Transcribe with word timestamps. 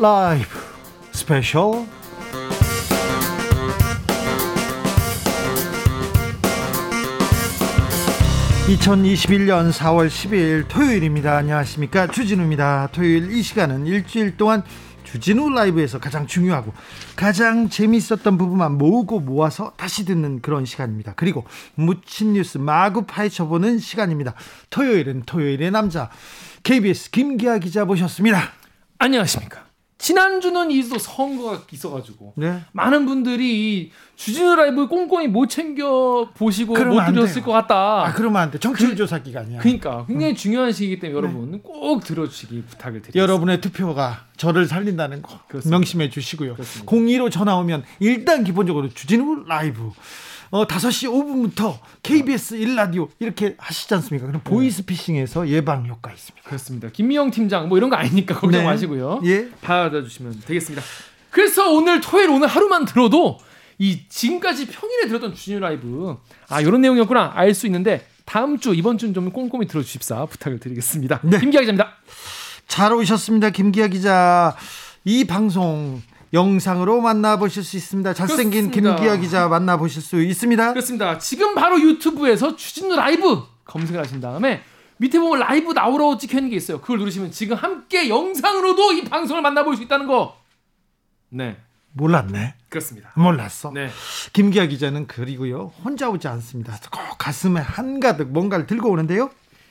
라이브 0.00 0.48
스페셜 1.12 1.84
2021년 8.68 9.70
4월 9.70 10.08
12일 10.08 10.68
토요일입니다. 10.68 11.36
안녕하십니까. 11.36 12.06
주진우입니다. 12.06 12.88
토요일 12.92 13.30
이 13.30 13.42
시간은 13.42 13.86
일주일 13.86 14.38
동안 14.38 14.62
주진우 15.04 15.50
라이브에서 15.50 15.98
가장 15.98 16.26
중요하고 16.26 16.72
가장 17.14 17.68
재미있었던 17.68 18.38
부분만 18.38 18.78
모으고 18.78 19.20
모아서 19.20 19.74
다시 19.76 20.06
듣는 20.06 20.40
그런 20.40 20.64
시간입니다. 20.64 21.12
그리고 21.14 21.44
묻힌 21.74 22.32
뉴스 22.32 22.56
마구 22.56 23.04
파헤쳐보는 23.04 23.78
시간입니다. 23.78 24.32
토요일은 24.70 25.24
토요일의 25.26 25.70
남자 25.72 26.08
KBS 26.62 27.10
김기아 27.10 27.58
기자 27.58 27.84
모셨습니다. 27.84 28.52
안녕하십니까. 28.96 29.69
지난주는 30.00 30.70
이도 30.70 30.98
선거가 30.98 31.62
있어가지고 31.70 32.32
네. 32.36 32.62
많은 32.72 33.04
분들이 33.04 33.92
주진우 34.16 34.56
라이브 34.56 34.88
꼼꼼히 34.88 35.28
못 35.28 35.48
챙겨 35.48 36.30
보시고 36.34 36.72
못 36.72 37.04
들었을 37.12 37.42
것 37.42 37.52
같다. 37.52 38.06
아 38.06 38.12
그러면 38.14 38.40
안 38.40 38.50
돼. 38.50 38.58
정치율 38.58 38.90
그, 38.90 38.96
조사 38.96 39.22
기간이야. 39.22 39.60
그러니까 39.60 40.06
굉장히 40.06 40.32
음. 40.32 40.36
중요한 40.36 40.72
시기이기 40.72 41.00
때문에 41.00 41.16
여러분 41.18 41.50
네. 41.52 41.58
꼭 41.62 42.02
들어주시기 42.02 42.62
부탁을 42.62 43.02
드립니다. 43.02 43.18
여러분의 43.20 43.60
투표가 43.60 44.26
저를 44.38 44.66
살린다는 44.66 45.20
거 45.20 45.38
그렇습니다. 45.48 45.76
명심해 45.76 46.08
주시고요. 46.08 46.54
그렇습니다. 46.54 46.90
02로 46.90 47.30
전화 47.30 47.56
오면 47.56 47.84
일단 47.98 48.42
기본적으로 48.42 48.88
주진우 48.88 49.44
라이브 49.46 49.90
어, 50.50 50.66
5시 50.66 51.08
5분부터 51.08 51.78
KBS 52.02 52.56
1라디오 52.58 53.08
이렇게 53.20 53.54
하시지 53.58 53.92
않습니까? 53.94 54.26
그럼 54.26 54.42
네. 54.44 54.50
보이스피싱에서 54.50 55.48
예방 55.48 55.86
효과 55.86 56.10
있습니다. 56.12 56.46
그렇습니다. 56.48 56.88
김미영 56.92 57.30
팀장 57.30 57.68
뭐 57.68 57.78
이런 57.78 57.88
거 57.88 57.96
아니니까 57.96 58.34
걱정 58.34 58.60
네. 58.60 58.64
마시고요. 58.64 59.20
예. 59.24 59.48
받아주시면 59.60 60.40
되겠습니다. 60.46 60.84
그래서 61.30 61.70
오늘 61.72 62.00
토요일 62.00 62.30
오늘 62.30 62.48
하루만 62.48 62.84
들어도 62.84 63.38
이 63.78 64.00
지금까지 64.08 64.66
평일에 64.66 65.06
들었던 65.06 65.34
주니어 65.34 65.60
라이브 65.60 66.16
아 66.48 66.60
이런 66.60 66.80
내용이었구나 66.80 67.32
알 67.34 67.54
수 67.54 67.66
있는데 67.66 68.04
다음 68.24 68.58
주 68.58 68.74
이번 68.74 68.98
주는 68.98 69.14
좀 69.14 69.30
꼼꼼히 69.30 69.66
들어주십사 69.68 70.26
부탁을 70.26 70.58
드리겠습니다. 70.58 71.20
네. 71.22 71.38
김기아 71.38 71.60
기자입니다. 71.60 71.92
잘 72.66 72.92
오셨습니다. 72.92 73.50
김기아 73.50 73.86
기자. 73.86 74.56
이 75.04 75.24
방송 75.24 76.02
영상으로 76.32 77.00
만나보실 77.00 77.64
수 77.64 77.76
있습니다. 77.76 78.14
잘생긴 78.14 78.70
그렇습니다. 78.70 78.96
김기아 78.96 79.16
기자 79.16 79.48
만나보실 79.48 80.00
수 80.02 80.22
있습니다. 80.22 80.72
그렇습니다. 80.72 81.18
지금 81.18 81.54
바로 81.54 81.80
유튜브에서 81.80 82.54
추진우 82.56 82.94
라이브 82.94 83.42
검색을 83.64 84.00
하신 84.00 84.20
다음에 84.20 84.62
밑에 84.98 85.18
보면 85.18 85.40
라이브 85.40 85.72
나오라고 85.72 86.18
찍혀 86.18 86.38
있는 86.38 86.50
게 86.50 86.56
있어요. 86.56 86.80
그걸 86.80 86.98
누르시면 86.98 87.32
지금 87.32 87.56
함께 87.56 88.08
영상으로도 88.08 88.92
이 88.92 89.04
방송을 89.04 89.42
만나볼 89.42 89.76
수 89.76 89.82
있다는 89.82 90.06
거. 90.06 90.36
네. 91.30 91.56
몰랐네. 91.92 92.54
그렇습니다. 92.68 93.10
몰랐어. 93.16 93.72
네. 93.72 93.90
김기아 94.32 94.66
기자는 94.66 95.08
그리고요 95.08 95.72
혼자 95.84 96.08
오지 96.08 96.28
않습니다. 96.28 96.78
꼭 96.92 97.18
가슴에 97.18 97.60
한가득 97.60 98.28
뭔가를 98.28 98.66
들고 98.66 98.90
오는데요. 98.90 99.30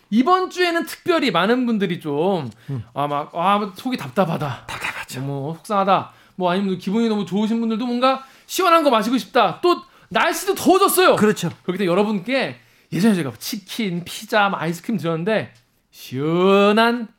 이번 0.09 0.49
주에는 0.49 0.85
특별히 0.85 1.31
많은 1.31 1.65
분들이 1.65 1.99
좀 1.99 2.49
아막 2.93 3.33
음. 3.35 3.39
아, 3.39 3.71
속이 3.75 3.95
답답하다. 3.95 4.65
답답하죠. 4.67 5.21
뭐 5.21 5.53
속상하다. 5.55 6.11
뭐 6.39 6.49
아니면 6.49 6.77
기분이 6.77 7.09
너무 7.09 7.25
좋으신 7.25 7.59
분들도 7.59 7.85
뭔가 7.85 8.25
시원한 8.45 8.81
거 8.81 8.89
마시고 8.89 9.17
싶다. 9.17 9.59
또 9.61 9.81
날씨도 10.07 10.55
더워졌어요. 10.55 11.17
그렇죠. 11.17 11.49
그렇기 11.63 11.79
때문에 11.79 11.85
여러분께 11.85 12.55
예전에 12.93 13.13
제가 13.13 13.33
치킨, 13.37 14.05
피자, 14.05 14.47
뭐 14.47 14.57
아이스크림 14.57 14.97
드렸는데 14.97 15.53
시원한 15.91 17.09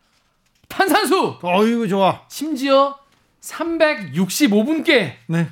탄산수. 0.69 1.41
어이구 1.43 1.89
좋아. 1.89 2.23
심지어 2.29 2.99
365분께 3.43 5.17
네. 5.27 5.49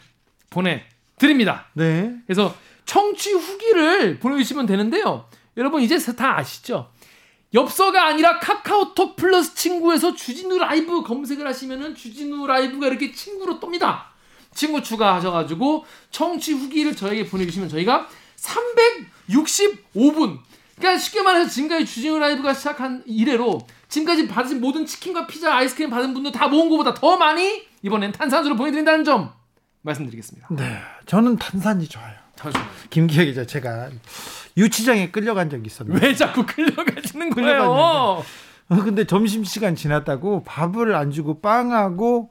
보내 0.48 0.84
드립니다. 1.19 1.66
네. 1.75 2.14
그래서 2.26 2.54
청취 2.87 3.34
후기를 3.34 4.19
보내주시면 4.19 4.64
되는데요. 4.64 5.26
여러분 5.59 5.82
이제 5.82 5.98
다 6.14 6.38
아시죠? 6.38 6.91
엽서가 7.54 8.06
아니라 8.06 8.38
카카오톡 8.38 9.16
플러스 9.16 9.54
친구에서 9.54 10.14
주진우 10.14 10.59
라이브 10.59 11.03
검색을 11.03 11.47
하시면은 11.47 11.94
주진우 11.94 12.47
라이브가 12.47 12.88
이렇게 12.88 13.12
친구로 13.12 13.59
뜹니다. 13.59 14.03
친구 14.54 14.82
추가하셔가지고 14.82 15.84
청취 16.10 16.53
후기를 16.53 16.94
저에게 16.94 17.26
보내주시면 17.26 17.69
저희가 17.69 18.08
365분 18.37 20.38
그러니까 20.76 20.98
쉽게 20.98 21.22
말해서 21.22 21.50
지금까지 21.50 21.87
주진우 21.87 22.19
라이브가 22.19 22.54
시작한 22.54 23.03
이래로 23.06 23.66
지금까지 23.88 24.28
받으신 24.28 24.60
모든 24.60 24.84
치킨과 24.84 25.26
피자, 25.26 25.56
아이스크림 25.56 25.91
받은 25.91 26.14
분들 26.14 26.32
다 26.32 26.48
모은 26.48 26.69
것보다 26.69 26.94
더 26.94 27.16
많이 27.16 27.62
이번엔 27.82 28.12
탄산수를 28.12 28.56
보내드린다는 28.56 29.04
점 29.04 29.32
말씀드리겠습니다. 29.82 30.48
네, 30.50 30.81
저는 31.06 31.37
탄산이 31.37 31.88
좋아요. 31.88 32.14
김기혁 32.91 33.26
기자 33.26 33.44
제가 33.44 33.91
유치장에 34.58 35.10
끌려간 35.10 35.48
적이 35.48 35.66
있었는데 35.66 36.06
왜 36.06 36.14
자꾸 36.14 36.44
끌려가시는 36.44 37.30
거예요? 37.30 37.70
어, 37.70 38.22
근데 38.84 39.04
점심 39.04 39.44
시간 39.44 39.74
지났다고 39.74 40.44
밥을 40.44 40.94
안 40.94 41.10
주고 41.10 41.41
빵하고 41.41 42.30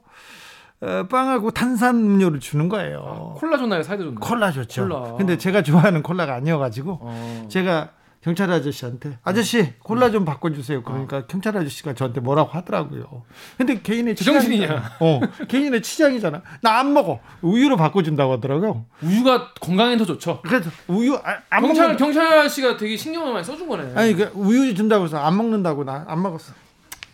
어, 0.80 1.06
빵하고 1.10 1.50
탄산 1.50 1.96
음료를 1.96 2.38
주는 2.38 2.68
거예요. 2.68 3.32
아, 3.34 3.38
콜라 3.40 3.56
줬나요? 3.58 3.82
사이다 3.82 4.04
줬나요? 4.04 4.20
콜라 4.20 4.52
줬죠. 4.52 4.86
콜라. 4.86 5.14
근데 5.16 5.36
제가 5.36 5.62
좋아하는 5.62 6.02
콜라가 6.04 6.34
아니어가지고 6.34 6.98
어. 7.00 7.46
제가 7.50 7.90
경찰 8.28 8.50
아저씨한테 8.50 9.16
아저씨 9.22 9.72
콜라 9.78 10.10
좀 10.10 10.26
바꿔주세요. 10.26 10.82
그러니까 10.82 11.16
어. 11.18 11.22
경찰 11.26 11.56
아저씨가 11.56 11.94
저한테 11.94 12.20
뭐라고 12.20 12.50
하더라고요. 12.50 13.24
근데 13.56 13.80
개인의 13.80 14.14
치장이냐? 14.16 14.96
어, 15.00 15.20
개인의 15.48 15.80
치장이잖아. 15.82 16.42
나 16.60 16.78
안 16.78 16.92
먹어. 16.92 17.20
우유로 17.40 17.76
바꿔준다고 17.78 18.34
하더라고요. 18.34 18.84
우유가 19.02 19.52
건강에 19.54 19.96
더 19.96 20.04
좋죠. 20.04 20.42
그래서 20.42 20.70
우유 20.88 21.14
아, 21.24 21.38
안 21.48 21.62
경찰 21.62 21.84
먹는... 21.88 21.96
경찰 21.96 22.26
아저씨가 22.38 22.76
되게 22.76 22.96
신경을 22.98 23.32
많이 23.32 23.44
써준 23.44 23.66
거네. 23.66 23.92
아니 23.96 24.12
그 24.14 24.30
우유 24.34 24.74
준다고 24.74 25.06
해서 25.06 25.16
안 25.18 25.36
먹는다고 25.36 25.84
나 25.84 26.04
안 26.06 26.20
먹었어. 26.22 26.52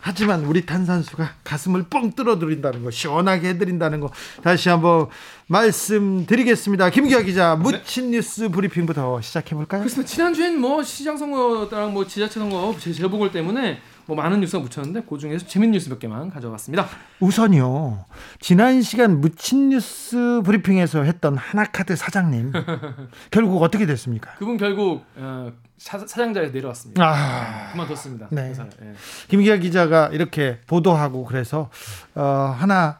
하지만 0.07 0.45
우리 0.45 0.67
탄산수가 0.67 1.37
가슴을 1.43 1.85
뻥 1.89 2.11
뚫어드린다는 2.11 2.83
거, 2.83 2.91
시원하게 2.91 3.49
해드린다는 3.49 4.01
거 4.01 4.11
다시 4.43 4.69
한번 4.69 5.07
말씀드리겠습니다. 5.47 6.91
김기아 6.91 7.23
기자, 7.23 7.55
묻힌 7.55 8.11
네. 8.11 8.17
뉴스 8.17 8.49
브리핑부터 8.49 9.19
시작해볼까요? 9.21 9.81
그렇습니다. 9.81 10.07
지난주엔 10.07 10.61
뭐 10.61 10.83
시장 10.83 11.17
선거랑 11.17 11.91
뭐 11.91 12.05
지자체 12.05 12.39
선거 12.39 12.75
재보궐 12.79 13.31
때문에 13.31 13.79
뭐 14.07 14.15
많은 14.15 14.39
뉴스가 14.39 14.61
묻혔는데 14.61 15.03
그 15.09 15.17
중에서 15.17 15.47
재밌는 15.47 15.73
뉴스 15.73 15.89
몇 15.89 15.97
개만 15.99 16.29
가져왔습니다. 16.29 16.87
우선요. 17.19 18.05
지난 18.39 18.81
시간 18.81 19.19
묻힌 19.19 19.69
뉴스 19.69 20.41
브리핑에서 20.45 21.03
했던 21.03 21.35
하나카드 21.37 21.95
사장님 21.95 22.51
결국 23.31 23.63
어떻게 23.63 23.85
됐습니까? 23.85 24.35
그분 24.37 24.57
결국 24.57 25.03
어, 25.15 25.51
사, 25.77 26.05
장자에서 26.05 26.51
내려왔습니다. 26.53 27.03
아, 27.03 27.71
그만뒀습니다. 27.71 28.27
네. 28.29 28.53
예. 28.83 28.93
김기아 29.27 29.57
기자가 29.57 30.09
이렇게 30.11 30.59
보도하고 30.67 31.25
그래서 31.25 31.69
어, 32.13 32.55
하나 32.57 32.99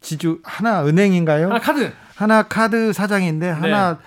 지주 0.00 0.40
하나 0.44 0.84
은행인가요? 0.84 1.46
하나 1.48 1.58
카드 1.58 1.92
하나 2.14 2.42
카드 2.42 2.92
사장인데 2.92 3.46
네. 3.46 3.52
하나 3.52 3.98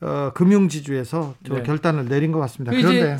어, 0.00 0.30
금융지주에서 0.34 1.34
네. 1.48 1.62
결단을 1.62 2.06
내린 2.06 2.32
것 2.32 2.38
같습니다. 2.40 2.72
그 2.72 2.82
그런데 2.82 3.16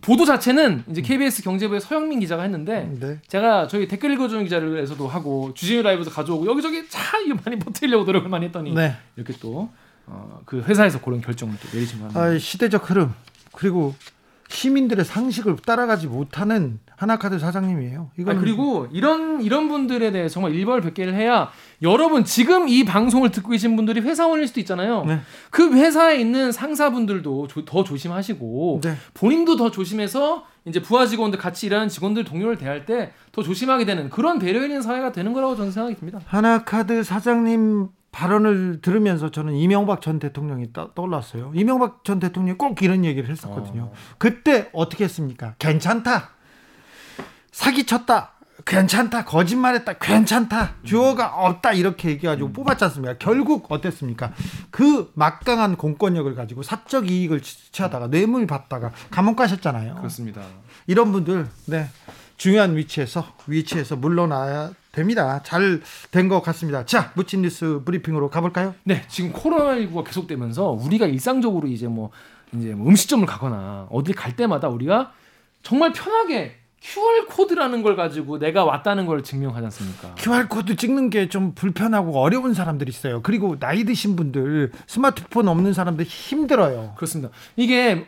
보도 0.00 0.24
자체는 0.24 0.84
이제 0.90 1.02
KBS 1.02 1.42
경제부의 1.42 1.80
서영민 1.80 2.20
기자가 2.20 2.42
했는데 2.42 2.90
네. 2.98 3.18
제가 3.26 3.68
저희 3.68 3.86
댓글 3.86 4.10
읽어주는 4.12 4.44
기자를에서도 4.44 5.06
하고 5.06 5.52
주진우 5.54 5.82
라이브에서 5.82 6.10
가져오고 6.10 6.46
여기저기 6.46 6.88
참 6.88 7.26
이거 7.26 7.36
많이 7.44 7.58
버티려고 7.58 8.04
노력을 8.04 8.28
많이 8.28 8.46
했더니 8.46 8.72
네. 8.72 8.96
이렇게 9.16 9.32
또그 9.34 9.68
어, 10.06 10.42
회사에서 10.52 11.00
그런 11.00 11.20
결정을 11.20 11.54
또 11.60 11.68
내리신 11.76 12.00
겁니다. 12.00 12.20
아, 12.20 12.38
시대적 12.38 12.88
흐름 12.88 13.14
그리고 13.52 13.94
시민들의 14.48 15.04
상식을 15.04 15.56
따라가지 15.56 16.06
못하는 16.06 16.80
하나카드 17.00 17.38
사장님이에요. 17.38 18.10
이거 18.18 18.34
그리고 18.34 18.86
이런 18.92 19.40
이런 19.40 19.68
분들에 19.68 20.12
대해 20.12 20.28
정말 20.28 20.54
일벌백계를 20.54 21.14
해야 21.14 21.50
여러분 21.80 22.24
지금 22.24 22.68
이 22.68 22.84
방송을 22.84 23.30
듣고 23.30 23.50
계신 23.50 23.74
분들이 23.74 24.00
회사원일 24.00 24.46
수도 24.46 24.60
있잖아요. 24.60 25.04
네. 25.06 25.20
그 25.50 25.72
회사에 25.72 26.18
있는 26.20 26.52
상사분들도 26.52 27.48
조, 27.48 27.64
더 27.64 27.84
조심하시고 27.84 28.80
네. 28.84 28.94
본인도 29.14 29.56
더 29.56 29.70
조심해서 29.70 30.44
이제 30.66 30.82
부하 30.82 31.06
직원들 31.06 31.38
같이 31.38 31.66
일하는 31.66 31.88
직원들 31.88 32.24
동료를 32.24 32.58
대할 32.58 32.84
때 32.84 33.12
더 33.32 33.42
조심하게 33.42 33.84
되는 33.84 34.10
그런 34.10 34.38
배려 34.38 34.62
있는 34.62 34.82
사회가 34.82 35.12
되는 35.12 35.32
거라고 35.32 35.56
저는 35.56 35.70
생각이 35.70 35.96
듭니다. 35.96 36.20
하나카드 36.26 37.02
사장님 37.04 37.88
발언을 38.12 38.80
들으면서 38.82 39.30
저는 39.30 39.54
이명박 39.54 40.00
전 40.02 40.18
대통령이 40.18 40.72
떠, 40.72 40.90
올랐어요 40.96 41.52
이명박 41.54 42.04
전 42.04 42.18
대통령이 42.18 42.58
꼭 42.58 42.82
이런 42.82 43.04
얘기를 43.04 43.28
했었거든요. 43.30 43.82
어. 43.82 43.92
그때 44.18 44.68
어떻게 44.72 45.04
했습니까? 45.04 45.54
괜찮다. 45.60 46.30
사기쳤다. 47.52 48.32
괜찮다. 48.66 49.24
거짓말했다. 49.24 49.94
괜찮다. 49.94 50.74
주어가 50.84 51.28
없다. 51.34 51.72
이렇게 51.72 52.10
얘기가지고 52.10 52.48
음. 52.48 52.52
뽑았지 52.52 52.84
않습니까? 52.84 53.16
결국 53.18 53.66
어땠습니까? 53.72 54.32
그 54.70 55.10
막강한 55.14 55.76
공권력을 55.76 56.32
가지고 56.34 56.62
사적 56.62 57.10
이익을 57.10 57.40
취하다가 57.40 58.08
뇌물 58.08 58.46
받다가 58.46 58.92
감옥 59.10 59.36
가셨잖아요. 59.36 59.94
그렇습니다. 59.96 60.42
이런 60.86 61.10
분들, 61.10 61.48
네. 61.66 61.88
중요한 62.36 62.76
위치에서 62.76 63.26
위치에서 63.46 63.96
물러나야 63.96 64.72
됩니다. 64.92 65.42
잘 65.42 65.80
된 66.10 66.28
것 66.28 66.40
같습니다. 66.42 66.84
자, 66.86 67.12
묻힌 67.14 67.42
뉴스 67.42 67.80
브리핑으로 67.84 68.28
가볼까요? 68.30 68.74
네, 68.84 69.04
지금 69.08 69.32
코로나19가 69.32 70.04
계속되면서 70.04 70.68
우리가 70.70 71.06
일상적으로 71.06 71.66
이제 71.68 71.86
뭐 71.86 72.10
이제 72.54 72.74
뭐 72.74 72.88
음식점을 72.88 73.26
가거나 73.26 73.88
어딜 73.90 74.14
갈 74.14 74.36
때마다 74.36 74.68
우리가 74.68 75.12
정말 75.62 75.92
편하게 75.92 76.59
QR 76.80 77.26
코드라는 77.28 77.82
걸 77.82 77.94
가지고 77.94 78.38
내가 78.38 78.64
왔다는 78.64 79.04
걸 79.06 79.22
증명하지 79.22 79.64
않습니까? 79.66 80.14
QR 80.16 80.48
코드 80.48 80.76
찍는 80.76 81.10
게 81.10 81.28
좀 81.28 81.54
불편하고 81.54 82.18
어려운 82.18 82.54
사람들이 82.54 82.88
있어요. 82.90 83.20
그리고 83.22 83.58
나이 83.58 83.84
드신 83.84 84.16
분들 84.16 84.72
스마트폰 84.86 85.46
없는 85.48 85.72
사람들 85.74 86.06
힘들어요. 86.06 86.94
그렇습니다. 86.96 87.30
이게 87.56 88.06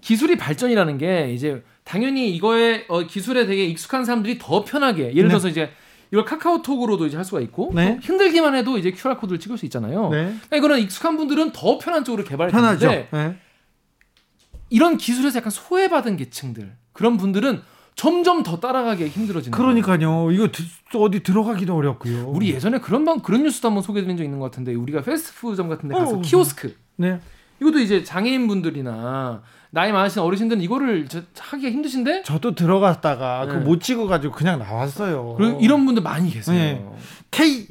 기술이 0.00 0.36
발전이라는 0.38 0.98
게 0.98 1.32
이제 1.32 1.62
당연히 1.82 2.30
이거에 2.34 2.84
어, 2.88 3.02
기술에 3.06 3.46
되게 3.46 3.66
익숙한 3.66 4.04
사람들이 4.04 4.38
더 4.38 4.64
편하게 4.64 5.08
예를 5.10 5.24
네. 5.24 5.28
들어서 5.28 5.48
네. 5.48 5.50
이제 5.50 5.70
이걸 6.12 6.24
카카오톡으로도 6.24 7.06
이제 7.06 7.16
할 7.16 7.24
수가 7.24 7.40
있고 7.40 7.72
네. 7.74 7.98
힘들기만 8.00 8.54
해도 8.54 8.78
이제 8.78 8.92
QR 8.92 9.16
코드를 9.16 9.40
찍을 9.40 9.58
수 9.58 9.66
있잖아요. 9.66 10.08
네. 10.10 10.24
그러니까 10.26 10.56
이거는 10.56 10.78
익숙한 10.80 11.16
분들은 11.16 11.50
더 11.52 11.78
편한 11.78 12.04
쪽으로 12.04 12.22
개발했는데 12.24 13.08
네. 13.10 13.36
이런 14.70 14.96
기술에서 14.96 15.38
약간 15.38 15.50
소외받은 15.50 16.16
계층들 16.16 16.72
그런 16.92 17.16
분들은 17.16 17.60
점점 17.96 18.42
더 18.42 18.58
따라가기 18.58 19.06
힘들어지는 19.06 19.56
그러니까요. 19.56 20.30
이거 20.32 20.48
어디 20.96 21.22
들어가기도 21.22 21.76
어렵고요. 21.76 22.26
우리 22.28 22.50
예전에 22.52 22.78
그런 22.78 23.04
방 23.04 23.20
그런 23.20 23.44
뉴스도 23.44 23.68
한번 23.68 23.82
소개드린 23.82 24.16
적 24.16 24.24
있는 24.24 24.38
것 24.38 24.46
같은데 24.50 24.74
우리가 24.74 25.02
패스트푸드점 25.02 25.68
같은 25.68 25.88
데 25.88 25.94
가서 25.94 26.16
어. 26.16 26.20
키오스크 26.20 26.76
네. 26.96 27.20
이것도 27.60 27.78
이제 27.78 28.02
장애인분들이나 28.02 29.42
나이 29.70 29.92
많으신 29.92 30.22
어르신들은 30.22 30.62
이거를 30.62 31.06
하기가 31.38 31.70
힘드신데 31.70 32.22
저도 32.22 32.54
들어갔다가 32.54 33.46
네. 33.46 33.52
그못 33.52 33.80
찍어 33.80 34.06
가지고 34.06 34.34
그냥 34.34 34.58
나왔어요. 34.58 35.36
이런 35.60 35.84
분들 35.84 36.02
많이 36.02 36.30
계세요. 36.30 36.56
네. 36.56 36.84
K 37.30 37.66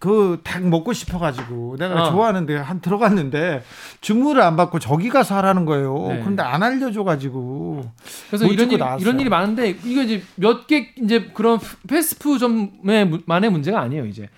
그 0.00 0.40
닭 0.42 0.66
먹고 0.66 0.92
싶어가지고 0.94 1.76
내가 1.78 2.02
어. 2.08 2.10
좋아하는데 2.10 2.56
한 2.56 2.80
들어갔는데 2.80 3.62
주문을 4.00 4.40
안 4.40 4.56
받고 4.56 4.78
저기 4.78 5.10
가서 5.10 5.36
하라는 5.36 5.66
거예요. 5.66 6.06
네. 6.08 6.20
그런데 6.20 6.42
안 6.42 6.62
알려줘가지고 6.62 7.84
그래서 8.28 8.46
이런 8.46 8.70
일, 8.70 8.80
이런 8.98 9.20
일이 9.20 9.28
많은데 9.28 9.76
이거 9.84 10.02
이제 10.02 10.22
몇 10.36 10.66
개 10.66 10.88
이제 10.96 11.30
그런 11.34 11.58
패스트푸드점의 11.86 13.20
만의 13.26 13.50
문제가 13.50 13.80
아니에요. 13.80 14.06
이제 14.06 14.28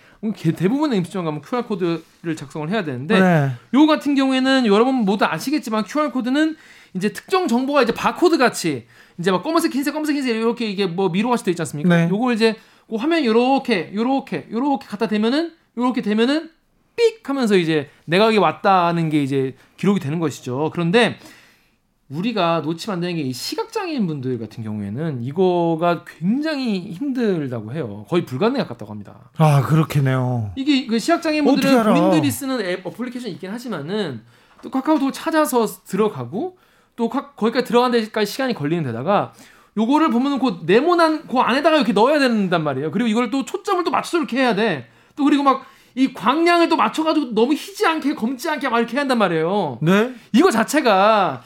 대부분의 0.57 0.99
음식점 0.99 1.25
가면 1.25 1.43
QR 1.43 1.65
코드를 1.65 2.37
작성을 2.37 2.69
해야 2.69 2.85
되는데 2.85 3.19
네. 3.21 3.51
요 3.75 3.87
같은 3.87 4.15
경우에는 4.15 4.67
여러분 4.67 4.95
모두 4.97 5.25
아시겠지만 5.25 5.85
QR 5.85 6.11
코드는 6.11 6.57
이제 6.95 7.13
특정 7.13 7.49
정보가 7.49 7.83
이제 7.83 7.93
바코드 7.95 8.37
같이 8.39 8.87
이제 9.19 9.31
막 9.31 9.43
검은색, 9.43 9.75
흰색, 9.75 9.95
검은색, 9.95 10.17
흰색 10.17 10.37
이렇게 10.37 10.67
이게 10.67 10.87
뭐 10.87 11.09
미로화시 11.09 11.45
되어 11.45 11.53
있지 11.53 11.63
않습니까? 11.63 11.89
네. 11.89 12.09
요걸 12.11 12.35
이제 12.35 12.57
그 12.93 12.97
화면 12.97 13.25
요렇게 13.25 13.93
요렇게 13.95 14.49
요렇게 14.53 14.87
갖다 14.87 15.09
대면은 15.09 15.55
요렇게 15.79 16.03
되면은 16.03 16.51
삑 16.95 17.27
하면서 17.27 17.57
이제 17.57 17.89
내가 18.05 18.27
여기 18.27 18.37
왔다는 18.37 19.09
게 19.09 19.23
이제 19.23 19.57
기록이 19.79 19.99
되는 19.99 20.19
것이죠. 20.19 20.69
그런데 20.75 21.19
우리가 22.11 22.61
놓치면 22.61 22.97
안 22.97 23.01
되는 23.01 23.17
게이 23.17 23.33
시각 23.33 23.73
장애인 23.73 24.07
분들 24.07 24.39
같은 24.39 24.63
경우에는 24.63 25.23
이거가 25.23 26.05
굉장히 26.05 26.93
힘들다고 26.93 27.73
해요. 27.73 28.05
거의 28.11 28.27
불가능에 28.27 28.63
가깝다고 28.65 28.93
합니다. 28.93 29.31
아, 29.39 29.63
그렇겠네요. 29.63 30.53
이게 30.57 30.87
그 30.87 30.99
시각 30.99 31.23
장애인 31.23 31.47
분들은 31.47 31.85
본인들이 31.85 32.31
쓰는 32.31 32.61
앱 32.61 32.87
어플리케이션 32.87 33.31
있긴 33.31 33.51
하지만은 33.53 34.21
또 34.61 34.71
카카오톡 34.71 35.15
찾아서 35.15 35.67
들어가고 35.87 36.59
또 36.97 37.09
거기까지 37.09 37.65
들어가는 37.65 37.99
데까지 38.05 38.31
시간이 38.31 38.53
걸리는 38.53 38.85
데다가 38.85 39.33
요거를 39.77 40.11
보면은 40.11 40.39
그 40.39 40.61
네모난 40.65 41.27
그 41.29 41.39
안에다가 41.39 41.77
이렇게 41.77 41.93
넣어야 41.93 42.19
된단 42.19 42.63
말이에요. 42.63 42.91
그리고 42.91 43.09
이걸 43.09 43.31
또 43.31 43.45
초점을 43.45 43.83
또 43.85 43.91
맞춰서 43.91 44.19
이렇게 44.19 44.39
해야 44.39 44.55
돼. 44.55 44.89
또 45.17 45.25
그리고 45.25 45.43
막 45.43 45.73
이 45.95 46.13
광량을 46.15 46.69
또 46.69 46.77
맞춰가지고 46.77 47.35
너무 47.35 47.53
희지 47.53 47.87
않게 47.87 48.15
검지 48.15 48.49
않게 48.49 48.69
막 48.69 48.79
이렇게 48.79 48.97
한단 48.97 49.19
말이에요. 49.19 49.79
네. 49.83 50.15
이거 50.33 50.51
자체가 50.51 51.43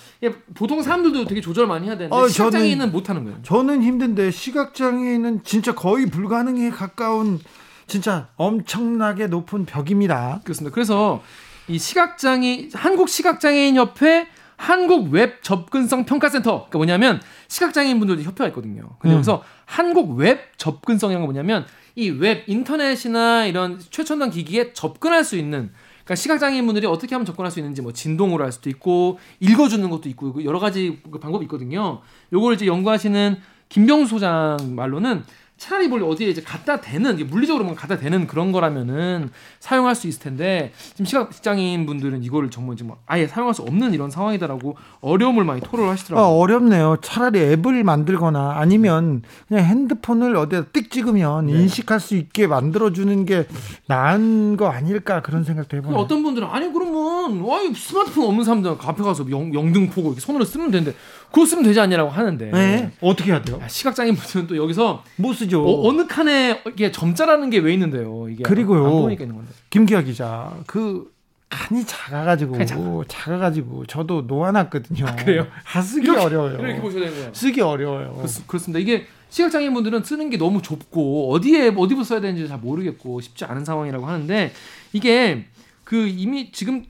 보통 0.54 0.82
사람들도 0.82 1.24
되게 1.24 1.40
조절 1.40 1.66
많이 1.66 1.86
해야 1.86 1.96
되는데 1.96 2.14
어, 2.14 2.28
시각장애인은 2.28 2.92
못 2.92 3.10
하는 3.10 3.24
거예요. 3.24 3.38
저는 3.42 3.82
힘든데 3.82 4.30
시각장애인은 4.30 5.42
진짜 5.42 5.74
거의 5.74 6.06
불가능에 6.06 6.70
가까운 6.70 7.40
진짜 7.88 8.28
엄청나게 8.36 9.26
높은 9.26 9.64
벽입니다. 9.64 10.40
그렇습니다. 10.44 10.72
그래서 10.72 11.22
이 11.68 11.78
시각장애 11.78 12.68
한국 12.74 13.08
시각장애인 13.08 13.76
협회 13.76 14.28
한국 14.56 15.10
웹 15.10 15.42
접근성 15.42 16.04
평가센터. 16.06 16.68
그러니까 16.68 16.78
뭐냐면 16.78 17.20
시각장애인 17.48 17.98
분들도 17.98 18.22
협회가 18.22 18.48
있거든요. 18.48 18.90
근데 18.98 19.14
음. 19.14 19.16
여기서 19.16 19.42
한국 19.64 20.16
웹 20.16 20.52
접근성이라는 20.56 21.26
건 21.26 21.34
뭐냐면 21.34 21.66
이 21.94 22.10
웹 22.10 22.44
인터넷이나 22.46 23.46
이런 23.46 23.80
최첨단 23.90 24.30
기기에 24.30 24.72
접근할 24.72 25.24
수 25.24 25.36
있는 25.36 25.70
그러니까 26.04 26.14
시각장애인 26.14 26.64
분들이 26.66 26.86
어떻게 26.86 27.14
하면 27.14 27.26
접근할 27.26 27.50
수 27.50 27.58
있는지 27.58 27.82
뭐 27.82 27.92
진동으로 27.92 28.44
할 28.44 28.52
수도 28.52 28.70
있고 28.70 29.18
읽어주는 29.40 29.88
것도 29.90 30.08
있고 30.10 30.44
여러 30.44 30.58
가지 30.58 31.00
그 31.10 31.18
방법이 31.18 31.44
있거든요. 31.46 32.00
요걸 32.32 32.54
이제 32.54 32.66
연구하시는 32.66 33.36
김병수 33.68 34.10
소장 34.10 34.56
말로는 34.76 35.24
차라리 35.58 35.88
뭘 35.88 36.02
어디에 36.02 36.28
이제 36.28 36.42
갖다 36.42 36.80
대는 36.80 37.16
물리적으로 37.28 37.64
뭔가 37.64 37.80
갖다 37.80 37.96
대는 37.96 38.26
그런 38.26 38.52
거라면은 38.52 39.30
사용할 39.60 39.94
수 39.94 40.06
있을 40.06 40.20
텐데 40.20 40.72
지금 40.90 41.06
시각장애인 41.06 41.86
분들은 41.86 42.22
이거를 42.24 42.50
정말 42.50 42.76
지금 42.76 42.92
아예 43.06 43.26
사용할 43.26 43.54
수 43.54 43.62
없는 43.62 43.94
이런 43.94 44.10
상황이다라고 44.10 44.76
어려움을 45.00 45.44
많이 45.44 45.60
토로를 45.62 45.90
하시더라고요. 45.92 46.26
어, 46.26 46.38
어렵네요. 46.38 46.96
차라리 47.00 47.40
앱을 47.40 47.84
만들거나 47.84 48.56
아니면 48.56 49.22
그냥 49.48 49.64
핸드폰을 49.64 50.36
어디다 50.36 50.64
띡 50.72 50.90
찍으면 50.90 51.46
네. 51.46 51.52
인식할 51.52 52.00
수 52.00 52.16
있게 52.16 52.46
만들어 52.46 52.92
주는 52.92 53.24
게 53.24 53.46
나은 53.86 54.56
거 54.56 54.68
아닐까 54.68 55.22
그런 55.22 55.44
생각도 55.44 55.76
해보네요. 55.78 55.98
어떤 55.98 56.22
분들은 56.22 56.48
아니 56.48 56.70
그러면 56.72 57.40
와 57.40 57.60
스마트폰 57.74 58.26
없는 58.26 58.44
사람들 58.44 58.76
카페 58.78 59.02
가서 59.02 59.24
영, 59.30 59.54
영등포고 59.54 60.08
이렇게 60.08 60.20
손으로 60.20 60.44
쓰면 60.44 60.70
되는데 60.70 60.94
그거 61.30 61.46
쓰면 61.46 61.64
되지 61.64 61.80
않냐라고 61.80 62.10
하는데 62.10 62.50
네. 62.50 62.92
어떻게 63.00 63.32
해야 63.32 63.42
돼요? 63.42 63.60
시각장애인 63.66 64.14
분들은 64.16 64.46
또 64.48 64.56
여기서 64.56 65.02
못 65.16 65.36
쓰 65.36 65.45
죠. 65.48 65.64
어, 65.64 65.92
느 65.92 66.06
칸에 66.06 66.62
이게 66.68 66.90
점자라는 66.92 67.50
게 67.50 67.58
왜 67.58 67.72
있는데요? 67.74 68.28
이게 68.28 68.42
그리고요. 68.42 68.84
안 68.84 68.90
보니까 68.92 69.24
있는 69.24 69.36
건데. 69.36 69.52
김기아 69.70 70.02
기자 70.02 70.52
그 70.66 71.10
칸이 71.48 71.84
작아가지고 71.86 73.04
작아 73.06 73.38
가지고 73.38 73.86
저도 73.86 74.22
놓아놨거든요. 74.22 75.06
아, 75.06 75.14
그래요? 75.16 75.46
아, 75.72 75.80
쓰기 75.80 76.06
이렇게, 76.06 76.20
어려워요. 76.20 76.58
이렇게 76.58 76.80
보셔야 76.80 77.02
되는 77.04 77.14
거예요. 77.16 77.30
쓰기 77.34 77.60
어려워요. 77.60 78.14
그렇, 78.16 78.28
그렇습니다. 78.46 78.78
이게 78.80 79.06
시각장애인 79.30 79.72
분들은 79.74 80.02
쓰는 80.04 80.28
게 80.30 80.36
너무 80.38 80.60
좁고 80.62 81.32
어디에 81.32 81.68
어디부터 81.68 82.02
써야 82.04 82.20
되는지 82.20 82.48
잘 82.48 82.58
모르겠고 82.58 83.20
쉽지 83.20 83.44
않은 83.44 83.64
상황이라고 83.64 84.06
하는데 84.06 84.52
이게 84.92 85.46
그 85.84 86.06
이미 86.08 86.50
지금 86.52 86.84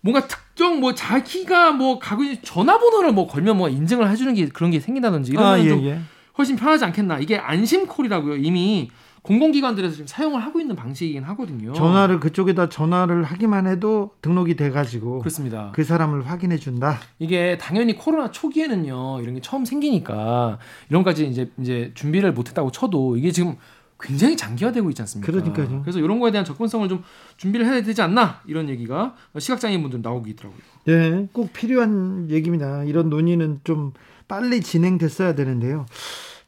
뭔가 0.00 0.26
특정 0.26 0.80
뭐 0.80 0.94
자기가 0.94 1.72
뭐 1.72 1.98
가고 1.98 2.22
있는 2.22 2.38
전화번호를 2.42 3.12
뭐 3.12 3.26
걸면 3.26 3.56
뭐 3.58 3.68
인증을 3.68 4.10
해주는 4.10 4.32
게 4.34 4.48
그런 4.48 4.70
게 4.70 4.80
생긴다든지 4.80 5.32
이러면 5.32 5.52
아, 5.52 5.58
예, 5.62 5.68
좀 5.68 5.84
예. 5.84 6.00
훨씬 6.40 6.56
편하지 6.56 6.84
않겠나. 6.86 7.18
이게 7.18 7.36
안심콜이라고요. 7.36 8.36
이미 8.36 8.90
공공기관들에서 9.22 9.92
지금 9.92 10.06
사용을 10.06 10.42
하고 10.42 10.60
있는 10.60 10.74
방식이긴 10.74 11.24
하거든요. 11.24 11.74
전화를 11.74 12.20
그쪽에다 12.20 12.70
전화를 12.70 13.22
하기만 13.24 13.66
해도 13.66 14.12
등록이 14.22 14.56
돼가지고 14.56 15.18
그렇습니다. 15.18 15.72
그 15.74 15.84
사람을 15.84 16.26
확인해 16.26 16.56
준다. 16.56 16.98
이게 17.18 17.58
당연히 17.58 17.94
코로나 17.94 18.30
초기에는요 18.30 19.20
이런 19.20 19.34
게 19.34 19.40
처음 19.42 19.66
생기니까 19.66 20.58
이런 20.88 21.02
까지 21.02 21.26
이제 21.26 21.50
이제 21.60 21.92
준비를 21.94 22.32
못했다고 22.32 22.70
쳐도 22.70 23.18
이게 23.18 23.30
지금 23.30 23.56
굉장히 24.00 24.34
장기화되고 24.38 24.88
있지 24.88 25.02
않습니까? 25.02 25.30
그러니까요. 25.30 25.82
그래서 25.82 25.98
이런 25.98 26.18
거에 26.20 26.30
대한 26.30 26.42
접근성을 26.46 26.88
좀 26.88 27.04
준비를 27.36 27.66
해야 27.66 27.82
되지 27.82 28.00
않나 28.00 28.40
이런 28.46 28.70
얘기가 28.70 29.14
시각장애인 29.38 29.82
분들 29.82 30.00
나오고 30.00 30.26
있더라고요. 30.28 30.60
네, 30.86 31.28
꼭 31.34 31.52
필요한 31.52 32.30
얘기입니다. 32.30 32.84
이런 32.84 33.10
논의는 33.10 33.60
좀 33.64 33.92
빨리 34.26 34.62
진행됐어야 34.62 35.34
되는데요. 35.34 35.84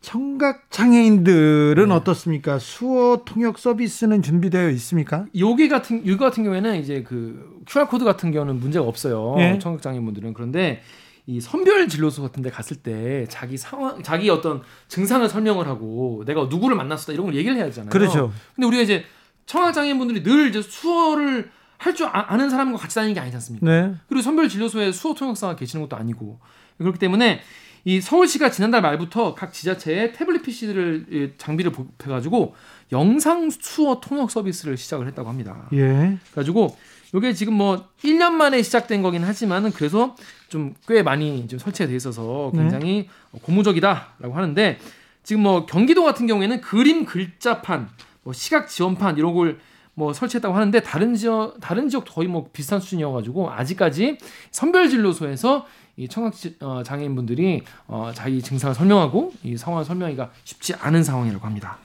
청각 0.02 0.70
장애인들은 0.70 1.88
네. 1.88 1.94
어떻습니까? 1.94 2.58
수어 2.58 3.22
통역 3.24 3.58
서비스는 3.58 4.20
준비되어 4.22 4.68
있습니까? 4.70 5.26
요게 5.36 5.68
같은 5.68 6.06
요 6.06 6.18
같은 6.18 6.42
경우에는 6.42 6.76
이제 6.80 7.02
그 7.02 7.62
QR 7.66 7.86
코드 7.86 8.04
같은 8.04 8.32
경우는 8.32 8.58
문제가 8.58 8.84
없어요. 8.84 9.34
네. 9.38 9.58
청각 9.60 9.80
장애인분들은 9.80 10.34
그런데 10.34 10.82
이 11.26 11.40
선별 11.40 11.88
진료소 11.88 12.20
같은 12.22 12.42
데 12.42 12.50
갔을 12.50 12.76
때 12.76 13.26
자기 13.28 13.56
상황 13.56 14.02
자기 14.02 14.28
어떤 14.28 14.62
증상을 14.88 15.26
설명을 15.28 15.68
하고 15.68 16.24
내가 16.26 16.46
누구를 16.46 16.76
만났었다 16.76 17.12
이런 17.12 17.26
걸 17.26 17.36
얘기를 17.36 17.56
해야 17.56 17.64
되잖아요. 17.66 17.90
그렇죠. 17.90 18.32
근데 18.56 18.66
우리가 18.66 18.82
이제 18.82 19.04
청각 19.46 19.72
장애인분들이 19.72 20.24
늘 20.24 20.48
이제 20.48 20.60
수어를 20.60 21.50
할 21.78 21.94
줄 21.94 22.06
아, 22.06 22.26
아는 22.28 22.48
사람과 22.48 22.78
같이 22.78 22.94
다니는 22.94 23.14
게 23.14 23.20
아니지 23.20 23.36
않습니까? 23.36 23.66
네. 23.66 23.94
그리고 24.08 24.22
선별 24.22 24.48
진료소에 24.48 24.92
수어 24.92 25.14
통역사가 25.14 25.56
계시는 25.56 25.84
것도 25.88 25.96
아니고 25.96 26.38
그렇기 26.78 26.98
때문에 26.98 27.40
이 27.84 28.00
서울시가 28.00 28.50
지난달 28.50 28.80
말부터 28.82 29.34
각 29.34 29.52
지자체에 29.52 30.12
태블릿 30.12 30.42
PC들을 30.42 31.34
장비를 31.36 31.72
보급해 31.72 32.10
가지고 32.10 32.54
영상 32.92 33.50
수어 33.50 34.00
통역 34.00 34.30
서비스를 34.30 34.76
시작을 34.76 35.06
했다고 35.08 35.28
합니다. 35.28 35.68
예. 35.72 36.18
그래가지고 36.30 36.76
이게 37.14 37.32
지금 37.32 37.54
뭐 37.54 37.88
1년 38.04 38.32
만에 38.32 38.62
시작된 38.62 39.02
거긴 39.02 39.24
하지만은 39.24 39.72
그래서 39.72 40.16
좀 40.48 40.74
꽤 40.86 41.02
많이 41.02 41.48
좀 41.48 41.58
설치가 41.58 41.88
돼 41.88 41.96
있어서 41.96 42.50
네. 42.54 42.60
굉장히 42.60 43.08
네. 43.32 43.40
고무적이다라고 43.40 44.34
하는데 44.34 44.78
지금 45.22 45.42
뭐 45.42 45.66
경기도 45.66 46.04
같은 46.04 46.26
경우에는 46.26 46.60
그림 46.60 47.04
글자판, 47.04 47.88
뭐 48.22 48.32
시각 48.32 48.68
지원판 48.68 49.16
이런 49.18 49.34
걸 49.34 49.58
뭐 49.94 50.12
설치했다고 50.12 50.54
하는데 50.54 50.80
다른 50.80 51.14
지역 51.14 51.60
다른 51.60 51.88
지역도 51.88 52.12
거의 52.12 52.28
뭐 52.28 52.48
비슷한 52.52 52.80
수준이어 52.80 53.12
가지고 53.12 53.50
아직까지 53.50 54.16
선별 54.50 54.88
진료소에서 54.88 55.66
이 55.96 56.08
청각 56.08 56.34
어, 56.60 56.82
장애인분들이 56.84 57.62
어, 57.86 58.12
자기 58.14 58.40
증상을 58.42 58.74
설명하고 58.74 59.32
이 59.42 59.56
상황을 59.56 59.84
설명하기가 59.84 60.30
쉽지 60.44 60.74
않은 60.74 61.02
상황이라고 61.04 61.44
합니다. 61.46 61.78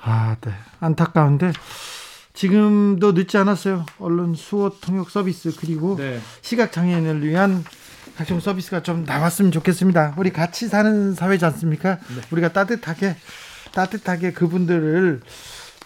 아, 0.00 0.36
네. 0.40 0.52
안타까운데 0.80 1.52
지금도 2.34 3.12
늦지 3.12 3.36
않았어요. 3.36 3.84
언론 3.98 4.34
수어 4.34 4.72
통역 4.80 5.10
서비스 5.10 5.54
그리고 5.58 5.96
네. 5.96 6.18
시각 6.40 6.72
장애인을 6.72 7.24
위한 7.26 7.64
각종 8.16 8.40
서비스가 8.40 8.82
좀 8.82 9.04
나왔으면 9.04 9.52
좋겠습니다. 9.52 10.14
우리 10.16 10.30
같이 10.30 10.66
사는 10.68 11.14
사회지 11.14 11.44
않습니까? 11.44 11.96
네. 11.98 12.20
우리가 12.30 12.52
따뜻하게 12.52 13.16
따뜻하게 13.72 14.32
그분들을 14.32 15.20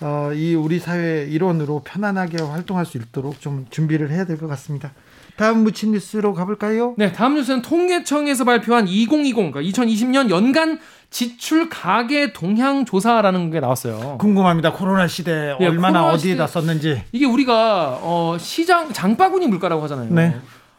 어, 0.00 0.30
이 0.34 0.54
우리 0.54 0.78
사회 0.78 1.24
일원으로 1.24 1.82
편안하게 1.84 2.42
활동할 2.42 2.84
수 2.86 2.98
있도록 2.98 3.40
좀 3.40 3.66
준비를 3.70 4.10
해야 4.10 4.24
될 4.24 4.38
것 4.38 4.46
같습니다. 4.48 4.92
다음 5.36 5.64
무친 5.64 5.92
뉴스로 5.92 6.32
가볼까요? 6.34 6.94
네, 6.96 7.12
다음 7.12 7.34
뉴스는 7.34 7.62
통계청에서 7.62 8.44
발표한 8.44 8.88
2020, 8.88 9.52
그러니까 9.52 9.60
2020년 9.60 10.30
연간 10.30 10.78
지출 11.10 11.68
가계 11.68 12.32
동향 12.32 12.84
조사라는 12.84 13.50
게 13.50 13.60
나왔어요. 13.60 14.18
궁금합니다. 14.18 14.72
코로나 14.72 15.06
시대 15.06 15.54
네, 15.58 15.66
얼마나 15.66 16.00
코로나 16.00 16.14
어디에다 16.14 16.46
썼는지. 16.46 17.02
이게 17.12 17.26
우리가 17.26 17.98
어, 18.02 18.36
시장 18.38 18.92
장바구니 18.92 19.46
물가라고 19.46 19.82
하잖아요. 19.84 20.12
네. 20.12 20.36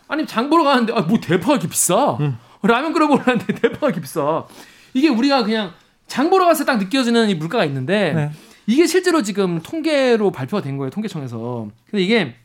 아니 0.08 0.26
장 0.26 0.50
보러 0.50 0.64
가는데 0.64 0.94
아, 0.94 1.02
뭐 1.02 1.20
대파가 1.20 1.54
이렇게 1.54 1.68
비싸? 1.68 2.18
음. 2.20 2.38
라면 2.64 2.94
끓여 2.94 3.08
먹는데 3.08 3.46
대파가 3.62 3.88
이렇게 3.88 4.02
비싸? 4.02 4.46
이게 4.94 5.10
우리가 5.10 5.44
그냥 5.44 5.72
장 6.08 6.30
보러 6.30 6.46
갔을 6.46 6.66
때딱 6.66 6.80
느껴지는 6.80 7.30
이 7.30 7.36
물가가 7.36 7.66
있는데 7.66 8.14
네. 8.14 8.32
이게 8.66 8.86
실제로 8.86 9.22
지금 9.22 9.62
통계로 9.62 10.32
발표가 10.32 10.62
된 10.64 10.78
거예요. 10.78 10.90
통계청에서. 10.90 11.68
근데 11.90 12.04
이게 12.04 12.36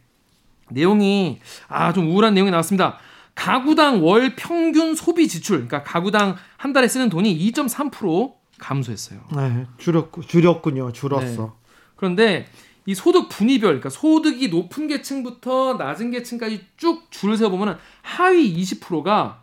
내용이 0.74 1.40
아 1.68 1.92
좀 1.92 2.08
우울한 2.10 2.34
내용이 2.34 2.50
나왔습니다. 2.50 2.98
가구당 3.34 4.04
월 4.04 4.34
평균 4.36 4.94
소비 4.94 5.26
지출, 5.28 5.66
그러니까 5.66 5.82
가구당 5.82 6.36
한 6.56 6.72
달에 6.72 6.86
쓰는 6.88 7.08
돈이 7.08 7.38
2.3% 7.52 8.34
감소했어요. 8.58 9.20
네, 9.34 9.66
줄였 9.78 10.10
줄였군요. 10.26 10.92
줄었어. 10.92 11.42
네. 11.42 11.48
그런데 11.96 12.46
이 12.84 12.94
소득 12.94 13.28
분위별, 13.28 13.70
그러니까 13.70 13.88
소득이 13.90 14.48
높은 14.48 14.88
계층부터 14.88 15.74
낮은 15.74 16.10
계층까지 16.10 16.66
쭉 16.76 17.06
줄을 17.10 17.36
세워 17.36 17.50
보면은 17.50 17.76
하위 18.02 18.54
20%가 18.56 19.42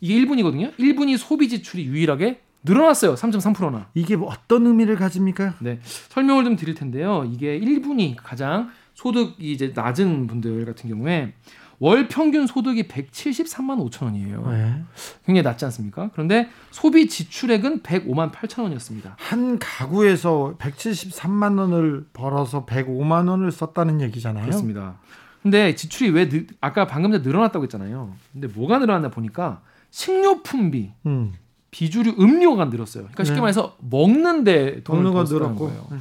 이게 0.00 0.14
1분이거든요. 0.20 0.76
1분이 0.76 1.16
소비 1.16 1.48
지출이 1.48 1.84
유일하게 1.86 2.40
늘어났어요. 2.64 3.14
3.3%나. 3.14 3.88
이게 3.94 4.16
뭐 4.16 4.28
어떤 4.30 4.66
의미를 4.66 4.96
가집니까? 4.96 5.54
네. 5.60 5.78
설명을 5.82 6.44
좀 6.44 6.56
드릴 6.56 6.74
텐데요. 6.74 7.28
이게 7.32 7.58
1분이 7.58 8.16
가장 8.22 8.70
소득이 8.96 9.52
이제 9.52 9.72
낮은 9.74 10.26
분들 10.26 10.64
같은 10.64 10.90
경우에 10.90 11.34
월 11.78 12.08
평균 12.08 12.46
소득이 12.46 12.84
173만 12.88 13.90
5천 13.90 14.04
원이에요. 14.04 14.48
네. 14.50 14.82
굉장히 15.26 15.42
낮지 15.42 15.66
않습니까? 15.66 16.10
그런데 16.14 16.48
소비 16.70 17.06
지출액은 17.06 17.82
105만 17.82 18.32
8천 18.32 18.62
원이었습니다. 18.62 19.16
한 19.18 19.58
가구에서 19.58 20.56
173만 20.58 21.58
원을 21.58 22.06
벌어서 22.14 22.64
105만 22.64 23.28
원을 23.28 23.52
썼다는 23.52 24.00
얘기잖아요. 24.00 24.46
그렇습니다. 24.46 24.98
근데 25.42 25.74
지출이 25.74 26.10
왜 26.10 26.28
느, 26.30 26.46
아까 26.62 26.86
방금 26.86 27.12
전에 27.12 27.22
늘어났다고 27.22 27.64
했잖아요. 27.64 28.14
근데 28.32 28.48
뭐가 28.48 28.78
늘어났나 28.78 29.10
보니까 29.10 29.60
식료품비, 29.90 30.92
음. 31.04 31.34
비주류 31.70 32.16
음료가 32.18 32.64
늘었어요. 32.64 33.02
그러니까 33.04 33.24
쉽게 33.24 33.36
네. 33.36 33.40
말해서 33.42 33.76
먹는데 33.80 34.82
돈을 34.82 35.12
더 35.12 35.26
쓰는 35.26 35.54
거예요. 35.54 35.86
네. 35.90 35.98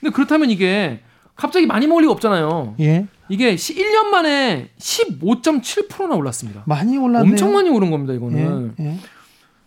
근데 0.00 0.14
그렇다면 0.14 0.50
이게 0.50 1.02
갑자기 1.40 1.66
많이 1.66 1.86
먹을 1.86 2.02
리가 2.02 2.12
없잖아요. 2.12 2.74
예. 2.80 3.06
이게 3.30 3.54
1년 3.54 4.06
만에 4.08 4.68
15.7%나 4.78 6.14
올랐습니다. 6.14 6.64
많이 6.66 6.98
올랐네요. 6.98 7.32
엄청 7.32 7.54
많이 7.54 7.70
오른 7.70 7.90
겁니다, 7.90 8.12
이거는. 8.12 8.74
예. 8.78 8.84
예. 8.84 8.96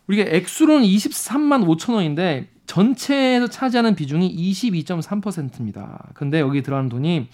우리가 0.08 0.30
액수로는 0.30 0.86
23만 0.86 1.65
5천 1.65 1.96
원인데 1.96 2.48
전체에서 2.68 3.48
차지하는 3.48 3.96
비중이 3.96 4.51
22.3%입니다. 4.51 6.10
근데 6.13 6.39
여기 6.39 6.62
들어가는 6.62 6.89
돈이 6.89 7.30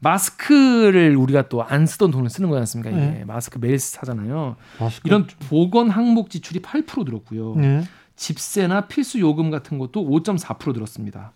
마스크를 0.00 1.14
우리가 1.16 1.48
또 1.48 1.62
안 1.62 1.86
쓰던 1.86 2.10
돈을 2.10 2.30
쓰는 2.30 2.48
거지 2.48 2.58
않습니까? 2.60 2.90
이게 2.90 2.98
네. 3.00 3.24
마스크 3.26 3.58
매일 3.58 3.78
사잖아요. 3.78 4.56
마스크. 4.80 5.06
이런 5.06 5.26
보건 5.48 5.90
항목 5.90 6.30
지출이 6.30 6.60
8% 6.60 7.04
늘었고요. 7.04 7.54
네. 7.56 7.82
집세나 8.16 8.82
필수 8.82 9.20
요금 9.20 9.50
같은 9.50 9.78
것도 9.78 10.04
5.4% 10.08 10.72
늘었습니다. 10.74 11.32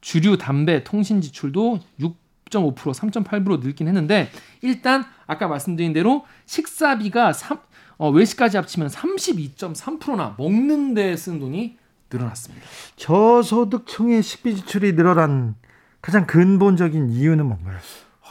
주류, 0.00 0.38
담배, 0.38 0.84
통신 0.84 1.20
지출도 1.20 1.80
6.5% 2.00 2.74
3.8% 2.74 3.60
늘긴 3.60 3.88
했는데 3.88 4.30
일단 4.62 5.04
아까 5.26 5.48
말씀드린 5.48 5.92
대로 5.92 6.24
식사비가 6.46 7.32
3, 7.32 7.58
어, 7.98 8.10
외식까지 8.10 8.56
합치면 8.56 8.88
32.3%나 8.88 10.34
먹는 10.38 10.94
데 10.94 11.16
쓰는 11.16 11.40
돈이 11.40 11.76
늘어났습니다. 12.10 12.66
저소득층의 12.96 14.22
식비 14.22 14.56
지출이 14.56 14.94
늘어난 14.94 15.56
가장 16.00 16.26
근본적인 16.26 17.10
이유는 17.10 17.46
뭔가요? 17.46 17.78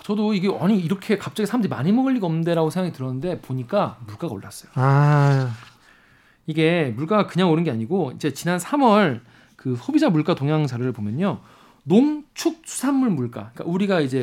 저도 0.04 0.36
이게 0.36 0.56
아니 0.60 0.80
이렇게 0.80 1.18
갑자기 1.18 1.48
사람들이 1.48 1.68
많이 1.68 1.92
먹을 1.92 2.14
리가 2.14 2.28
없는데라고 2.28 2.70
생각이 2.70 2.96
들었는데 2.96 3.42
보니까 3.42 3.98
물가가 4.06 4.34
올랐어요. 4.34 4.72
아. 4.76 5.52
이게 6.46 6.94
물가가 6.96 7.26
그냥 7.26 7.50
오른 7.50 7.64
게 7.64 7.72
아니고 7.72 8.12
이제 8.16 8.32
지난 8.32 8.60
3월 8.60 9.22
그 9.66 9.76
소비자 9.76 10.12
물가 10.12 10.36
동향 10.36 10.68
자료를 10.68 10.92
보면요. 10.92 11.40
농축 11.86 12.62
수산물 12.66 13.10
물가. 13.10 13.50
그러니까 13.56 13.64
우리가 13.66 14.00
이제 14.00 14.22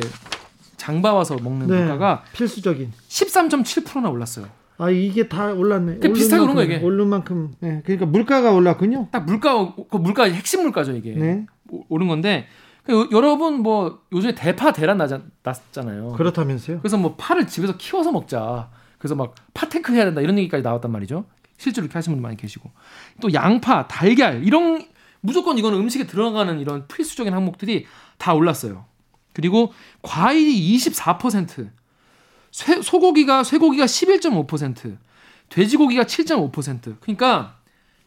장봐 0.76 1.12
와서 1.12 1.36
먹는 1.36 1.66
네, 1.66 1.80
물가가 1.80 2.22
필수적인 2.32 2.92
13.7%나 3.08 4.08
올랐어요. 4.08 4.46
아 4.78 4.88
이게 4.90 5.28
다 5.28 5.52
올랐네. 5.52 5.96
그러니까 5.96 6.12
비슷하게 6.12 6.44
오른 6.44 6.54
거 6.54 6.62
이게. 6.62 6.78
오른 6.78 7.08
만큼. 7.08 7.54
네. 7.58 7.82
그러니까 7.84 8.06
물가가 8.06 8.52
올랐군요. 8.52 9.08
딱 9.10 9.24
물가 9.24 9.74
그 9.90 9.96
물가 9.96 10.30
핵심 10.30 10.62
물가죠 10.62 10.92
이게. 10.92 11.12
네. 11.12 11.44
오른 11.88 12.06
건데 12.06 12.46
그 12.84 13.08
여러분 13.10 13.62
뭐 13.62 13.98
요즘에 14.12 14.36
대파 14.36 14.70
대란 14.72 14.96
나자, 14.98 15.22
났잖아요. 15.42 16.12
그렇다면서요? 16.12 16.78
그래서 16.78 16.98
뭐 16.98 17.16
파를 17.16 17.48
집에서 17.48 17.76
키워서 17.76 18.12
먹자. 18.12 18.70
그래서 18.98 19.16
막 19.16 19.34
파테크 19.54 19.92
해야 19.92 20.04
된다 20.04 20.20
이런 20.20 20.38
얘기까지 20.38 20.62
나왔단 20.62 20.92
말이죠. 20.92 21.24
실제로 21.56 21.84
이렇게 21.86 21.98
하시는 21.98 22.14
분들 22.14 22.22
많이 22.22 22.36
계시고 22.36 22.70
또 23.20 23.32
양파, 23.32 23.88
달걀 23.88 24.44
이런 24.44 24.91
무조건 25.22 25.56
이거는 25.56 25.78
음식에 25.78 26.06
들어가는 26.06 26.60
이런 26.60 26.86
필수적인 26.88 27.32
항목들이 27.32 27.86
다 28.18 28.34
올랐어요. 28.34 28.84
그리고 29.32 29.72
과일이 30.02 30.76
24%, 30.76 31.70
쇠, 32.50 32.82
소고기가 32.82 33.42
쇠고기가 33.44 33.86
11.5%, 33.86 34.98
돼지고기가 35.48 36.04
7.5%. 36.04 36.96
그러니까 37.00 37.56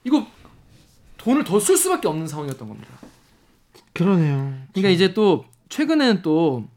이거 0.03 0.27
돈을 1.17 1.43
더 1.43 1.59
쓸 1.59 1.77
수밖에 1.77 2.07
없는 2.07 2.27
상황이었던 2.27 2.67
겁니다. 2.67 2.89
그러네요. 3.93 4.53
그러니까 4.73 4.89
이제 4.89 5.13
또 5.13 5.45
최근에는 5.69 6.21
또 6.21 6.67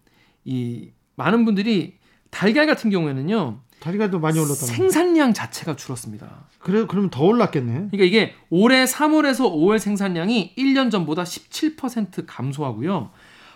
이 0.45 0.92
많은 1.16 1.45
분들이 1.45 1.99
달걀 2.30 2.64
같은 2.66 2.88
경우에는요. 2.88 3.61
달걀도 3.80 4.18
많이 4.18 4.38
올랐다. 4.38 4.54
생산량 4.54 5.35
자체가 5.35 5.76
줄었습니다. 5.76 6.48
그래 6.59 6.85
그러면 6.88 7.11
더 7.11 7.25
올랐겠네. 7.25 7.73
그러니까 7.91 8.05
이게 8.05 8.35
올해 8.50 8.85
3월에서 8.85 9.50
5월 9.53 9.79
생산량이 9.79 10.55
1년 10.57 10.91
전보다 10.91 11.23
17% 11.23 12.25
감소하고요. 12.27 13.11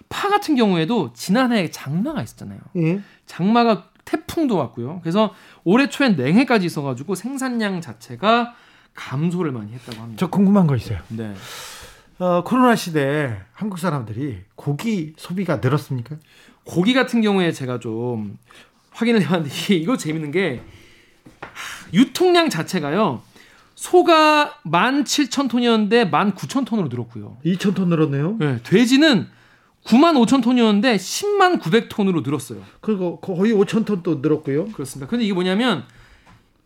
파 0.09 0.29
같은 0.29 0.57
경우에도 0.57 1.13
지난해에 1.15 1.71
장마가 1.71 2.23
있었잖아요. 2.23 2.61
예. 2.77 3.01
장마가 3.27 3.89
태풍도 4.05 4.57
왔고요. 4.57 5.01
그래서 5.03 5.35
올해 5.65 5.89
초엔 5.89 6.17
냉해까지 6.17 6.67
있어가지고 6.67 7.15
생산량 7.15 7.81
자체가 7.81 8.55
감소를 8.95 9.53
많이 9.53 9.73
했다고 9.73 10.01
합니다. 10.01 10.21
저 10.21 10.29
궁금한 10.29 10.67
거 10.67 10.77
있어요. 10.77 10.99
네. 11.09 11.35
어, 12.19 12.45
코로나 12.45 12.77
시대에 12.77 13.39
한국 13.53 13.79
사람들이 13.79 14.41
고기 14.55 15.15
소비가 15.17 15.57
늘었습니까? 15.57 16.17
고기 16.65 16.95
같은 16.95 17.21
경우에 17.23 17.53
제가 17.53 17.81
좀 17.81 18.39
확인을 18.91 19.23
해봤는데 19.23 19.75
이거 19.77 19.97
재밌는 19.97 20.31
게 20.31 20.63
유통량 21.93 22.51
자체가요. 22.51 23.23
소가 23.75 24.59
17,000톤이었는데 24.65 26.11
19,000톤으로 26.11 26.89
늘었고요. 26.91 27.39
2,000톤 27.45 27.87
늘었네요. 27.89 28.37
네, 28.39 28.63
돼지는 28.63 29.29
9만 29.85 30.15
5천 30.25 30.43
톤이었는데 30.43 30.97
10만 30.97 31.61
900 31.61 31.89
톤으로 31.89 32.21
늘었어요. 32.21 32.63
그리고 32.81 33.21
거의 33.21 33.53
5천 33.53 33.85
톤도 33.85 34.21
늘었고요. 34.23 34.67
그렇습니다. 34.67 35.11
근데 35.11 35.25
이게 35.25 35.35
뭐냐면 35.35 35.85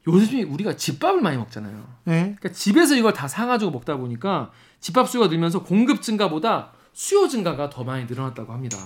요즘에 0.06 0.42
우리가 0.42 0.76
집밥을 0.76 1.20
많이 1.20 1.36
먹잖아요. 1.36 1.84
네. 2.04 2.36
그러니까 2.38 2.50
집에서 2.50 2.94
이걸 2.94 3.12
다 3.12 3.26
사가지고 3.26 3.70
먹다 3.70 3.96
보니까 3.96 4.50
집밥 4.80 5.08
수요가 5.08 5.28
늘면서 5.28 5.62
공급 5.62 6.02
증가보다 6.02 6.72
수요 6.92 7.28
증가가 7.28 7.70
더 7.70 7.84
많이 7.84 8.04
늘어났다고 8.04 8.52
합니다. 8.52 8.78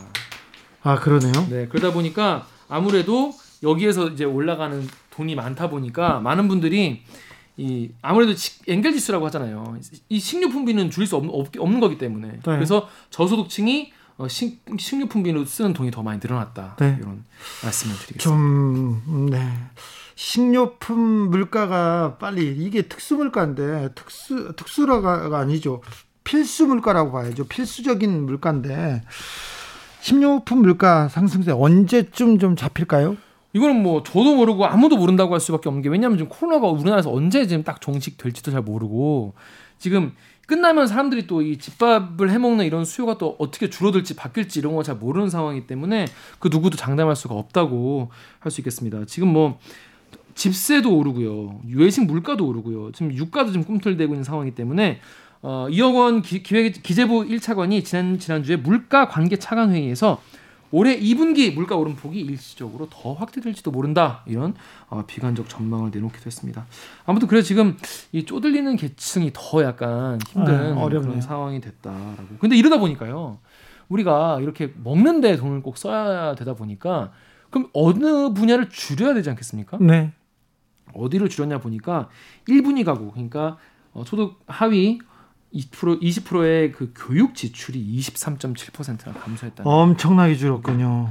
아 0.82 0.98
그러네요. 0.98 1.32
네 1.50 1.66
그러다 1.68 1.92
보니까 1.92 2.46
아무래도 2.68 3.34
여기에서 3.62 4.08
이제 4.08 4.24
올라가는 4.24 4.86
돈이 5.10 5.34
많다 5.34 5.68
보니까 5.70 6.20
많은 6.20 6.48
분들이 6.48 7.02
이 7.56 7.90
아무래도 8.00 8.32
연결 8.68 8.92
지수라고 8.92 9.26
하잖아요. 9.26 9.78
이 10.08 10.18
식료품비는 10.18 10.90
줄일 10.90 11.06
수 11.06 11.16
없는, 11.16 11.32
없는 11.58 11.80
거기 11.80 11.98
때문에 11.98 12.28
네. 12.28 12.40
그래서 12.42 12.88
저소득층이 13.10 13.92
어, 14.16 14.28
식, 14.28 14.62
식료품비로 14.78 15.44
쓰는 15.44 15.72
돈이 15.72 15.90
더 15.90 16.02
많이 16.02 16.20
늘어났다 16.22 16.76
네. 16.78 16.96
이런 17.00 17.24
말씀을 17.62 17.96
드리겠습니다. 17.96 18.20
좀 18.22 19.28
네. 19.30 19.52
식료품 20.14 20.98
물가가 21.30 22.16
빨리 22.18 22.54
이게 22.54 22.82
특수 22.82 23.16
물가인데 23.16 23.90
특수 23.94 24.52
특수라가 24.56 25.38
아니죠. 25.38 25.82
필수 26.24 26.66
물가라고 26.66 27.12
봐야죠. 27.12 27.46
필수적인 27.46 28.26
물가인데 28.26 29.02
식료품 30.00 30.60
물가 30.60 31.08
상승세 31.08 31.52
언제쯤 31.52 32.38
좀 32.38 32.56
잡힐까요? 32.56 33.16
이거는 33.52 33.82
뭐 33.82 34.02
저도 34.02 34.36
모르고 34.36 34.64
아무도 34.66 34.96
모른다고 34.96 35.34
할 35.34 35.40
수밖에 35.40 35.68
없는 35.68 35.82
게 35.82 35.88
왜냐하면 35.88 36.18
지금 36.18 36.28
코로나가 36.30 36.68
우리나라에서 36.68 37.12
언제 37.12 37.46
지금 37.46 37.64
딱 37.64 37.80
종식될지도 37.80 38.50
잘 38.52 38.62
모르고 38.62 39.34
지금 39.78 40.12
끝나면 40.46 40.86
사람들이 40.88 41.26
또 41.26 41.42
이 41.42 41.58
집밥을 41.58 42.30
해먹는 42.30 42.64
이런 42.66 42.84
수요가 42.84 43.18
또 43.18 43.36
어떻게 43.38 43.70
줄어들지 43.70 44.14
바뀔지 44.16 44.58
이런 44.60 44.74
거 44.74 44.82
잘 44.82 44.96
모르는 44.96 45.30
상황이기 45.30 45.66
때문에 45.66 46.06
그 46.38 46.48
누구도 46.48 46.76
장담할 46.76 47.14
수가 47.16 47.34
없다고 47.34 48.10
할 48.40 48.50
수 48.50 48.60
있겠습니다. 48.60 49.04
지금 49.06 49.28
뭐 49.32 49.58
집세도 50.34 50.96
오르고요, 50.96 51.60
유해식 51.68 52.04
물가도 52.06 52.46
오르고요, 52.46 52.92
지금 52.92 53.12
유가도 53.12 53.52
좀 53.52 53.62
꿈틀대고 53.64 54.14
있는 54.14 54.24
상황이기 54.24 54.54
때문에 54.54 55.00
어, 55.42 55.66
이억 55.70 55.94
원 55.96 56.22
기, 56.22 56.42
기획 56.42 56.82
기재부 56.82 57.24
1차관이 57.24 57.84
지난 57.84 58.18
지난주에 58.18 58.56
물가 58.56 59.08
관계 59.08 59.36
차관 59.36 59.70
회의에서 59.72 60.20
올해 60.72 60.98
2분기 60.98 61.52
물가 61.52 61.76
오름폭이 61.76 62.20
일시적으로 62.20 62.88
더 62.90 63.12
확대될지도 63.12 63.70
모른다 63.70 64.22
이런 64.26 64.54
어, 64.88 65.04
비관적 65.06 65.48
전망을 65.48 65.90
내놓기도 65.92 66.26
했습니다. 66.26 66.66
아무튼 67.06 67.28
그래 67.28 67.42
지금 67.42 67.76
이 68.12 68.24
쪼들리는 68.24 68.76
계층이 68.76 69.32
더 69.32 69.62
약간 69.64 70.18
힘든 70.28 70.78
아, 70.78 70.88
그런 70.88 71.20
상황이 71.20 71.60
됐다라고. 71.60 72.36
근데 72.38 72.56
이러다 72.56 72.78
보니까요 72.78 73.38
우리가 73.88 74.38
이렇게 74.40 74.72
먹는데 74.82 75.36
돈을 75.36 75.62
꼭 75.62 75.76
써야 75.76 76.34
되다 76.34 76.54
보니까 76.54 77.12
그럼 77.50 77.68
어느 77.72 78.32
분야를 78.32 78.68
줄여야 78.68 79.14
되지 79.14 79.30
않겠습니까? 79.30 79.78
네. 79.80 80.12
어디를 80.94 81.28
줄였냐 81.28 81.58
보니까 81.58 82.08
1분위 82.48 82.84
가구 82.84 83.10
그러니까 83.10 83.58
어, 83.92 84.04
소득 84.06 84.38
하위 84.46 85.00
20% 85.54 86.00
20%의 86.00 86.72
그 86.72 86.92
교육 86.96 87.34
지출이 87.34 87.98
23.7%나 87.98 89.12
감소했다. 89.12 89.64
엄청나게 89.64 90.36
줄었군요. 90.36 91.10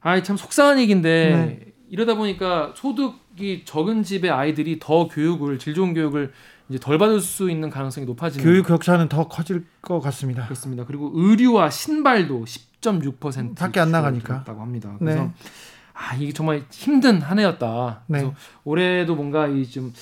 아이 0.00 0.22
참 0.24 0.36
속상한 0.36 0.78
얘기인데 0.80 1.30
네. 1.30 1.72
이러다 1.90 2.14
보니까 2.14 2.72
소득이 2.76 3.64
적은 3.64 4.02
집의 4.02 4.30
아이들이 4.30 4.78
더 4.80 5.08
교육을 5.08 5.58
질 5.58 5.74
좋은 5.74 5.94
교육을 5.94 6.32
이제 6.68 6.78
덜 6.78 6.98
받을 6.98 7.20
수 7.20 7.50
있는 7.50 7.70
가능성이 7.70 8.06
높아지는 8.06 8.44
교육 8.44 8.66
격차는 8.66 9.08
더 9.08 9.26
커질 9.28 9.64
것 9.80 10.00
같습니다. 10.00 10.44
그렇습니다. 10.44 10.84
그리고 10.84 11.10
의류와 11.14 11.70
신발도 11.70 12.44
10.6% 12.44 13.56
밖에 13.56 13.80
안 13.80 13.90
나가니까 13.90 14.44
다고 14.44 14.60
합니다. 14.60 14.94
그래서 14.98 15.22
네. 15.22 15.32
아 16.00 16.14
이게 16.14 16.32
정말 16.32 16.62
힘든 16.70 17.20
한 17.20 17.38
해였다. 17.40 18.02
네. 18.06 18.20
그래서 18.20 18.34
올해도 18.64 19.16
뭔가 19.16 19.46
이 19.48 19.64
좀 19.68 19.92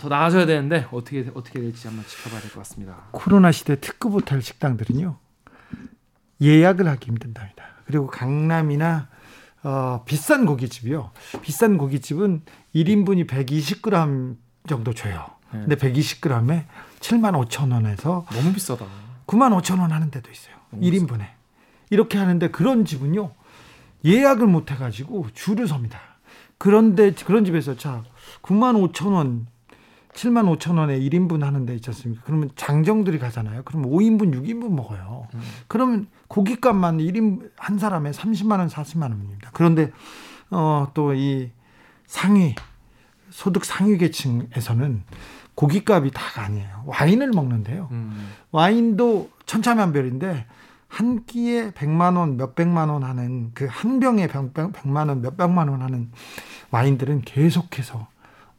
더 0.00 0.08
나아져야 0.08 0.44
되는데 0.44 0.88
어떻게 0.90 1.30
어떻게 1.34 1.60
될지 1.60 1.86
한번 1.86 2.04
지켜봐야 2.04 2.40
될 2.40 2.50
것 2.50 2.58
같습니다. 2.58 2.96
코로나 3.12 3.52
시대 3.52 3.78
특급 3.78 4.12
호텔 4.12 4.42
식당들은요 4.42 5.16
예약을 6.42 6.88
하기 6.88 7.06
힘든답니다. 7.06 7.64
그리고 7.86 8.08
강남이나 8.08 9.08
어, 9.62 10.02
비싼 10.04 10.46
고깃집이요. 10.46 11.10
비싼 11.42 11.78
고깃집은 11.78 12.42
1인분이 12.74 13.26
120g 13.28 14.36
정도 14.68 14.92
줘요. 14.92 15.26
네. 15.52 15.60
근데 15.60 15.76
120g에 15.76 16.64
7만 17.00 17.46
5천 17.48 17.72
원에서 17.72 18.26
너무 18.32 18.52
비싸다. 18.52 18.84
9만 19.28 19.56
5천 19.62 19.78
원 19.80 19.92
하는 19.92 20.10
데도 20.10 20.30
있어요. 20.30 20.54
1인분에. 20.74 21.18
비싸. 21.18 21.28
이렇게 21.90 22.18
하는데 22.18 22.48
그런 22.50 22.84
집은요. 22.84 23.30
예약을 24.04 24.46
못 24.46 24.70
해가지고 24.70 25.28
줄을 25.34 25.66
섭니다. 25.66 25.98
그런데 26.58 27.12
그런 27.12 27.44
집에서 27.44 27.76
자 27.76 28.02
9만 28.42 28.92
5천 28.92 29.12
원, 29.12 29.46
7만 30.12 30.56
5천 30.58 30.78
원에 30.78 30.98
1인분 31.00 31.40
하는 31.40 31.66
데 31.66 31.74
있지 31.74 31.90
않습니까? 31.90 32.22
그러면 32.24 32.50
장정들이 32.54 33.18
가잖아요. 33.18 33.62
그러면 33.64 33.90
5인분, 33.90 34.32
6인분 34.34 34.70
먹어요. 34.70 35.26
음. 35.34 35.40
그러면 35.66 36.06
고깃값만 36.28 36.98
1인 36.98 37.50
한 37.56 37.78
사람에 37.78 38.10
30만 38.12 38.58
원, 38.58 38.68
40만 38.68 39.02
원입니다. 39.02 39.50
그런데 39.52 39.90
어, 40.50 40.88
또 40.94 41.14
이 41.14 41.50
상위 42.06 42.54
소득 43.30 43.64
상위 43.64 43.98
계층에서는 43.98 45.02
고깃값이 45.56 46.10
다가 46.12 46.42
아니에요. 46.44 46.84
와인을 46.86 47.30
먹는데요. 47.30 47.88
음. 47.90 48.30
와인도 48.52 49.30
천차만별인데 49.46 50.46
한 50.94 51.24
끼에 51.26 51.72
100만 51.72 52.16
원, 52.16 52.36
몇백만 52.36 52.88
원 52.88 53.02
하는 53.02 53.50
그 53.52 53.66
한 53.68 53.98
병에 53.98 54.28
100만 54.28 55.08
원, 55.08 55.22
몇백만 55.22 55.68
원 55.68 55.82
하는 55.82 56.10
와인들은 56.70 57.22
계속해서 57.22 58.06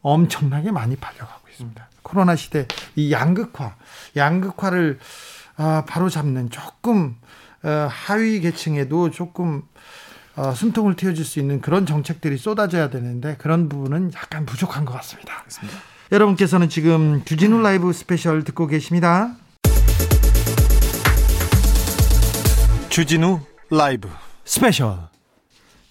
엄청나게 0.02 0.70
많이 0.70 0.96
팔려가고 0.96 1.48
있습니다. 1.48 1.88
코로나 2.02 2.36
시대 2.36 2.68
이 2.94 3.10
양극화, 3.10 3.76
양극화를 4.16 4.98
아, 5.56 5.84
바로 5.88 6.10
잡는 6.10 6.50
조금 6.50 7.16
어, 7.62 7.88
하위 7.90 8.40
계층에도 8.40 9.10
조금 9.10 9.62
어, 10.36 10.52
숨통을 10.52 10.94
틔워줄 10.94 11.24
수 11.24 11.40
있는 11.40 11.62
그런 11.62 11.86
정책들이 11.86 12.36
쏟아져야 12.36 12.90
되는데 12.90 13.36
그런 13.38 13.70
부분은 13.70 14.12
약간 14.14 14.44
부족한 14.44 14.84
것 14.84 14.92
같습니다. 14.92 15.38
그렇습니다. 15.40 15.78
여러분께서는 16.12 16.68
지금 16.68 17.24
주진우 17.24 17.62
라이브 17.62 17.92
스페셜 17.94 18.44
듣고 18.44 18.66
계십니다. 18.66 19.34
주진우 22.96 23.40
라이브 23.68 24.08
스페셜 24.46 24.96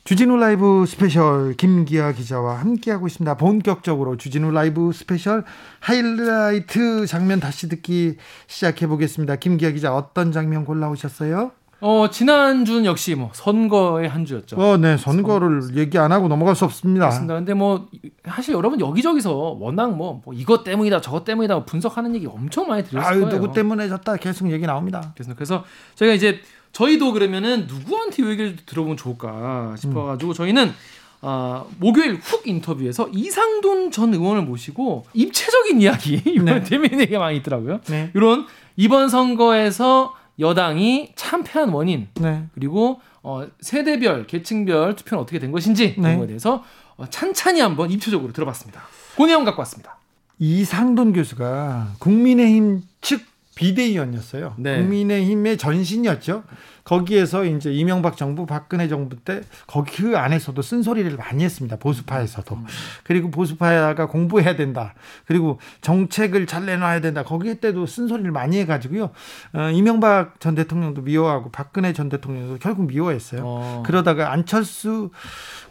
주진우 0.06 0.38
라이브 0.38 0.86
스페셜 0.88 1.54
김기화 1.54 2.14
기자와 2.14 2.60
함께하고 2.62 3.06
있습니다. 3.06 3.38
본격적으로 3.38 4.18
주진우 4.18 4.50
라이브 4.50 4.92
스페셜 4.92 5.44
하이라이트 5.82 7.06
장면 7.06 7.40
다시 7.40 7.70
듣기 7.70 8.18
시작해 8.48 8.88
보겠습니다. 8.88 9.36
김기아 9.36 9.70
기자 9.70 9.96
어떤 9.96 10.32
장면 10.32 10.66
골라오셨어요? 10.66 11.52
어 11.82 12.10
지난 12.10 12.66
주는 12.66 12.86
역시 12.86 13.14
뭐 13.14 13.30
선거의 13.34 14.10
한 14.10 14.26
주였죠. 14.26 14.56
어, 14.58 14.78
네 14.78 14.98
선거를 14.98 15.62
선... 15.62 15.78
얘기 15.78 16.00
안 16.00 16.12
하고 16.12 16.28
넘어갈 16.28 16.56
수 16.56 16.66
없습니다. 16.66 17.06
그렇습니다. 17.06 17.36
근데 17.36 17.54
뭐 17.54 17.88
사실 18.28 18.56
여러분 18.56 18.80
여기저기서 18.80 19.32
워낙 19.60 19.96
뭐, 19.96 20.24
뭐 20.26 20.34
이것 20.34 20.64
때문이다 20.64 21.02
저것 21.02 21.24
때문이다 21.24 21.66
분석하는 21.66 22.16
얘기 22.16 22.26
엄청 22.26 22.68
많이 22.68 22.84
들었을 22.84 23.08
아유, 23.08 23.22
거예요. 23.22 23.40
누구 23.40 23.54
때문에 23.54 23.90
졌다 23.90 24.18
계속 24.18 24.50
얘기 24.52 24.66
나옵니다. 24.66 25.14
그래서 25.14 25.36
그래서 25.36 25.64
저희가 25.94 26.16
이제 26.16 26.42
저희도 26.76 27.14
그러면은 27.14 27.68
누구한테 27.68 28.22
이 28.22 28.28
얘기를 28.28 28.58
들어보면 28.66 28.98
좋을까 28.98 29.76
싶어가지고 29.80 30.32
음. 30.32 30.34
저희는 30.34 30.74
어, 31.22 31.66
목요일 31.80 32.16
훅 32.16 32.46
인터뷰에서 32.46 33.08
이상돈 33.14 33.92
전 33.92 34.14
의원을 34.14 34.42
모시고 34.42 35.06
입체적인 35.14 35.82
이야기 35.82 36.22
이번 36.28 36.46
네. 36.46 36.64
재미있는 36.64 37.00
얘기가 37.00 37.20
많이 37.20 37.38
있더라고요. 37.38 37.80
네. 37.86 38.12
이런 38.14 38.46
이번 38.76 39.08
선거에서 39.08 40.16
여당이 40.38 41.14
참패한 41.16 41.70
원인 41.70 42.10
네. 42.16 42.44
그리고 42.54 43.00
어, 43.24 43.48
세대별 43.62 44.28
계층별 44.28 44.98
투표는 44.98 45.24
어떻게 45.24 45.40
된 45.40 45.54
것인지 45.54 45.96
네. 45.96 46.02
그런 46.02 46.18
거에 46.18 46.28
대해서 46.28 46.66
어, 46.98 47.06
찬찬히 47.10 47.62
한번 47.62 47.90
입체적으로 47.90 48.34
들어봤습니다. 48.34 48.82
그 49.16 49.24
내용 49.24 49.46
갖고 49.46 49.62
왔습니다. 49.62 49.98
이상돈 50.40 51.14
교수가 51.14 51.94
국민의힘 52.00 52.82
측 53.00 53.22
비대위원이었어요. 53.56 54.56
네. 54.58 54.78
국민의힘의 54.78 55.58
전신이었죠. 55.58 56.44
거기에서 56.86 57.46
이제 57.46 57.74
이명박 57.74 58.16
정부, 58.16 58.46
박근혜 58.46 58.88
정부 58.88 59.16
때 59.16 59.42
거기 59.66 60.04
그 60.04 60.18
안에서도 60.18 60.62
쓴소리를 60.62 61.18
많이 61.18 61.44
했습니다. 61.44 61.78
보수파에서도. 61.78 62.56
음. 62.56 62.66
그리고 63.04 63.32
보수파가 63.32 64.06
공부해야 64.06 64.56
된다. 64.56 64.94
그리고 65.26 65.60
정책을 65.82 66.46
잘 66.46 66.68
내놔야 66.68 67.02
된다. 67.02 67.24
거기 67.24 67.56
때도 67.56 67.88
쓴소리를 67.88 68.32
많이 68.32 68.60
해가지고요. 68.60 69.10
어, 69.54 69.70
이명박 69.72 70.40
전 70.40 70.54
대통령도 70.54 71.02
미워하고 71.02 71.50
박근혜 71.50 71.92
전 71.92 72.08
대통령도 72.08 72.60
결국 72.60 72.86
미워했어요. 72.86 73.42
어. 73.44 73.84
그러다가 73.84 74.32
안철수 74.32 75.10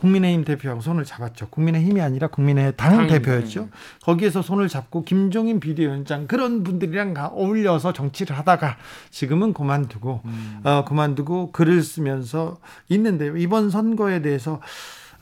국민의힘 0.00 0.44
대표하고 0.44 0.80
손을 0.80 1.04
잡았죠. 1.04 1.46
국민의힘이 1.50 2.00
아니라 2.00 2.26
국민의 2.26 2.72
당 2.76 3.06
대표였죠. 3.06 3.68
거기에서 4.02 4.42
손을 4.42 4.68
잡고 4.68 5.04
김종인 5.04 5.60
비대위원장 5.60 6.26
그런 6.26 6.64
분들이랑 6.64 7.14
어울려서 7.32 7.92
정치를 7.92 8.36
하다가 8.36 8.78
지금은 9.10 9.52
그만두고 9.52 10.20
음. 10.24 10.60
어, 10.64 10.84
그만 10.84 11.03
그만두고 11.04 11.52
글을 11.52 11.82
쓰면서 11.82 12.58
있는데요. 12.88 13.36
이번 13.36 13.70
선거에 13.70 14.22
대해서 14.22 14.60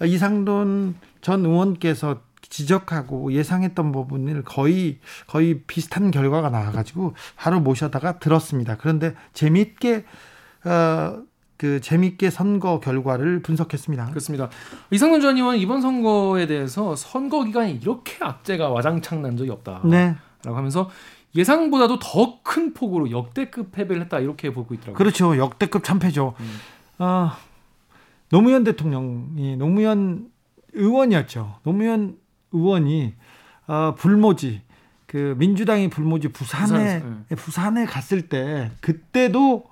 이상돈 0.02 0.94
전 1.20 1.44
의원께서 1.44 2.20
지적하고 2.40 3.32
예상했던 3.32 3.92
부분을 3.92 4.42
거의 4.44 4.98
거의 5.26 5.62
비슷한 5.66 6.10
결과가 6.10 6.50
나와가지고 6.50 7.14
바로 7.36 7.60
모셔다가 7.60 8.18
들었습니다. 8.18 8.76
그런데 8.76 9.14
재미있게 9.32 10.04
어, 10.64 11.22
그 11.56 11.80
재밌게 11.80 12.30
선거 12.30 12.80
결과를 12.80 13.42
분석했습니다. 13.42 14.06
그렇습니다. 14.06 14.50
이상훈 14.90 15.20
전 15.20 15.36
의원 15.36 15.56
이번 15.56 15.80
선거에 15.80 16.46
대해서 16.46 16.94
선거 16.96 17.44
기간에 17.44 17.72
이렇게 17.72 18.16
악재가 18.20 18.68
와장창 18.68 19.22
난 19.22 19.36
적이 19.36 19.50
없다. 19.50 19.82
네. 19.84 20.16
라고 20.44 20.56
하면서 20.56 20.90
예상보다도 21.34 21.98
더 21.98 22.42
큰 22.42 22.74
폭으로 22.74 23.10
역대급 23.10 23.72
패배를 23.72 24.02
했다 24.02 24.18
이렇게 24.18 24.52
보고 24.52 24.74
있더라고요. 24.74 24.94
그렇죠. 24.96 25.36
역대급 25.36 25.84
참패죠. 25.84 26.34
음. 26.38 26.56
아, 26.98 27.38
노무현 28.28 28.64
대통령이 28.64 29.56
노무현 29.56 30.30
의원이었죠. 30.74 31.56
노무현 31.62 32.18
의원이 32.52 33.14
어, 33.66 33.94
불모지 33.96 34.62
그 35.06 35.34
민주당이 35.38 35.88
불모지 35.88 36.28
부산에 36.28 37.00
부산, 37.00 37.24
네. 37.28 37.36
부산에 37.36 37.84
갔을 37.86 38.28
때 38.28 38.70
그때도 38.80 39.64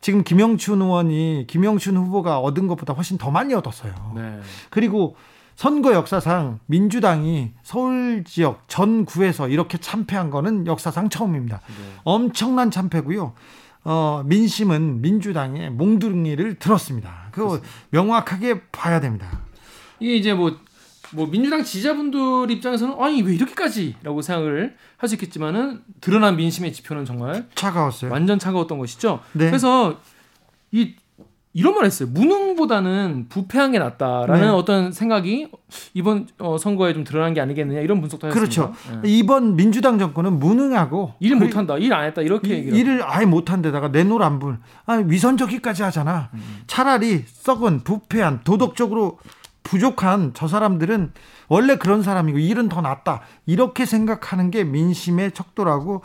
지금 0.00 0.22
김영춘 0.22 0.82
의원이 0.82 1.46
김영춘 1.48 1.96
후보가 1.96 2.38
얻은 2.40 2.66
것보다 2.68 2.92
훨씬 2.92 3.18
더 3.18 3.30
많이 3.30 3.54
얻었어요. 3.54 4.12
네. 4.14 4.40
그리고 4.70 5.16
선거 5.56 5.94
역사상 5.94 6.60
민주당이 6.66 7.52
서울 7.62 8.24
지역 8.24 8.62
전 8.68 9.04
구에서 9.06 9.48
이렇게 9.48 9.78
참패한 9.78 10.30
거는 10.30 10.66
역사상 10.66 11.08
처음입니다. 11.08 11.60
네. 11.66 11.74
엄청난 12.04 12.70
참패고요. 12.70 13.32
어, 13.84 14.22
민심은 14.26 15.00
민주당의 15.00 15.70
몽둥이를 15.70 16.56
들었습니다. 16.58 17.28
그거 17.32 17.60
명확하게 17.90 18.64
봐야 18.70 19.00
됩니다. 19.00 19.40
이게 19.98 20.16
이제 20.16 20.34
뭐, 20.34 20.58
뭐 21.12 21.26
민주당 21.26 21.62
지지자분들 21.64 22.50
입장에서는 22.50 22.96
아니 23.00 23.22
왜 23.22 23.34
이렇게까지라고 23.34 24.20
생각을 24.22 24.76
할 24.98 25.08
수 25.08 25.14
있겠지만은 25.14 25.82
드러난 26.02 26.36
민심의 26.36 26.72
지표는 26.74 27.04
정말 27.06 27.48
차가웠어요. 27.54 28.10
완전 28.10 28.38
차가웠던 28.38 28.76
것이죠. 28.78 29.20
네. 29.32 29.46
그래서 29.46 30.00
이 30.72 30.96
이런 31.56 31.74
말 31.74 31.86
했어요. 31.86 32.06
무능보다는 32.12 33.28
부패한 33.30 33.72
게 33.72 33.78
낫다라는 33.78 34.42
네. 34.42 34.48
어떤 34.48 34.92
생각이 34.92 35.50
이번 35.94 36.28
어, 36.38 36.58
선거에 36.58 36.92
좀 36.92 37.02
드러난 37.02 37.32
게 37.32 37.40
아니겠느냐 37.40 37.80
이런 37.80 38.02
분석도 38.02 38.26
했습니다. 38.26 38.66
그렇죠. 38.66 39.00
네. 39.00 39.08
이번 39.08 39.56
민주당 39.56 39.98
정권은 39.98 40.38
무능하고 40.38 41.14
일 41.18 41.34
못한다, 41.36 41.78
일 41.78 41.94
안 41.94 42.04
했다 42.04 42.20
이렇게 42.20 42.58
이, 42.58 42.60
일을 42.60 43.02
아예 43.02 43.24
못한 43.24 43.62
데다가 43.62 43.88
내노란불, 43.88 44.58
아, 44.84 44.92
위선적이까지 45.06 45.82
하잖아. 45.82 46.28
음. 46.34 46.40
차라리 46.66 47.24
썩은 47.26 47.84
부패한 47.84 48.42
도덕적으로 48.44 49.18
부족한 49.62 50.32
저 50.34 50.48
사람들은 50.48 51.12
원래 51.48 51.76
그런 51.76 52.02
사람이고 52.02 52.38
일은 52.38 52.68
더 52.68 52.82
낫다 52.82 53.22
이렇게 53.46 53.86
생각하는 53.86 54.50
게 54.50 54.62
민심의 54.62 55.32
척도라고 55.32 56.02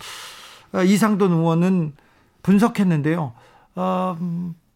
어, 0.71 0.81
이상돈 0.81 1.33
의원은 1.33 1.91
분석했는데요. 2.41 3.33
어, 3.75 4.17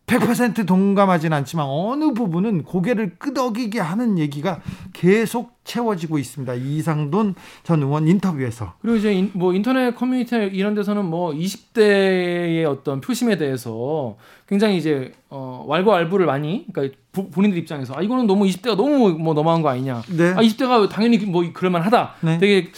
100% 0.07 0.67
동감하진 0.67 1.33
않지만 1.33 1.65
어느 1.67 2.13
부분은 2.13 2.63
고개를 2.63 3.15
끄덕이게 3.17 3.79
하는 3.79 4.19
얘기가 4.19 4.61
계속 4.93 5.55
채워지고 5.63 6.19
있습니다. 6.19 6.53
이상돈 6.53 7.33
전 7.63 7.81
의원 7.81 8.07
인터뷰에서. 8.07 8.73
그리고 8.81 8.97
이제 8.97 9.13
인, 9.13 9.31
뭐 9.33 9.53
인터넷 9.53 9.95
커뮤니티 9.95 10.35
이런 10.35 10.75
데서는 10.75 11.05
뭐 11.05 11.31
20대의 11.31 12.65
어떤 12.65 13.01
표심에 13.01 13.37
대해서 13.37 14.15
굉장히 14.47 14.77
이제 14.77 15.11
어 15.29 15.65
왈가왈부를 15.67 16.27
많이 16.27 16.67
그러니까 16.71 16.95
부, 17.11 17.31
본인들 17.31 17.57
입장에서 17.57 17.95
아 17.97 18.01
이거는 18.01 18.27
너무 18.27 18.45
20대가 18.45 18.75
너무 18.75 19.09
뭐 19.17 19.33
너무한 19.33 19.63
거 19.63 19.69
아니냐. 19.69 20.03
네. 20.15 20.33
아 20.33 20.41
20대가 20.41 20.87
당연히 20.87 21.17
뭐 21.17 21.43
그럴 21.51 21.71
만하다. 21.71 22.15
네. 22.21 22.37
되게 22.37 22.71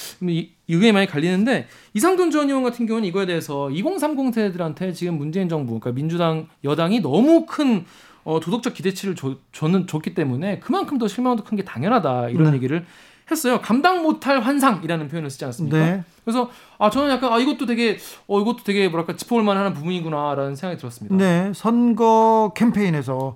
의견이 0.69 0.91
많이 0.91 1.07
갈리는데 1.07 1.67
이상돈 1.93 2.31
전 2.31 2.47
의원 2.49 2.63
같은 2.63 2.85
경우는 2.85 3.07
이거에 3.07 3.25
대해서 3.25 3.69
2030 3.71 4.33
세대들한테 4.33 4.93
지금 4.93 5.17
문재인 5.17 5.47
정부 5.49 5.79
그러니까 5.79 5.91
민주당 5.91 6.47
여당이 6.63 7.01
너무 7.01 7.45
큰 7.45 7.85
어, 8.23 8.41
도덕적 8.41 8.73
기대치를 8.73 9.15
줘, 9.15 9.35
줬는, 9.53 9.87
줬기 9.87 10.13
때문에 10.13 10.59
그만큼 10.59 10.97
더 10.97 11.07
실망도 11.07 11.43
큰 11.45 11.55
게 11.55 11.63
당연하다 11.63 12.29
이런 12.29 12.49
네. 12.51 12.57
얘기를 12.57 12.85
했어요. 13.31 13.59
감당 13.61 14.03
못할 14.03 14.39
환상이라는 14.41 15.07
표현을 15.09 15.29
쓰지 15.29 15.43
않습니까? 15.45 15.77
네. 15.77 16.03
그래서 16.23 16.49
아 16.77 16.89
저는 16.89 17.09
약간 17.09 17.31
아 17.31 17.39
이것도 17.39 17.65
되게 17.65 17.97
어 18.27 18.39
이것도 18.41 18.63
되게 18.63 18.87
뭐랄까 18.89 19.15
짚어볼 19.15 19.43
만한 19.43 19.73
부분이구나라는 19.73 20.55
생각이 20.55 20.77
들었습니다. 20.79 21.15
네, 21.15 21.51
선거 21.55 22.51
캠페인에서 22.55 23.35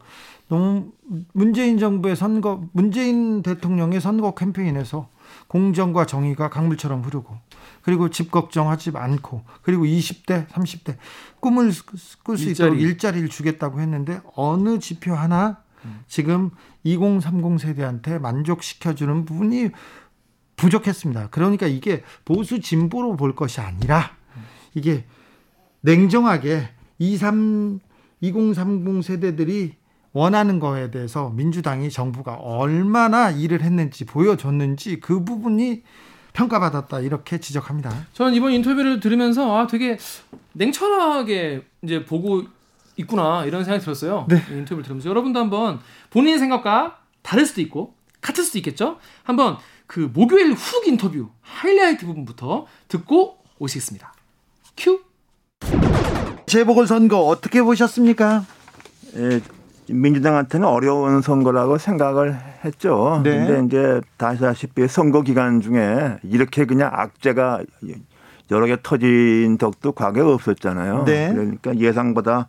너무 0.50 0.91
문재인 1.34 1.78
정부의 1.78 2.15
선거 2.17 2.63
문재인 2.74 3.41
대통령의 3.44 4.02
선거 4.02 4.34
캠페인에서 4.34 5.08
공정과 5.52 6.06
정의가 6.06 6.50
강물처럼 6.50 7.02
흐르고 7.02 7.38
그리고 7.82 8.10
집 8.10 8.32
걱정하지 8.32 8.92
않고 8.96 9.44
그리고 9.64 9.84
20대, 9.84 10.48
30대 10.48 10.96
꿈을 11.42 11.74
꿀 12.24 12.38
수 12.38 12.50
있도록 12.52 12.80
일자리를 12.80 13.28
주겠다고 13.28 13.82
했는데 13.82 14.22
어느 14.38 14.80
지표 14.80 15.14
하나 15.14 15.62
지금 16.08 16.52
2030 16.86 17.60
세대한테 17.60 18.18
만족시켜주는 18.20 19.26
부분이 19.26 19.72
부족했습니다. 20.56 21.32
그러니까 21.32 21.68
이게 21.68 22.02
보수 22.24 22.62
진보로 22.62 23.18
볼 23.18 23.36
것이 23.36 23.60
아니라 23.60 24.16
이게 24.74 25.04
냉정하게 25.82 26.70
23, 27.00 27.82
2030 28.22 29.04
세대들이 29.04 29.81
원하는 30.13 30.60
거에 30.60 30.91
대해서 30.91 31.30
민주당이 31.30 31.89
정부가 31.89 32.34
얼마나 32.34 33.30
일을 33.32 33.62
했는지 33.62 34.06
보여줬는지 34.06 35.00
그 35.00 35.24
부분이 35.24 35.84
평가받았다 36.34 37.00
이렇게 37.02 37.39
지적합니다. 37.39 38.08
저는 38.13 38.34
이번 38.34 38.54
인터뷰를 38.54 39.00
들으면서 39.00 39.58
아 39.58 39.67
되게 39.67 39.97
냉철하게 40.54 41.63
이제 41.82 42.06
보고 42.06 42.43
있구나 42.97 43.45
이런 43.45 43.63
생각이 43.63 43.84
들었어요. 43.84 44.26
네. 44.30 44.38
인터뷰를 44.50 44.84
들으면서 44.84 45.10
여러분도 45.10 45.39
한번 45.39 45.80
본인의 46.10 46.39
생각과 46.39 46.97
다를 47.21 47.45
수도 47.45 47.62
있고 47.62 47.95
같을 48.21 48.43
수도 48.43 48.58
있겠죠. 48.60 48.97
한번 49.24 49.58
그 49.88 50.10
목요일 50.13 50.54
훅 50.54 50.88
인터뷰 50.88 51.30
하이라이트 51.41 52.06
부분부터 52.06 52.65
듣고 52.88 53.38
오시겠습니다. 53.60 54.13
큐. 54.78 55.02
재보궐 56.45 56.88
선거 56.88 57.19
어떻게 57.19 57.62
보셨습니까? 57.62 58.45
예, 59.15 59.41
민주당한테는 59.92 60.68
어려운 60.68 61.22
선거라고 61.22 61.78
생각을 61.78 62.38
했죠. 62.66 63.22
네. 63.24 63.46
근데 63.46 63.66
이제 63.66 64.02
다시다시피 64.18 64.88
선거 64.88 65.22
기간 65.22 65.62
중에 65.62 66.18
이렇게 66.24 66.66
그냥 66.66 66.92
악재가 66.94 67.62
여러 68.52 68.66
개 68.66 68.78
터진 68.82 69.58
적도 69.60 69.92
과거에 69.92 70.24
없었잖아요. 70.24 71.06
네. 71.06 71.32
그러니까 71.34 71.78
예상보다 71.78 72.48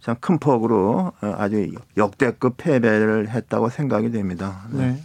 참 0.00 0.16
큰 0.20 0.38
폭으로 0.38 1.12
아주 1.20 1.66
역대급 1.96 2.58
패배를 2.58 3.30
했다고 3.30 3.70
생각이 3.70 4.10
됩니다. 4.10 4.60
네. 4.70 4.98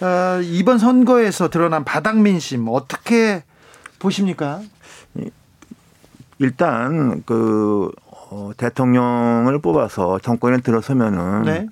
네. 0.00 0.06
어, 0.06 0.40
이번 0.42 0.78
선거에서 0.78 1.50
드러난 1.50 1.84
바닥 1.84 2.18
민심 2.18 2.66
어떻게 2.68 3.44
보십니까? 3.98 4.60
일단 6.38 7.22
그 7.24 7.92
어, 8.32 8.50
대통령을 8.56 9.58
뽑아서 9.60 10.18
정권에 10.18 10.58
들어서면은 10.58 11.42
네. 11.42 11.66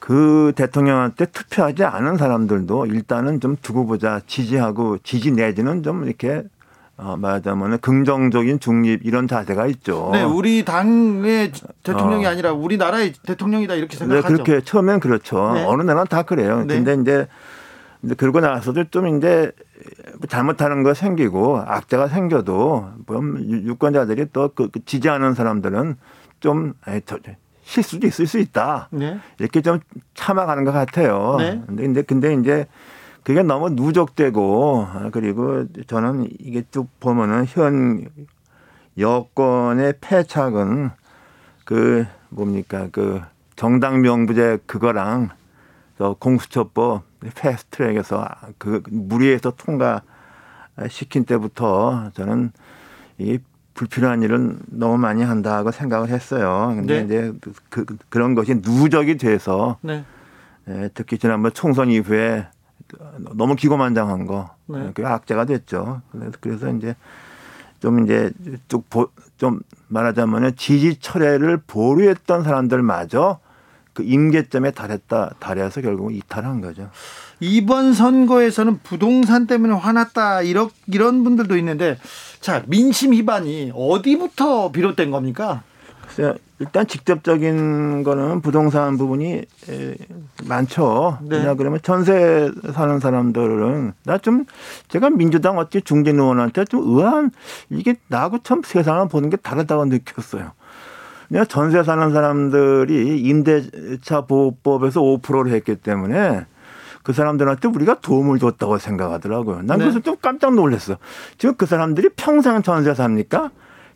그 0.00 0.52
대통령한테 0.56 1.26
투표하지 1.26 1.84
않은 1.84 2.16
사람들도 2.16 2.86
일단은 2.86 3.38
좀 3.40 3.56
두고 3.62 3.86
보자 3.86 4.20
지지하고 4.26 4.98
지지 5.04 5.30
내지는 5.30 5.84
좀 5.84 6.04
이렇게 6.04 6.42
어, 6.96 7.16
말하자면 7.16 7.78
긍정적인 7.78 8.58
중립 8.58 9.04
이런 9.04 9.28
자세가 9.28 9.66
있죠. 9.68 10.10
네, 10.12 10.24
우리 10.24 10.64
당의 10.64 11.52
대통령이 11.84 12.26
어. 12.26 12.30
아니라 12.30 12.52
우리나라의 12.52 13.12
대통령이다 13.24 13.74
이렇게 13.74 13.96
생각하죠. 13.96 14.28
네, 14.28 14.42
그렇게 14.42 14.64
처음엔 14.64 14.98
그렇죠. 14.98 15.52
네. 15.54 15.64
어느 15.64 15.82
나라는 15.82 16.06
다 16.08 16.22
그래요. 16.22 16.64
네. 16.64 16.82
근데 16.82 17.00
이제 17.00 17.28
그러고 18.16 18.40
나서도 18.40 18.84
좀 18.84 19.16
이제 19.16 19.52
잘못하는 20.28 20.82
거 20.82 20.94
생기고 20.94 21.58
악재가 21.58 22.08
생겨도 22.08 22.88
뭐 23.06 23.22
유권자들이 23.40 24.32
또그 24.32 24.70
그 24.70 24.84
지지하는 24.84 25.34
사람들은 25.34 25.96
좀 26.40 26.74
실수도 27.62 28.06
있을 28.06 28.26
수 28.26 28.38
있다. 28.38 28.88
네. 28.92 29.18
이렇게 29.38 29.60
좀 29.60 29.80
참아가는 30.14 30.64
것 30.64 30.72
같아요. 30.72 31.36
네. 31.38 31.62
근데 31.66 32.02
근데 32.02 32.34
이제 32.34 32.66
그게 33.24 33.42
너무 33.42 33.70
누적되고 33.70 34.86
그리고 35.12 35.64
저는 35.88 36.28
이게 36.38 36.62
쭉 36.70 36.88
보면은 37.00 37.44
현 37.48 38.06
여권의 38.98 39.94
패착은 40.00 40.90
그 41.64 42.06
뭡니까 42.28 42.88
그 42.92 43.20
정당 43.56 44.00
명부제 44.00 44.58
그거랑 44.66 45.30
저 45.98 46.14
공수처법 46.18 47.02
패스트트랙에서 47.34 48.28
그 48.58 48.82
무리해서 48.90 49.52
통과시킨 49.52 51.24
때부터 51.24 52.10
저는 52.14 52.52
이 53.18 53.38
불필요한 53.74 54.22
일은 54.22 54.58
너무 54.66 54.96
많이 54.96 55.22
한다고 55.22 55.70
생각을 55.70 56.08
했어요. 56.08 56.72
근데 56.74 57.04
네. 57.04 57.04
이제 57.04 57.32
그, 57.68 57.84
그런 58.08 58.34
것이 58.34 58.54
누적이 58.54 59.18
돼서 59.18 59.76
네. 59.82 60.04
예, 60.68 60.90
특히 60.94 61.18
지난번 61.18 61.52
총선 61.52 61.90
이후에 61.90 62.48
너무 63.34 63.54
기고만장한 63.54 64.26
거 64.26 64.50
네. 64.66 64.86
그게 64.94 65.04
악재가 65.04 65.44
됐죠. 65.44 66.00
그래서 66.40 66.70
이제 66.70 66.96
좀 67.80 68.04
이제 68.04 68.32
좀 69.36 69.60
말하자면 69.88 70.56
지지 70.56 70.98
철회를 70.98 71.58
보류했던 71.66 72.42
사람들마저 72.42 73.38
그 73.96 74.02
임계점에 74.02 74.72
달했다 74.72 75.36
달해서 75.40 75.80
결국은 75.80 76.14
이탈한 76.14 76.60
거죠. 76.60 76.90
이번 77.40 77.94
선거에서는 77.94 78.80
부동산 78.82 79.46
때문에 79.46 79.72
화났다 79.74 80.42
이런 80.42 80.68
이런 80.86 81.24
분들도 81.24 81.56
있는데 81.56 81.98
자 82.40 82.62
민심 82.66 83.12
위반이 83.12 83.72
어디부터 83.74 84.70
비롯된 84.70 85.10
겁니까? 85.10 85.62
글쎄 86.02 86.34
일단 86.58 86.86
직접적인 86.86 88.02
거는 88.02 88.42
부동산 88.42 88.98
부분이 88.98 89.42
많죠. 90.44 91.18
네. 91.22 91.38
그냥 91.38 91.56
그러면 91.56 91.80
전세 91.82 92.50
사는 92.74 93.00
사람들은 93.00 93.92
나 94.04 94.18
좀 94.18 94.44
제가 94.88 95.08
민주당 95.10 95.58
어찌 95.58 95.80
중진 95.80 96.18
의원한테 96.18 96.66
좀 96.66 96.82
의아한 96.86 97.30
이게 97.70 97.96
나하고 98.08 98.38
참 98.42 98.62
세상을 98.62 99.08
보는 99.08 99.30
게 99.30 99.36
다르다고 99.36 99.86
느꼈어요. 99.86 100.52
내가 101.28 101.44
전세 101.44 101.82
사는 101.82 102.12
사람들이 102.12 103.20
임대차 103.20 104.22
보호법에서 104.22 105.00
5%를 105.00 105.52
했기 105.52 105.76
때문에 105.76 106.46
그 107.02 107.12
사람들한테 107.12 107.68
우리가 107.68 108.00
도움을 108.00 108.38
줬다고 108.38 108.78
생각하더라고요. 108.78 109.62
난 109.62 109.78
네. 109.78 109.84
그래서 109.84 110.00
좀 110.00 110.16
깜짝 110.20 110.54
놀랐어. 110.54 110.96
지금 111.38 111.54
그 111.56 111.66
사람들이 111.66 112.08
평생 112.16 112.62
전세 112.62 112.94
삽니까? 112.94 113.50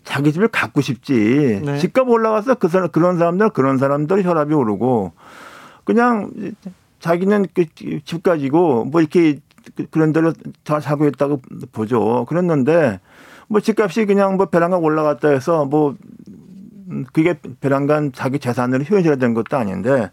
자기 0.04 0.32
집을 0.32 0.48
갖고 0.48 0.80
싶지. 0.80 1.60
네. 1.64 1.78
집값 1.78 2.08
올라가서 2.08 2.54
그 2.54 2.68
사람 2.68 2.88
그런 2.88 3.18
사람들 3.18 3.50
그런 3.50 3.78
사람들 3.78 4.24
혈압이 4.24 4.54
오르고 4.54 5.12
그냥 5.84 6.30
자기는 7.00 7.46
그집 7.52 8.22
가지고 8.22 8.84
뭐 8.84 9.00
이렇게 9.00 9.40
그런 9.90 10.12
대로 10.12 10.32
잘 10.64 10.80
살고 10.80 11.06
있다고 11.08 11.42
보죠. 11.72 12.24
그랬는데 12.28 13.00
뭐 13.48 13.60
집값이 13.60 14.06
그냥 14.06 14.36
뭐 14.36 14.46
배랑간 14.46 14.80
올라갔다 14.80 15.28
해서 15.28 15.64
뭐 15.64 15.96
그게 17.12 17.38
배랑간 17.60 18.12
자기 18.12 18.38
재산으로 18.38 18.84
효율화된 18.84 19.34
것도 19.34 19.56
아닌데 19.56 20.10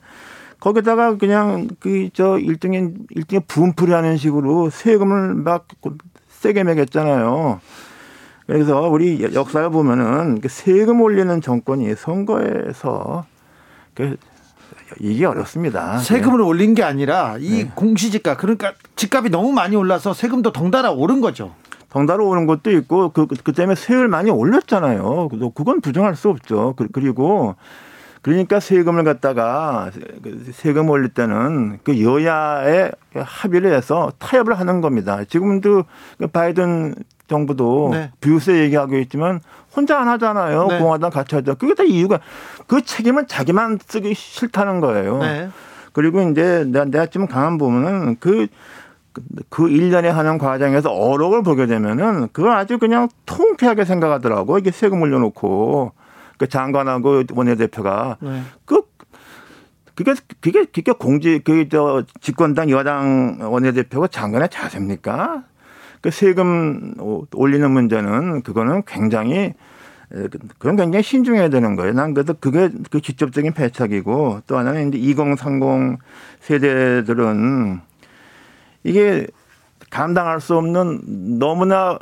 거기다가 0.59 1.17
그냥 1.17 1.67
그 1.79 2.09
저 2.13 2.37
일등인 2.39 3.05
일등에 3.11 3.41
분풀이 3.47 3.91
하는 3.91 4.17
식으로 4.17 4.69
세금을 4.69 5.35
막 5.35 5.67
세게 6.29 6.63
매겼잖아요. 6.63 7.59
그래서 8.45 8.81
우리 8.87 9.21
역사를 9.33 9.69
보면은 9.69 10.39
그 10.39 10.47
세금 10.47 11.01
올리는 11.01 11.41
정권이 11.41 11.95
선거에서 11.95 13.25
그 13.93 14.15
이게 15.01 15.25
어렵습니다. 15.25 15.97
세금을 15.97 16.37
네. 16.39 16.43
올린 16.45 16.73
게 16.73 16.81
아니라 16.83 17.35
이 17.39 17.63
네. 17.65 17.71
공시지가 17.75 18.37
그러니까 18.37 18.73
집값이 18.95 19.29
너무 19.29 19.51
많이 19.51 19.75
올라서 19.75 20.13
세금도 20.13 20.53
덩달아 20.53 20.91
오른 20.91 21.19
거죠. 21.19 21.53
덩달아 21.89 22.23
오른 22.23 22.45
것도 22.45 22.71
있고 22.71 23.09
그, 23.09 23.27
그 23.27 23.53
때문에 23.53 23.75
세율 23.75 24.07
많이 24.07 24.29
올렸잖아요. 24.29 25.29
그건 25.55 25.81
부정할 25.81 26.15
수 26.15 26.29
없죠. 26.29 26.73
그, 26.77 26.87
그리고 26.91 27.55
그러니까 28.21 28.59
세금을 28.59 29.03
갖다가 29.03 29.89
그 30.21 30.51
세금 30.51 30.89
올릴 30.89 31.09
때는 31.09 31.79
그 31.83 32.03
여야의 32.03 32.91
합의를 33.15 33.73
해서 33.73 34.11
타협을 34.19 34.59
하는 34.59 34.81
겁니다. 34.81 35.23
지금도 35.23 35.85
그 36.17 36.27
바이든 36.27 36.95
정부도 37.27 37.89
네. 37.93 38.11
비유세 38.19 38.59
얘기하고 38.63 38.97
있지만 38.97 39.39
혼자 39.75 39.99
안 39.99 40.07
하잖아요. 40.09 40.67
네. 40.67 40.79
공화당 40.79 41.09
같이 41.09 41.35
하자. 41.35 41.53
그게 41.53 41.73
다 41.73 41.83
이유가 41.83 42.19
그 42.67 42.81
책임은 42.81 43.27
자기만 43.27 43.79
쓰기 43.85 44.13
싫다는 44.13 44.81
거예요. 44.81 45.19
네. 45.19 45.49
그리고 45.93 46.21
이제 46.21 46.65
내가, 46.67 46.85
내가 46.85 47.05
지금 47.05 47.27
가만 47.27 47.57
보면은 47.57 48.17
그, 48.19 48.47
그 49.49 49.63
1년에 49.63 50.07
하는 50.07 50.37
과정에서 50.37 50.91
어록을 50.91 51.43
보게 51.43 51.65
되면은 51.65 52.29
그걸 52.31 52.51
아주 52.51 52.77
그냥 52.77 53.09
통쾌하게 53.25 53.85
생각하더라고. 53.85 54.57
이게 54.57 54.71
세금 54.71 55.01
올려놓고 55.01 55.91
그 56.37 56.47
장관하고 56.47 57.23
원내대표가 57.33 58.17
네. 58.21 58.41
그 58.65 58.81
그게 59.95 60.13
그게 60.39 60.65
그게 60.65 60.91
공직 60.91 61.43
그저 61.43 62.03
집권당 62.21 62.69
여당 62.69 63.39
원내대표가 63.41 64.07
장관의 64.07 64.49
자세입니까? 64.49 65.43
그 66.01 66.11
세금 66.11 66.93
올리는 67.33 67.69
문제는 67.71 68.43
그거는 68.43 68.83
굉장히 68.85 69.53
그건 70.59 70.75
굉장히 70.77 71.03
신중해야 71.03 71.49
되는 71.49 71.75
거예요. 71.75 71.93
난 71.93 72.13
그래도 72.13 72.35
그게 72.39 72.69
그 72.91 73.01
직접적인 73.01 73.53
패착이고 73.53 74.41
또 74.45 74.57
하나는 74.57 74.89
이제 74.89 74.97
2030 74.97 75.97
세대들은 76.41 77.81
이게 78.87 79.27
감당할 79.89 80.39
수 80.39 80.55
없는 80.55 81.39
너무나 81.39 81.99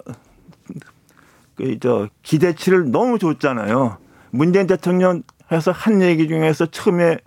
그저 1.55 2.07
기대치를 2.21 2.91
너무 2.91 3.17
줬잖아요. 3.17 3.97
문재인 4.29 4.67
대통령 4.67 5.23
해서 5.51 5.71
한 5.71 6.01
얘기 6.03 6.27
중에서 6.27 6.67
처음에 6.67 7.17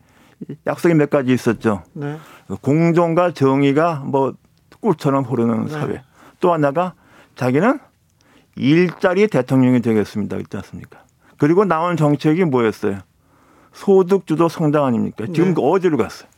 약속이 0.66 0.94
몇 0.94 1.10
가지 1.10 1.32
있었죠. 1.32 1.82
네. 1.92 2.18
공정과 2.60 3.32
정의가 3.32 4.04
뭐 4.06 4.34
꿀처럼 4.80 5.24
흐르는 5.24 5.64
네. 5.64 5.72
사회. 5.72 6.02
또 6.38 6.52
하나가 6.52 6.94
자기는 7.34 7.80
일자리 8.54 9.26
대통령이 9.26 9.80
되겠습니다. 9.82 10.36
그렇지 10.36 10.56
않습니까? 10.56 11.00
그리고 11.36 11.64
나온 11.64 11.96
정책이 11.96 12.44
뭐였어요? 12.44 13.00
소득주도 13.72 14.48
성장 14.48 14.84
아닙니까? 14.84 15.26
지금 15.34 15.54
네. 15.54 15.60
어디로 15.60 15.96
갔어요? 15.96 16.28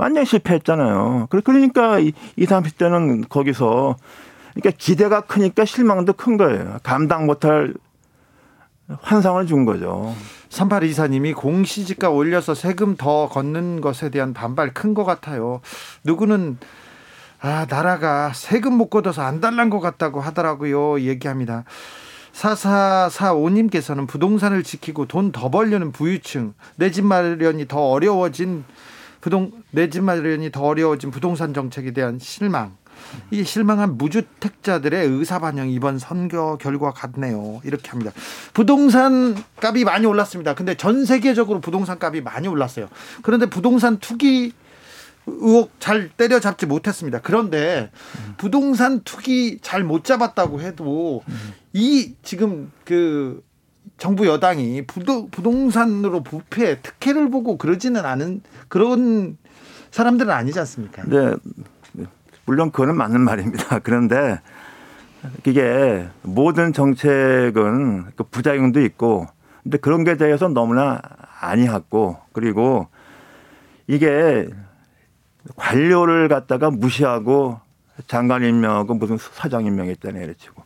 완전 0.00 0.24
실패했잖아요. 0.24 1.28
그러니까 1.30 1.98
20, 1.98 2.14
30대는 2.36 3.28
거기서 3.28 3.96
그러니까 4.54 4.76
기대가 4.78 5.20
크니까 5.20 5.64
실망도 5.64 6.14
큰 6.14 6.36
거예요. 6.36 6.78
감당 6.82 7.26
못할 7.26 7.74
환상을 9.02 9.46
준 9.46 9.64
거죠. 9.66 10.14
3824님이 10.48 11.34
공시지가 11.36 12.10
올려서 12.10 12.54
세금 12.54 12.96
더 12.96 13.28
걷는 13.28 13.80
것에 13.82 14.08
대한 14.10 14.32
반발 14.32 14.72
큰 14.74 14.94
것 14.94 15.04
같아요. 15.04 15.60
누구는 16.02 16.58
아, 17.42 17.66
나라가 17.70 18.32
세금 18.34 18.74
못 18.74 18.88
걷어서 18.88 19.22
안 19.22 19.40
달란 19.40 19.70
것 19.70 19.80
같다고 19.80 20.20
하더라고요. 20.20 21.00
얘기합니다. 21.00 21.64
4445님께서는 22.32 24.06
부동산을 24.08 24.62
지키고 24.62 25.06
돈 25.06 25.30
더 25.32 25.50
벌려는 25.50 25.92
부유층, 25.92 26.54
내 26.76 26.90
집 26.90 27.04
마련이 27.04 27.68
더 27.68 27.80
어려워진 27.90 28.64
부동, 29.20 29.52
내 29.70 29.88
집 29.90 30.02
마련이 30.02 30.50
더 30.50 30.62
어려워진 30.62 31.10
부동산 31.10 31.52
정책에 31.54 31.92
대한 31.92 32.18
실망. 32.18 32.76
이 33.30 33.42
실망한 33.44 33.96
무주택자들의 33.96 35.06
의사 35.06 35.38
반영 35.38 35.70
이번 35.70 35.98
선거 35.98 36.58
결과 36.60 36.90
같네요. 36.92 37.60
이렇게 37.64 37.88
합니다. 37.90 38.12
부동산 38.52 39.34
값이 39.62 39.84
많이 39.84 40.04
올랐습니다. 40.06 40.54
근데 40.54 40.74
전 40.76 41.06
세계적으로 41.06 41.60
부동산 41.60 41.98
값이 42.00 42.20
많이 42.20 42.46
올랐어요. 42.46 42.88
그런데 43.22 43.46
부동산 43.46 43.98
투기 43.98 44.52
의혹 45.26 45.70
잘 45.80 46.08
때려잡지 46.10 46.66
못했습니다. 46.66 47.20
그런데 47.22 47.90
부동산 48.36 49.00
투기 49.04 49.58
잘 49.62 49.82
못 49.84 50.04
잡았다고 50.04 50.60
해도 50.60 51.22
이 51.72 52.14
지금 52.22 52.70
그 52.84 53.42
정부 54.00 54.26
여당이 54.26 54.86
부도, 54.86 55.28
부동산으로 55.28 56.22
부패 56.22 56.80
특혜를 56.80 57.28
보고 57.30 57.58
그러지는 57.58 58.06
않은 58.06 58.40
그런 58.68 59.36
사람들은 59.90 60.32
아니지 60.32 60.58
않습니까? 60.58 61.02
네. 61.04 61.34
물론 62.46 62.70
그거는 62.72 62.96
맞는 62.96 63.20
말입니다. 63.20 63.78
그런데 63.84 64.40
이게 65.46 66.08
모든 66.22 66.72
정책은 66.72 68.12
그 68.16 68.24
부작용도 68.24 68.80
있고 68.86 69.26
근데 69.62 69.76
그런 69.76 70.02
게 70.04 70.16
대해서 70.16 70.48
너무나 70.48 71.02
아니했고 71.38 72.16
그리고 72.32 72.88
이게 73.86 74.48
관료를 75.56 76.28
갖다가 76.28 76.70
무시하고 76.70 77.60
장관 78.06 78.44
임명하고 78.44 78.94
무슨 78.94 79.18
사장 79.18 79.66
임명했다네 79.66 80.24
이래치고 80.24 80.59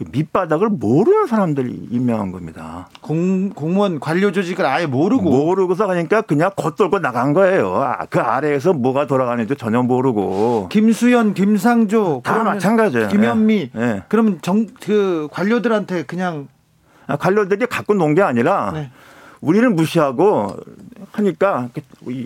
그 0.00 0.04
밑바닥을 0.12 0.70
모르는 0.70 1.26
사람들이 1.26 1.88
임명한 1.90 2.32
겁니다. 2.32 2.88
공, 3.02 3.50
공무원 3.50 4.00
관료 4.00 4.32
조직을 4.32 4.64
아예 4.64 4.86
모르고 4.86 5.24
모르고서 5.28 5.86
그러니까 5.86 6.22
그냥 6.22 6.50
겉돌고 6.56 7.00
나간 7.00 7.34
거예요. 7.34 7.74
아, 7.74 8.06
그 8.08 8.18
아래에서 8.18 8.72
뭐가 8.72 9.06
돌아가는지 9.06 9.56
전혀 9.56 9.82
모르고. 9.82 10.68
김수현, 10.70 11.34
김상조 11.34 12.22
다 12.24 12.42
마찬가지예요. 12.44 13.08
김현미. 13.08 13.72
네. 13.74 14.02
그러면 14.08 14.38
정 14.40 14.68
그 14.80 15.28
관료들한테 15.30 16.04
그냥 16.04 16.48
아, 17.06 17.16
관료들이 17.16 17.66
갖고 17.66 17.92
논 17.92 18.14
게 18.14 18.22
아니라 18.22 18.70
네. 18.72 18.90
우리를 19.42 19.68
무시하고 19.68 20.56
하니까 21.12 21.68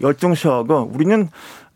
열중시하고 0.02 0.90
우리는 0.94 1.28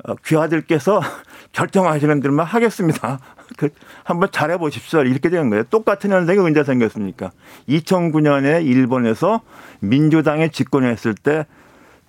어, 0.06 0.14
귀하들께서 0.24 1.00
결정하시는 1.52 2.20
대로만 2.20 2.46
하겠습니다. 2.46 3.18
그 3.56 3.68
한번 4.04 4.28
잘해 4.30 4.58
보십시오. 4.58 5.02
이렇게 5.02 5.28
되는 5.28 5.50
거예요. 5.50 5.64
똑같은 5.64 6.10
현상이 6.10 6.38
언제 6.38 6.64
생겼습니까? 6.64 7.30
2009년에 7.68 8.64
일본에서 8.64 9.40
민주당이 9.80 10.50
집권했을 10.50 11.14
때 11.14 11.46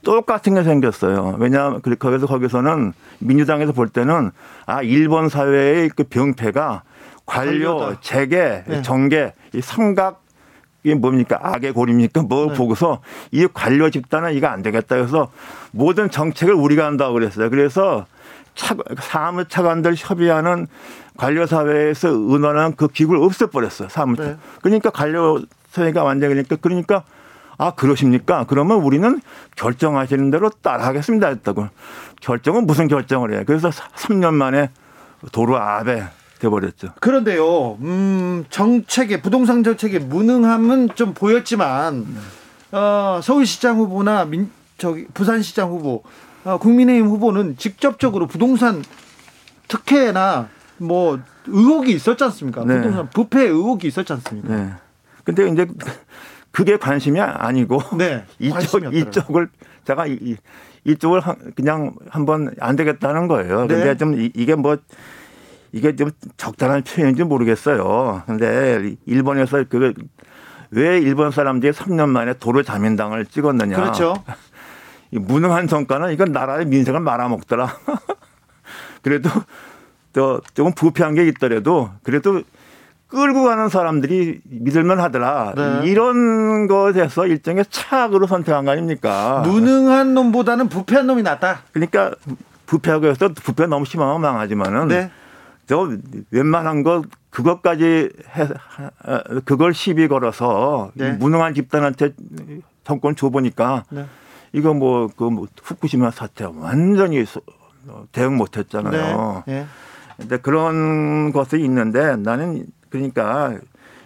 똑같은 0.03 0.55
게 0.55 0.63
생겼어요. 0.63 1.35
왜냐하면 1.39 1.81
거기서 1.81 2.25
거기서는 2.25 2.93
민주당에서 3.19 3.73
볼 3.73 3.89
때는 3.89 4.31
아 4.65 4.81
일본 4.81 5.29
사회의 5.29 5.89
그 5.89 6.03
병폐가 6.03 6.83
관료. 7.25 7.95
재계, 8.01 8.63
네. 8.65 8.81
정계 8.81 9.33
이 9.53 9.61
삼각 9.61 10.23
이게 10.83 10.95
뭡니까 10.95 11.39
악의 11.41 11.73
고리입니까? 11.73 12.23
뭐 12.23 12.47
네. 12.47 12.53
보고서 12.53 13.01
이 13.31 13.47
관료 13.53 13.89
집단은 13.89 14.33
이거 14.33 14.47
안 14.47 14.61
되겠다 14.61 14.95
그래서 14.95 15.29
모든 15.71 16.09
정책을 16.09 16.53
우리가 16.53 16.85
한다고 16.85 17.13
그랬어요. 17.13 17.49
그래서 17.49 18.05
차, 18.59 18.75
사무차관들 18.99 19.95
협의하는 19.95 20.67
관료사회에서 21.15 22.09
의논한 22.09 22.75
그 22.75 22.89
기구를 22.89 23.23
없애버렸어요. 23.23 23.87
사무차. 23.87 24.23
네. 24.23 24.37
그러니까 24.61 24.89
관료사회가 24.89 26.03
완전히 26.03 26.33
그러니까 26.33 26.57
그러니까 26.57 27.03
아 27.57 27.71
그러십니까? 27.71 28.45
그러면 28.47 28.77
우리는 28.77 29.21
결정하시는 29.55 30.29
대로 30.29 30.49
따라하겠습니다 30.49 31.27
했다고. 31.29 31.69
결정은 32.19 32.67
무슨 32.67 32.89
결정을 32.89 33.33
해요? 33.33 33.43
그래서 33.47 33.69
3년 33.69 34.33
만에 34.33 34.71
도로 35.31 35.57
아베 35.57 36.03
돼버렸죠. 36.39 36.89
그런데요, 36.99 37.77
음, 37.81 38.45
정책의 38.49 39.21
부동산 39.21 39.63
정책의 39.63 40.01
무능함은 40.01 40.95
좀 40.95 41.13
보였지만 41.13 42.05
어, 42.71 43.19
서울시장 43.23 43.77
후보나 43.77 44.25
민, 44.25 44.51
저기 44.77 45.05
부산시장 45.13 45.69
후보, 45.69 45.95
어, 45.95 46.01
국민의힘 46.43 47.07
후보는 47.07 47.57
직접적으로 47.57 48.27
부동산 48.27 48.83
특혜나 49.67 50.49
뭐 50.77 51.19
의혹이 51.47 51.91
있었지 51.93 52.23
않습니까? 52.25 52.63
네. 52.65 52.77
부동산 52.77 53.09
부패 53.09 53.43
의혹이 53.43 53.87
있었지 53.87 54.13
않습니까? 54.13 54.55
네. 54.55 54.73
근데 55.23 55.47
이제 55.49 55.67
그게 56.51 56.77
관심이 56.77 57.19
아니고 57.19 57.81
네, 57.97 58.25
이쪽 58.39 58.93
이쪽을 58.93 59.49
제가 59.85 60.07
이, 60.07 60.35
이쪽을 60.85 61.21
그냥 61.55 61.95
한번 62.09 62.53
안 62.59 62.75
되겠다는 62.75 63.27
거예요. 63.27 63.67
네. 63.67 63.75
근데 63.75 63.97
좀 63.97 64.15
이게 64.19 64.55
뭐 64.55 64.77
이게 65.71 65.95
좀 65.95 66.09
적당한 66.37 66.83
표현인지 66.83 67.23
모르겠어요. 67.23 68.23
근데 68.25 68.95
일본에서 69.05 69.65
그왜 69.65 70.99
일본 70.99 71.31
사람들이 71.31 71.71
3년 71.73 72.09
만에 72.09 72.33
도로 72.33 72.63
자민당을 72.63 73.25
찍었느냐. 73.27 73.75
그렇죠. 73.75 74.15
이 75.11 75.17
무능한 75.17 75.67
성과는 75.67 76.13
이건 76.13 76.31
나라의 76.31 76.65
민생을 76.65 76.99
말아먹더라. 76.99 77.67
그래도 79.01 79.29
또 80.13 80.41
조금 80.53 80.73
부패한 80.73 81.15
게 81.15 81.27
있더라도 81.27 81.91
그래도 82.03 82.41
끌고 83.07 83.43
가는 83.43 83.69
사람들이 83.69 84.41
믿을만 84.43 84.99
하더라. 84.99 85.53
네. 85.55 85.89
이런 85.89 86.67
것에서 86.67 87.25
일종의 87.25 87.65
차악으로 87.69 88.27
선택한 88.27 88.65
거 88.65 88.71
아닙니까? 88.71 89.41
무능한 89.45 90.13
놈보다는 90.13 90.69
부패한 90.69 91.07
놈이 91.07 91.23
낫다. 91.23 91.63
그러니까 91.71 92.11
부패하고 92.67 93.07
해서 93.07 93.29
부패 93.29 93.65
너무 93.65 93.85
심하면 93.85 94.21
망하지만은 94.21 94.87
네. 94.89 95.11
저 95.65 95.89
웬만한 96.29 96.83
것 96.83 97.05
그것까지 97.31 98.09
해 98.35 98.47
그걸 99.45 99.73
시비 99.73 100.07
걸어서 100.07 100.91
네. 100.93 101.11
무능한 101.13 101.55
집단한테 101.55 102.13
정권 102.83 103.15
줘보니까 103.15 103.85
네. 103.89 104.05
이거 104.53 104.73
뭐그 104.73 105.23
뭐 105.23 105.47
후쿠시마 105.61 106.11
사태 106.11 106.45
완전히 106.45 107.25
대응 108.11 108.37
못했잖아요. 108.37 109.43
네. 109.47 109.53
네. 109.53 109.65
근데 110.17 110.37
그런 110.37 111.31
것이 111.31 111.57
있는데 111.59 112.15
나는 112.17 112.65
그러니까 112.89 113.53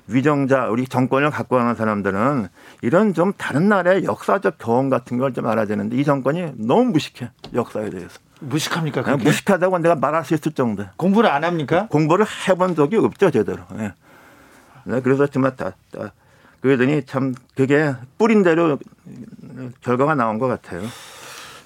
위정자 0.07 0.67
우리 0.67 0.85
정권을 0.85 1.31
갖고 1.31 1.55
가는 1.55 1.75
사람들은 1.75 2.49
이런 2.81 3.13
좀 3.13 3.31
다른 3.33 3.69
나라의 3.69 4.03
역사적 4.03 4.57
경험 4.57 4.89
같은 4.89 5.17
걸 5.17 5.31
좀 5.33 5.47
알아야 5.47 5.65
되는데 5.65 5.95
이 5.95 6.03
정권이 6.03 6.53
너무 6.57 6.91
무식해 6.91 7.31
역사에 7.53 7.89
대해서. 7.89 8.19
무식합니까? 8.41 9.01
그렇게? 9.03 9.23
무식하다고 9.23 9.79
내가 9.79 9.95
말할 9.95 10.25
수 10.25 10.33
있을 10.33 10.51
정도. 10.51 10.83
공부를 10.97 11.29
안 11.31 11.45
합니까? 11.45 11.87
공부를 11.89 12.25
해본 12.49 12.75
적이 12.75 12.97
없죠 12.97 13.31
제대로. 13.31 13.63
네. 13.73 13.93
네, 14.83 14.99
그래서 15.01 15.25
정말 15.27 15.55
다, 15.55 15.71
다 15.93 16.11
그러더니 16.63 17.03
참 17.05 17.35
그게 17.55 17.93
뿌린 18.17 18.41
대로 18.41 18.79
결과가 19.81 20.15
나온 20.15 20.39
것 20.39 20.47
같아요. 20.47 20.81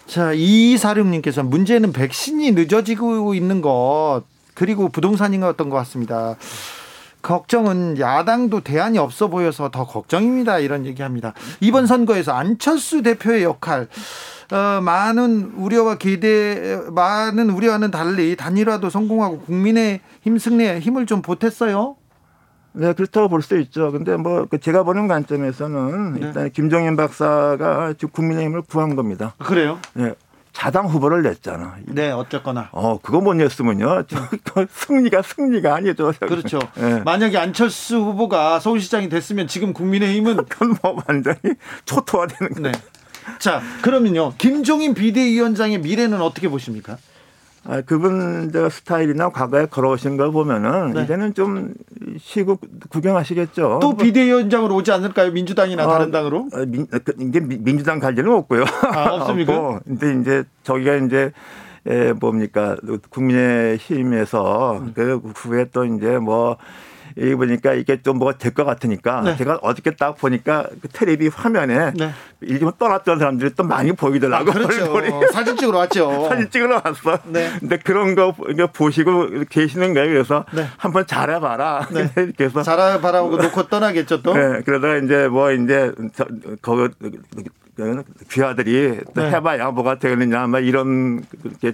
자, 0.08 0.34
이사령님께서 0.34 1.44
문제는 1.44 1.94
백신이 1.94 2.54
늦어지고 2.54 3.36
있는 3.36 3.62
것 3.62 4.24
그리고 4.56 4.90
부동산인 4.90 5.42
것 5.42 5.56
같습니다. 5.56 6.36
걱정은 7.22 8.00
야당도 8.00 8.62
대안이 8.62 8.98
없어 8.98 9.28
보여서 9.28 9.70
더 9.70 9.86
걱정입니다. 9.86 10.58
이런 10.58 10.88
얘기합니다. 10.88 11.34
이번 11.60 11.86
선거에서 11.86 12.32
안철수 12.32 13.04
대표의 13.04 13.44
역할 13.44 13.88
어, 14.52 14.82
많은 14.82 15.52
우려와 15.58 15.98
기대, 15.98 16.80
많은 16.90 17.52
우려와는 17.52 17.92
달리 17.92 18.36
단일화도 18.36 18.90
성공하고 18.90 19.42
국민의 19.42 20.00
힘 20.22 20.40
승리에 20.40 20.80
힘을 20.80 21.06
좀 21.06 21.22
보탰어요. 21.22 21.98
네, 22.78 22.94
그렇다고 22.94 23.28
볼 23.30 23.42
수 23.42 23.58
있죠. 23.60 23.92
근데 23.92 24.16
뭐그 24.18 24.60
제가 24.60 24.84
보는 24.84 25.08
관점에서는 25.08 26.14
네. 26.14 26.20
일단 26.28 26.52
김종인 26.52 26.96
박사가 26.96 27.94
지금 27.94 28.10
국민의힘을 28.12 28.62
구한 28.64 28.96
겁니다. 28.96 29.34
그래요? 29.40 29.80
네. 29.94 30.14
자당 30.54 30.88
후보를 30.88 31.22
냈잖아. 31.22 31.76
네, 31.86 32.10
어쨌거나. 32.12 32.70
어, 32.72 32.98
그거 33.00 33.22
못 33.22 33.36
냈으면요. 33.36 34.04
승리가 34.72 35.22
승리가 35.22 35.76
아니죠. 35.76 36.12
그렇죠. 36.20 36.60
네. 36.76 37.00
만약에 37.02 37.38
안철수 37.38 37.98
후보가 37.98 38.60
서울시장이 38.60 39.08
됐으면 39.10 39.48
지금 39.48 39.72
국민의힘은 39.74 40.38
그건 40.50 40.76
뭐 40.82 41.04
완전히 41.08 41.38
초토화되는 41.86 42.54
거예요. 42.56 42.72
네. 42.72 42.80
자, 43.40 43.62
그러면요. 43.82 44.34
김종인 44.38 44.94
비대위원장의 44.96 45.80
미래는 45.80 46.22
어떻게 46.22 46.50
보십니까? 46.50 46.98
아, 47.70 47.82
그분 47.82 48.50
저 48.54 48.70
스타일이나 48.70 49.30
과거에 49.30 49.66
걸어오신 49.66 50.16
걸 50.16 50.32
보면은 50.32 50.94
네. 50.94 51.04
이제는 51.04 51.34
좀 51.34 51.74
시국 52.18 52.62
구경하시겠죠. 52.90 53.80
또 53.82 53.98
비대위원장으로 53.98 54.74
오지 54.76 54.92
않을까요? 54.94 55.32
민주당이나 55.32 55.84
아, 55.84 55.88
다른 55.88 56.10
당으로? 56.10 56.48
아, 56.54 56.64
민, 56.66 56.88
그, 56.88 57.14
이제 57.20 57.42
민주당 57.42 58.00
갈 58.00 58.18
일은 58.18 58.32
없고요. 58.32 58.64
아, 58.94 59.16
없습니까? 59.16 59.58
없고. 59.58 59.80
근데 60.00 60.22
이제 60.22 60.44
저기가 60.64 60.96
이제 60.96 61.34
에, 61.86 62.14
뭡니까 62.14 62.78
국민의힘에서 63.10 64.78
음. 64.80 64.92
그 64.96 65.22
후에 65.36 65.66
또 65.74 65.84
이제 65.84 66.18
뭐 66.20 66.58
여기 67.20 67.36
보니까 67.36 67.74
이게 67.74 68.02
좀 68.02 68.18
뭐가 68.20 68.38
될 68.38 68.52
것 68.54 68.64
같으니까 68.66 69.22
네. 69.22 69.38
제가 69.38 69.60
어저께 69.62 69.92
딱 69.96 70.18
보니까 70.18 70.68
그 70.82 70.88
텔레비 70.88 71.28
화면에 71.28 71.92
네. 71.96 72.12
일본 72.42 72.72
떠났던 72.78 73.20
사람들이 73.20 73.54
또 73.56 73.64
많이 73.64 73.92
보이더라고요. 73.92 74.50
아, 74.52 74.54
그렇죠. 74.54 75.28
사진 75.34 75.58
찍으러 75.58 75.80
왔죠. 75.80 76.28
사진 76.30 76.50
찍으러 76.50 76.82
왔어. 76.84 77.20
네. 77.26 77.52
근데 77.60 77.78
그런 77.78 78.16
거 78.16 78.34
보시고 78.74 79.44
계시는 79.50 79.94
거예요. 79.94 80.10
그래서 80.10 80.46
네. 80.54 80.68
한번 80.78 81.06
잘해봐라. 81.06 81.88
네. 81.92 82.10
그래서 82.38 82.62
잘해봐라고 82.64 83.38
놓고 83.38 83.68
떠나겠죠 83.68 84.22
또. 84.22 84.34
네. 84.34 84.62
그러다가 84.64 84.98
이제 84.98 85.28
뭐 85.28 85.52
이제 85.52 85.92
저, 86.16 86.26
거 86.62 86.90
귀하들이 88.32 89.00
네. 89.16 89.30
해봐야 89.30 89.72
뭐가 89.72 90.00
되겠느냐, 90.00 90.48
막 90.48 90.60
이런 90.60 91.24
게 91.62 91.74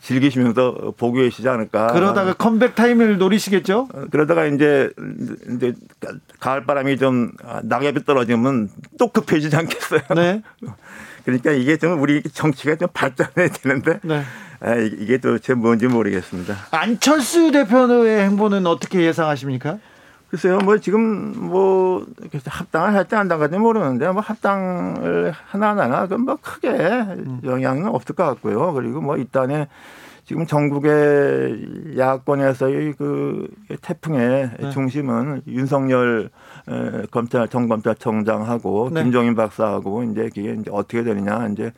즐기시면서 0.00 0.94
보고 0.96 1.14
계시지 1.14 1.48
않을까. 1.48 1.88
그러다가 1.88 2.32
컴백 2.34 2.74
타임을 2.74 3.18
노리시겠죠? 3.18 3.88
어, 3.92 4.04
그러다가 4.10 4.46
이제 4.46 4.90
이제 5.54 5.74
가을 6.38 6.64
바람이 6.64 6.96
좀 6.96 7.32
낙엽이 7.64 8.04
떨어지면 8.04 8.70
또 8.98 9.08
급해지지 9.08 9.56
않겠어요. 9.56 10.00
네. 10.14 10.42
그러니까 11.24 11.50
이게 11.52 11.76
좀 11.76 12.00
우리 12.00 12.22
정치가 12.22 12.76
좀 12.76 12.88
발전해야 12.92 13.48
되는데 13.48 14.00
네. 14.02 14.22
이게 14.98 15.18
도대체 15.18 15.54
뭔지 15.54 15.86
모르겠습니다. 15.86 16.56
안철수 16.70 17.52
대표의 17.52 18.22
행보는 18.24 18.66
어떻게 18.66 19.02
예상하십니까? 19.02 19.78
글쎄요, 20.30 20.58
뭐 20.58 20.78
지금 20.78 21.32
뭐 21.36 22.06
합당을 22.46 22.88
안 22.88 22.94
할지 22.94 23.58
모르는데 23.58 24.08
뭐 24.10 24.22
합당을 24.22 25.32
하나하나 25.46 26.02
그건 26.02 26.20
뭐 26.24 26.38
크게 26.40 26.70
영향은 27.42 27.88
없을 27.88 28.14
것 28.14 28.24
같고요. 28.24 28.72
그리고 28.72 29.00
뭐 29.00 29.16
일단에 29.16 29.66
지금 30.24 30.46
전국의 30.46 31.96
야권에서의 31.98 32.94
그 32.96 33.48
태풍의 33.82 34.50
네. 34.60 34.70
중심은 34.70 35.42
윤석열 35.48 36.30
검찰 37.10 37.48
정검찰청장하고 37.48 38.90
네. 38.92 39.02
김종인 39.02 39.34
박사하고 39.34 40.04
이제 40.04 40.30
그게 40.32 40.56
이제 40.60 40.70
어떻게 40.70 41.02
되느냐 41.02 41.48
이제 41.48 41.72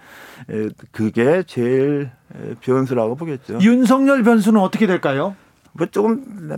그게 0.91 1.43
제일 1.47 2.11
변수라고 2.61 3.15
보겠죠. 3.15 3.61
윤석열 3.63 4.23
변수는 4.23 4.61
어떻게 4.61 4.87
될까요? 4.87 5.35
뭐 5.75 5.87
조금 5.91 6.51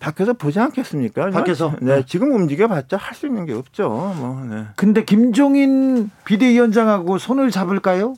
밖에서 0.00 0.32
보지 0.32 0.58
않겠습니까? 0.58 1.30
밖에서 1.30 1.74
네, 1.80 1.96
네. 1.96 2.04
지금 2.06 2.32
움직여봤자 2.34 2.96
할 2.96 3.14
수 3.14 3.26
있는 3.26 3.46
게 3.46 3.52
없죠. 3.52 3.88
뭐. 3.88 4.44
네. 4.48 4.64
근데 4.76 5.04
김종인 5.04 6.10
비대위원장하고 6.24 7.18
손을 7.18 7.50
잡을까요? 7.50 8.14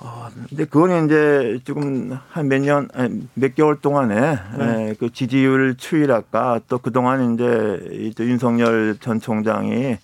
어, 0.00 0.28
근데 0.48 0.64
그거는 0.66 1.06
이제 1.06 1.58
지금 1.64 2.16
한 2.30 2.48
몇 2.48 2.60
년, 2.60 2.88
몇 3.34 3.54
개월 3.54 3.80
동안에 3.80 4.38
네. 4.58 4.90
에, 4.90 4.94
그 4.98 5.10
지지율 5.12 5.76
추이랄까 5.76 6.60
또 6.68 6.78
그동안 6.78 7.34
이제 7.34 7.80
윤석열 8.20 8.96
전 9.00 9.18
총장이 9.20 9.96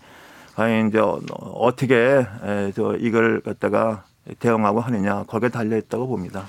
과연 0.54 0.88
이제 0.88 0.98
어떻게 1.00 1.94
에, 2.44 2.72
저 2.74 2.96
이걸 2.98 3.40
갖다가 3.40 4.04
대응하고 4.38 4.80
하느냐 4.80 5.24
거기에 5.24 5.48
달려 5.50 5.76
있다고 5.76 6.06
봅니다. 6.08 6.44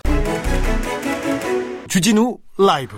주진우 1.91 2.37
라이브 2.57 2.97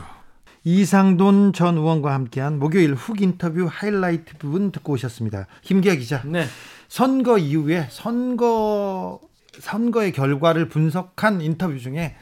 이상돈 0.64 1.54
전 1.54 1.78
의원과 1.78 2.14
함께한 2.14 2.60
목요일 2.60 2.94
훅 2.94 3.24
인터뷰 3.24 3.68
하이라이트 3.68 4.38
부분 4.38 4.72
듣고 4.72 4.94
오셨습니다. 4.94 5.48
김기아 5.64 5.96
기자. 5.96 6.22
네. 6.24 6.46
선거 6.90 7.40
이후에 7.40 7.88
선거 7.90 9.20
선거의 9.60 10.12
결과를 10.12 10.70
분석한 10.70 11.42
인터뷰 11.42 11.80
중에 11.80 12.16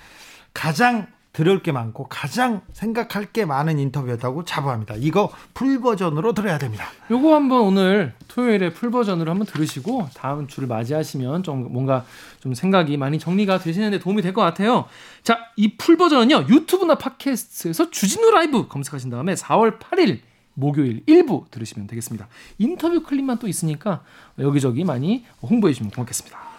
가장 0.54 1.08
들을 1.34 1.64
게 1.64 1.72
많고 1.72 2.08
가장 2.10 2.62
생각할 2.74 3.32
게 3.32 3.46
많은 3.46 3.80
인터뷰였다고 3.80 4.44
자부합니다. 4.44 4.96
이거 4.98 5.32
full 5.54 5.80
버전으로 5.80 6.34
들어야 6.34 6.58
됩니다. 6.58 6.88
요거 7.10 7.34
한번 7.34 7.62
오늘 7.62 8.14
토요일에 8.28 8.74
full 8.74 8.92
버전으로 8.92 9.32
한번 9.32 9.48
들으시고 9.48 10.10
다음 10.14 10.48
주를 10.48 10.68
맞이하시면 10.68 11.44
좀 11.44 11.72
뭔가 11.72 12.04
좀 12.42 12.54
생각이 12.54 12.98
많이 12.98 13.18
정리가 13.18 13.60
되시는데 13.60 14.00
도움이 14.00 14.22
될 14.22 14.34
것 14.34 14.42
같아요. 14.42 14.86
자, 15.24 15.40
이 15.56 15.78
full 15.78 15.96
버전은요. 15.98 16.48
유튜브나 16.50 16.96
팟캐스트에서 16.96 17.92
주진우 17.92 18.32
라이브 18.32 18.68
검색하신 18.68 19.10
다음에 19.10 19.34
4월 19.36 19.80
8일 19.80 20.20
목요일 20.54 21.02
일부 21.08 21.46
들으시면 21.50 21.88
되겠습니다. 21.88 22.28
인터뷰 22.58 23.04
클립만 23.04 23.40
또 23.40 23.48
있으니까 23.48 24.04
여기저기 24.38 24.84
많이 24.84 25.26
홍보해 25.42 25.72
주시면 25.74 25.92
고맙겠습니다. 25.92 26.51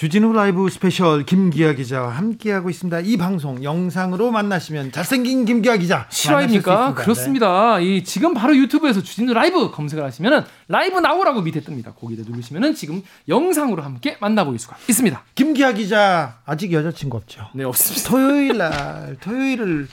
주진우 0.00 0.32
라이브 0.32 0.66
스페셜 0.70 1.26
김기아 1.26 1.74
기자와 1.74 2.08
함께하고 2.16 2.70
있습니다. 2.70 3.00
이 3.00 3.18
방송 3.18 3.62
영상으로 3.62 4.30
만나시면 4.30 4.92
잘생긴 4.92 5.44
김기아 5.44 5.76
기자 5.76 6.06
실화입니까? 6.08 6.94
그렇습니다. 6.94 7.76
네. 7.76 7.84
이 7.84 8.04
지금 8.04 8.32
바로 8.32 8.56
유튜브에서 8.56 9.02
주진우 9.02 9.34
라이브 9.34 9.70
검색을 9.70 10.02
하시면은 10.02 10.44
라이브 10.68 10.98
나오라고 10.98 11.42
밑에 11.42 11.60
뜹니다. 11.60 11.94
거기다 11.94 12.22
누르시면은 12.26 12.74
지금 12.74 13.02
영상으로 13.28 13.82
함께 13.82 14.16
만나보실 14.20 14.58
수가 14.58 14.78
있습니다. 14.88 15.22
김기아 15.34 15.72
기자 15.72 16.38
아직 16.46 16.72
여자친구 16.72 17.18
없죠? 17.18 17.48
네 17.52 17.64
없습니다. 17.64 18.08
토요일 18.08 18.56
날 18.56 19.18
토요일을 19.20 19.86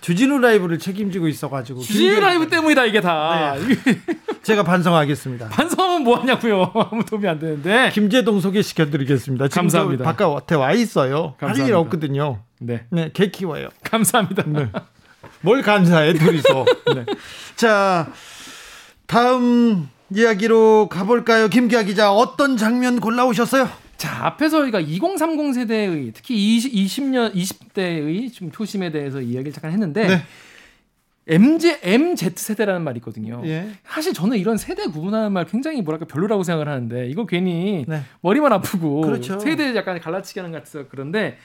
주진우 0.00 0.38
라이브를 0.38 0.78
책임지고 0.78 1.28
있어가지고 1.28 1.80
주진우 1.80 2.20
라이브 2.20 2.48
때문이다 2.48 2.84
이게 2.84 3.00
다. 3.00 3.54
네. 3.56 4.00
제가 4.42 4.62
반성하겠습니다. 4.62 5.48
반성하면 5.48 6.02
뭐 6.04 6.18
하냐고요? 6.20 6.72
아무 6.90 7.04
도움이 7.04 7.26
안 7.26 7.38
되는데. 7.38 7.90
김재동 7.94 8.40
소개시켜드리겠습니다. 8.40 9.48
감사합니다. 9.48 10.04
바깥에 10.04 10.54
와 10.54 10.72
있어요. 10.72 11.34
할 11.38 11.56
일 11.58 11.74
없거든요. 11.74 12.40
네, 12.60 12.84
네, 12.90 13.10
개 13.12 13.30
키워요. 13.30 13.68
감사합니다. 13.82 14.44
네. 14.46 14.70
뭘 15.40 15.62
감사해 15.62 16.12
둘이서. 16.14 16.64
네. 16.94 17.04
자, 17.56 18.08
다음 19.06 19.88
이야기로 20.14 20.88
가볼까요? 20.90 21.48
김기아 21.48 21.82
기자 21.82 22.12
어떤 22.12 22.56
장면 22.56 23.00
골라오셨어요? 23.00 23.68
자, 23.98 24.26
앞에서 24.26 24.60
우리가 24.60 24.78
2030 24.80 25.54
세대의 25.54 26.12
특히 26.14 26.56
20, 26.56 26.72
20 26.72 27.04
년 27.04 27.32
20대의 27.32 28.32
좀 28.32 28.50
표심에 28.50 28.92
대해서 28.92 29.20
이야기를 29.20 29.52
잠깐 29.52 29.72
했는데 29.72 30.06
네. 30.06 30.22
MZ 31.26 31.80
MZ 31.82 32.30
세대라는 32.36 32.82
말이 32.82 32.98
있거든요. 32.98 33.42
예. 33.44 33.68
사실 33.84 34.14
저는 34.14 34.38
이런 34.38 34.56
세대 34.56 34.86
구분하는 34.86 35.32
말 35.32 35.44
굉장히 35.44 35.82
뭐랄까 35.82 36.06
별로라고 36.06 36.44
생각을 36.44 36.68
하는데 36.68 37.08
이거 37.08 37.26
괜히 37.26 37.84
네. 37.88 38.02
머리만 38.22 38.52
아프고 38.52 39.02
그렇죠. 39.02 39.38
세대 39.40 39.74
약간 39.74 40.00
갈라치기 40.00 40.38
하는 40.38 40.52
것 40.52 40.58
같아서 40.58 40.84
그런데 40.88 41.36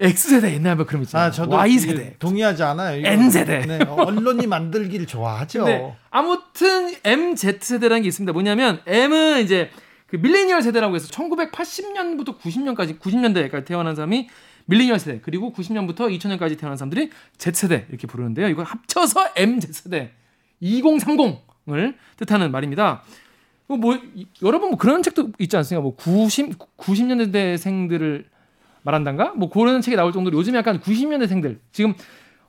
X세대 0.00 0.54
옛날 0.54 0.76
뭐 0.76 0.86
그런 0.86 1.02
있잖아요. 1.02 1.28
아, 1.28 1.30
저도 1.30 1.56
Y세대. 1.56 2.14
동의하지 2.20 2.62
않아요. 2.62 3.04
N세대. 3.04 3.66
네, 3.66 3.80
언론이 3.86 4.46
만들기를 4.46 5.04
좋아하죠. 5.06 5.64
네, 5.68 5.94
아무튼 6.10 6.94
MZ세대라는 7.04 8.02
게 8.02 8.08
있습니다. 8.08 8.32
뭐냐면 8.32 8.80
M은 8.86 9.42
이제 9.42 9.68
그 10.10 10.16
밀레니얼 10.16 10.62
세대라고 10.62 10.96
해서 10.96 11.08
1980년부터 11.08 12.38
90년까지 12.38 12.98
90년대까지 12.98 13.64
태어난 13.64 13.94
사람이 13.94 14.28
밀레니얼 14.66 14.98
세대 14.98 15.20
그리고 15.20 15.52
90년부터 15.52 16.16
2000년까지 16.18 16.58
태어난 16.58 16.76
사람들이 16.76 17.10
Z세대 17.38 17.86
이렇게 17.88 18.06
부르는데요. 18.06 18.48
이거 18.48 18.62
합쳐서 18.62 19.30
MZ세대 19.36 20.12
2030을 20.62 21.94
뜻하는 22.16 22.50
말입니다. 22.50 23.02
뭐, 23.66 23.76
뭐 23.76 23.98
여러분 24.42 24.70
뭐 24.70 24.78
그런 24.78 25.02
책도 25.02 25.30
있지 25.38 25.56
않습니까? 25.56 25.82
뭐 25.82 25.94
90, 25.94 26.58
90년대생들을 26.76 28.24
말한단가? 28.82 29.34
뭐 29.36 29.48
그런 29.48 29.80
책이 29.80 29.96
나올 29.96 30.12
정도로 30.12 30.36
요즘 30.36 30.54
약간 30.54 30.80
90년대생들 30.80 31.58
지금 31.70 31.94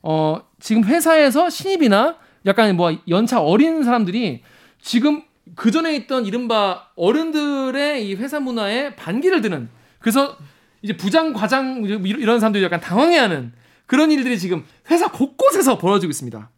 어 0.01 0.41
지금 0.59 0.83
회사에서 0.83 1.49
신입이나 1.49 2.17
약간 2.45 2.75
뭐 2.75 2.91
연차 3.07 3.39
어린 3.41 3.83
사람들이 3.83 4.41
지금 4.81 5.23
그 5.55 5.71
전에 5.71 5.95
있던 5.95 6.25
이른바 6.25 6.87
어른들의 6.95 8.07
이 8.07 8.15
회사 8.15 8.39
문화에 8.39 8.95
반기를 8.95 9.41
드는 9.41 9.69
그래서 9.99 10.37
이제 10.81 10.95
부장 10.97 11.33
과장 11.33 11.83
이런 11.83 12.39
사람들이 12.39 12.63
약간 12.63 12.79
당황해하는 12.79 13.53
그런 13.85 14.11
일들이 14.11 14.39
지금 14.39 14.65
회사 14.89 15.11
곳곳에서 15.11 15.77
벌어지고 15.77 16.09
있습니다. 16.09 16.49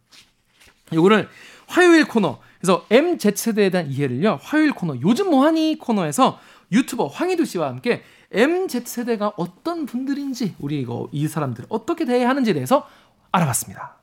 요거를 0.94 1.28
화요일 1.68 2.06
코너 2.06 2.40
그래서 2.60 2.86
MZ 2.90 3.32
세대에 3.36 3.70
대한 3.70 3.90
이해를요 3.90 4.40
화요일 4.42 4.72
코너 4.74 4.96
요즘 5.02 5.30
뭐하니 5.30 5.78
코너에서 5.80 6.40
유튜버 6.72 7.08
황희두 7.08 7.46
씨와 7.46 7.68
함께 7.70 8.04
MZ 8.32 8.82
세대가 8.86 9.34
어떤 9.38 9.86
분들인지 9.86 10.56
우리 10.60 10.80
이거 10.80 11.08
이 11.12 11.28
사람들 11.28 11.66
어떻게 11.70 12.06
대해야 12.06 12.30
하는지에 12.30 12.54
대해서 12.54 12.88
알아봤습니다. 13.32 14.03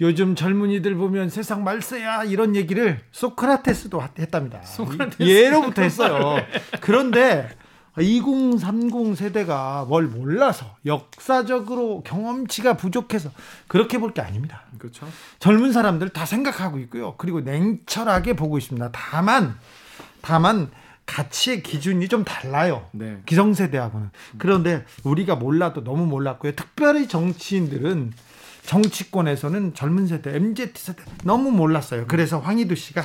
요즘 0.00 0.34
젊은이들 0.34 0.94
보면 0.96 1.30
세상 1.30 1.64
말세야 1.64 2.24
이런 2.24 2.54
얘기를 2.54 3.00
소크라테스도 3.12 4.02
했답니다. 4.18 4.60
소크라테스. 4.62 5.22
예로부터 5.22 5.82
했어요. 5.82 6.36
그런데 6.80 7.48
2030 7.98 9.16
세대가 9.16 9.86
뭘 9.88 10.04
몰라서 10.06 10.76
역사적으로 10.84 12.02
경험치가 12.02 12.76
부족해서 12.76 13.30
그렇게 13.68 13.98
볼 13.98 14.12
게 14.12 14.20
아닙니다. 14.20 14.62
그렇죠. 14.78 15.08
젊은 15.38 15.72
사람들 15.72 16.10
다 16.10 16.26
생각하고 16.26 16.78
있고요. 16.80 17.14
그리고 17.16 17.40
냉철하게 17.40 18.34
보고 18.36 18.58
있습니다. 18.58 18.90
다만 18.92 19.56
다만 20.20 20.70
가치의 21.06 21.62
기준이 21.62 22.08
좀 22.08 22.22
달라요. 22.24 22.86
네. 22.92 23.18
기성세대하고는. 23.24 24.10
그런데 24.38 24.84
우리가 25.04 25.36
몰라도 25.36 25.82
너무 25.84 26.04
몰랐고요. 26.04 26.52
특별히 26.54 27.06
정치인들은 27.08 28.12
정치권에서는 28.66 29.74
젊은 29.74 30.06
세대, 30.06 30.34
MZ 30.34 30.72
세대 30.74 31.02
너무 31.24 31.50
몰랐어요. 31.50 32.06
그래서 32.06 32.38
황희두 32.38 32.74
씨가 32.74 33.02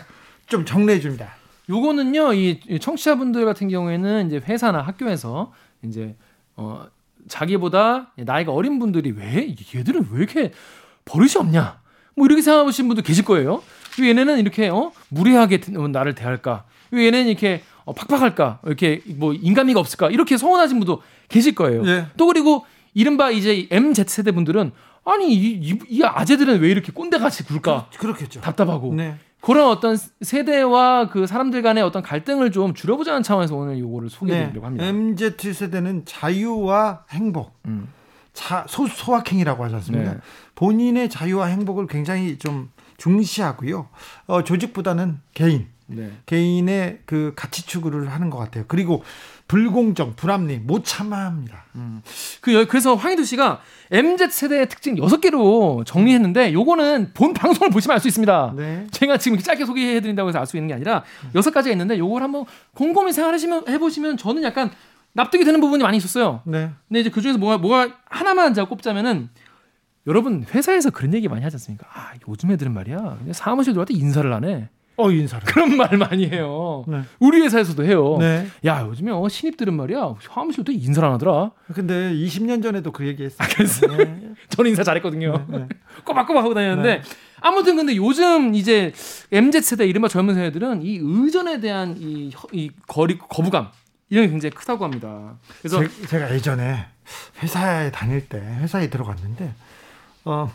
좀 0.47 0.65
정리해 0.65 0.99
줍니다. 0.99 1.35
요거는요, 1.69 2.33
이 2.33 2.79
청취자분들 2.79 3.45
같은 3.45 3.69
경우에는 3.69 4.27
이제 4.27 4.41
회사나 4.45 4.81
학교에서 4.81 5.53
이제 5.83 6.15
어 6.55 6.85
자기보다 7.27 8.11
나이가 8.17 8.51
어린 8.51 8.79
분들이 8.79 9.11
왜 9.11 9.55
얘들은 9.75 10.07
왜 10.11 10.17
이렇게 10.17 10.51
버릇이 11.05 11.33
없냐? 11.37 11.79
뭐 12.15 12.25
이렇게 12.25 12.41
생각하시는 12.41 12.87
분도 12.87 13.01
계실 13.01 13.23
거예요. 13.23 13.61
왜 13.99 14.09
얘네는 14.09 14.39
이렇게 14.39 14.67
어 14.69 14.91
무례하게 15.09 15.61
나를 15.91 16.15
대할까? 16.15 16.65
왜 16.91 17.05
얘네는 17.05 17.27
이렇게 17.27 17.63
어, 17.85 17.93
팍팍할까? 17.93 18.59
이렇게 18.65 19.01
뭐 19.05 19.33
인간미가 19.33 19.79
없을까? 19.79 20.09
이렇게 20.09 20.37
서운하신 20.37 20.79
분도 20.79 21.01
계실 21.29 21.55
거예요. 21.55 21.83
네. 21.83 22.07
또 22.17 22.25
그리고 22.25 22.65
이른바 22.93 23.31
이제 23.31 23.67
MZ 23.71 24.05
세대 24.07 24.31
분들은 24.31 24.71
아니 25.03 25.33
이, 25.33 25.53
이, 25.53 25.79
이 25.89 26.03
아재들은 26.03 26.59
왜 26.61 26.69
이렇게 26.69 26.91
꼰대같이 26.91 27.43
굴까? 27.45 27.89
그, 27.91 27.97
그렇겠죠. 27.99 28.41
답답하고. 28.41 28.93
네. 28.93 29.17
그런 29.41 29.67
어떤 29.69 29.97
세대와 30.21 31.09
그 31.09 31.25
사람들 31.25 31.63
간의 31.63 31.83
어떤 31.83 32.03
갈등을 32.03 32.51
좀 32.51 32.75
줄여보자는 32.75 33.23
차원에서 33.23 33.55
오늘 33.55 33.79
요거를 33.79 34.09
소개해드리려고 34.09 34.69
네. 34.69 34.85
합니다. 34.85 34.85
MZ 34.85 35.53
세대는 35.53 36.05
자유와 36.05 37.05
행복, 37.09 37.57
음. 37.65 37.89
자, 38.33 38.65
소, 38.69 38.85
소확행이라고 38.85 39.63
하지 39.63 39.75
않습니까? 39.75 40.13
네. 40.13 40.19
본인의 40.53 41.09
자유와 41.09 41.47
행복을 41.47 41.87
굉장히 41.87 42.37
좀 42.37 42.69
중시하고요. 42.97 43.89
어, 44.27 44.43
조직보다는 44.43 45.19
개인, 45.33 45.67
네. 45.87 46.11
개인의 46.27 46.99
그 47.05 47.33
가치 47.35 47.65
추구를 47.65 48.11
하는 48.11 48.29
것 48.29 48.37
같아요. 48.37 48.65
그리고 48.67 49.03
불공정, 49.51 50.13
불합리 50.15 50.59
못 50.59 50.85
참아합니다. 50.85 51.65
음. 51.75 52.01
그 52.39 52.65
그래서 52.67 52.95
황희두 52.95 53.25
씨가 53.25 53.59
MZ 53.91 54.29
세대의 54.29 54.69
특징 54.69 54.95
6개로 54.95 55.85
정리했는데 55.85 56.53
요거는 56.53 57.11
본 57.13 57.33
방송을 57.33 57.69
보시면 57.69 57.95
알 57.95 57.99
수 57.99 58.07
있습니다. 58.07 58.53
네. 58.55 58.87
제가 58.91 59.17
지금 59.17 59.37
짧게 59.37 59.65
소개해 59.65 59.99
드린다고 59.99 60.29
해서 60.29 60.39
알 60.39 60.45
수 60.45 60.55
있는 60.55 60.69
게 60.69 60.73
아니라 60.75 61.03
여섯 61.35 61.51
가지가 61.51 61.73
있는데 61.73 61.97
요걸 61.97 62.23
한번 62.23 62.45
곰곰이 62.75 63.11
생각하시면 63.11 63.67
해 63.67 63.77
보시면 63.77 64.15
저는 64.15 64.41
약간 64.43 64.71
납득이 65.11 65.43
되는 65.43 65.59
부분이 65.59 65.83
많이 65.83 65.97
있었어요. 65.97 66.41
네. 66.45 66.69
근데 66.87 67.01
이제 67.01 67.09
그 67.09 67.21
중에서 67.21 67.37
뭐가 67.37 67.57
뭐가 67.57 67.89
하나만 68.05 68.53
제가 68.53 68.69
꼽자면은 68.69 69.27
여러분 70.07 70.45
회사에서 70.53 70.91
그런 70.91 71.13
얘기 71.13 71.27
많이 71.27 71.43
하지 71.43 71.55
않습니까? 71.55 71.87
아, 71.93 72.13
요즘 72.29 72.51
애들은 72.51 72.73
말이야. 72.73 73.17
사무실 73.33 73.73
들어갈 73.73 73.87
때 73.87 73.93
인사를 73.99 74.31
안 74.31 74.45
해. 74.45 74.69
어 74.97 75.09
인사를 75.09 75.45
그런 75.45 75.77
말 75.77 75.97
많이 75.97 76.27
해요. 76.27 76.83
네. 76.87 77.01
우리 77.19 77.41
회사에서도 77.41 77.83
해요. 77.83 78.17
네. 78.19 78.47
야 78.65 78.85
요즘에 78.85 79.11
어, 79.11 79.27
신입들은 79.27 79.73
말이야 79.73 80.15
사무실도 80.21 80.71
인사를 80.71 81.07
안 81.07 81.15
하더라. 81.15 81.51
근데 81.73 82.13
20년 82.13 82.61
전에도 82.61 82.91
그 82.91 83.07
얘기 83.07 83.23
했어요. 83.23 83.37
아, 83.39 83.47
그랬어요? 83.47 83.97
네. 83.97 84.33
저는 84.49 84.71
인사 84.71 84.83
잘했거든요. 84.83 85.45
네, 85.47 85.57
네. 85.59 85.67
꼬박꼬박 86.05 86.43
하고 86.43 86.53
다녔는데 86.53 86.97
네. 86.97 87.01
아무튼 87.39 87.75
근데 87.75 87.95
요즘 87.95 88.53
이제 88.53 88.93
mz 89.31 89.61
세대 89.61 89.87
이른바 89.87 90.07
젊은 90.07 90.35
세대들은 90.35 90.83
이 90.83 90.99
의전에 91.01 91.59
대한 91.59 91.95
이, 91.97 92.31
이 92.51 92.71
거리 92.87 93.17
거부감 93.17 93.69
이런 94.09 94.25
게 94.25 94.31
굉장히 94.31 94.53
크다고 94.53 94.83
합니다. 94.83 95.35
그래서 95.61 95.81
제, 96.07 96.19
가 96.19 96.33
예전에 96.33 96.85
회사에 97.41 97.91
다닐 97.91 98.27
때 98.27 98.37
회사에 98.39 98.89
들어갔는데 98.89 99.53
어 100.25 100.49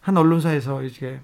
한 0.00 0.16
언론사에서 0.16 0.82
이제 0.82 1.20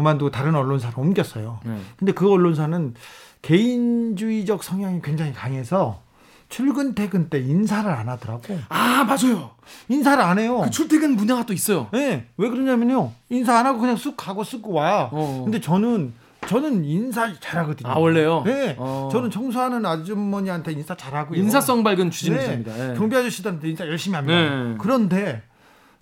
그만두고 0.00 0.30
다른 0.30 0.54
언론사로 0.54 0.94
옮겼어요. 0.96 1.60
네. 1.64 1.76
근데 1.98 2.12
그 2.12 2.30
언론사는 2.30 2.94
개인주의적 3.42 4.64
성향이 4.64 5.02
굉장히 5.02 5.32
강해서 5.32 6.00
출근 6.48 6.94
퇴근 6.94 7.28
때 7.28 7.38
인사를 7.38 7.88
안 7.88 8.08
하더라고. 8.08 8.58
아 8.70 9.04
맞아요. 9.04 9.50
인사를 9.88 10.22
안 10.22 10.38
해요. 10.38 10.62
그 10.64 10.70
출퇴근 10.70 11.16
문화가 11.16 11.46
또 11.46 11.52
있어요. 11.52 11.88
네. 11.92 12.26
왜 12.38 12.48
그러냐면요. 12.48 13.12
인사 13.28 13.58
안 13.58 13.66
하고 13.66 13.78
그냥 13.78 13.96
쑥 13.96 14.16
가고 14.16 14.42
쑥 14.42 14.68
와. 14.68 15.10
어. 15.12 15.42
근데 15.44 15.60
저는 15.60 16.12
저는 16.48 16.84
인사 16.84 17.32
잘하거든요. 17.38 17.88
아 17.88 17.98
원래요? 17.98 18.42
네. 18.44 18.74
어. 18.78 19.10
저는 19.12 19.30
청소하는 19.30 19.84
아주머니한테 19.84 20.72
인사 20.72 20.96
잘하고 20.96 21.34
인사성 21.34 21.84
밝은 21.84 22.10
주진우입니다. 22.10 22.72
네. 22.72 22.88
네. 22.88 22.94
경비 22.94 23.14
아저씨들한테 23.16 23.68
인사 23.68 23.86
열심히 23.86 24.16
합니다. 24.16 24.40
네. 24.40 24.74
그런데 24.80 25.42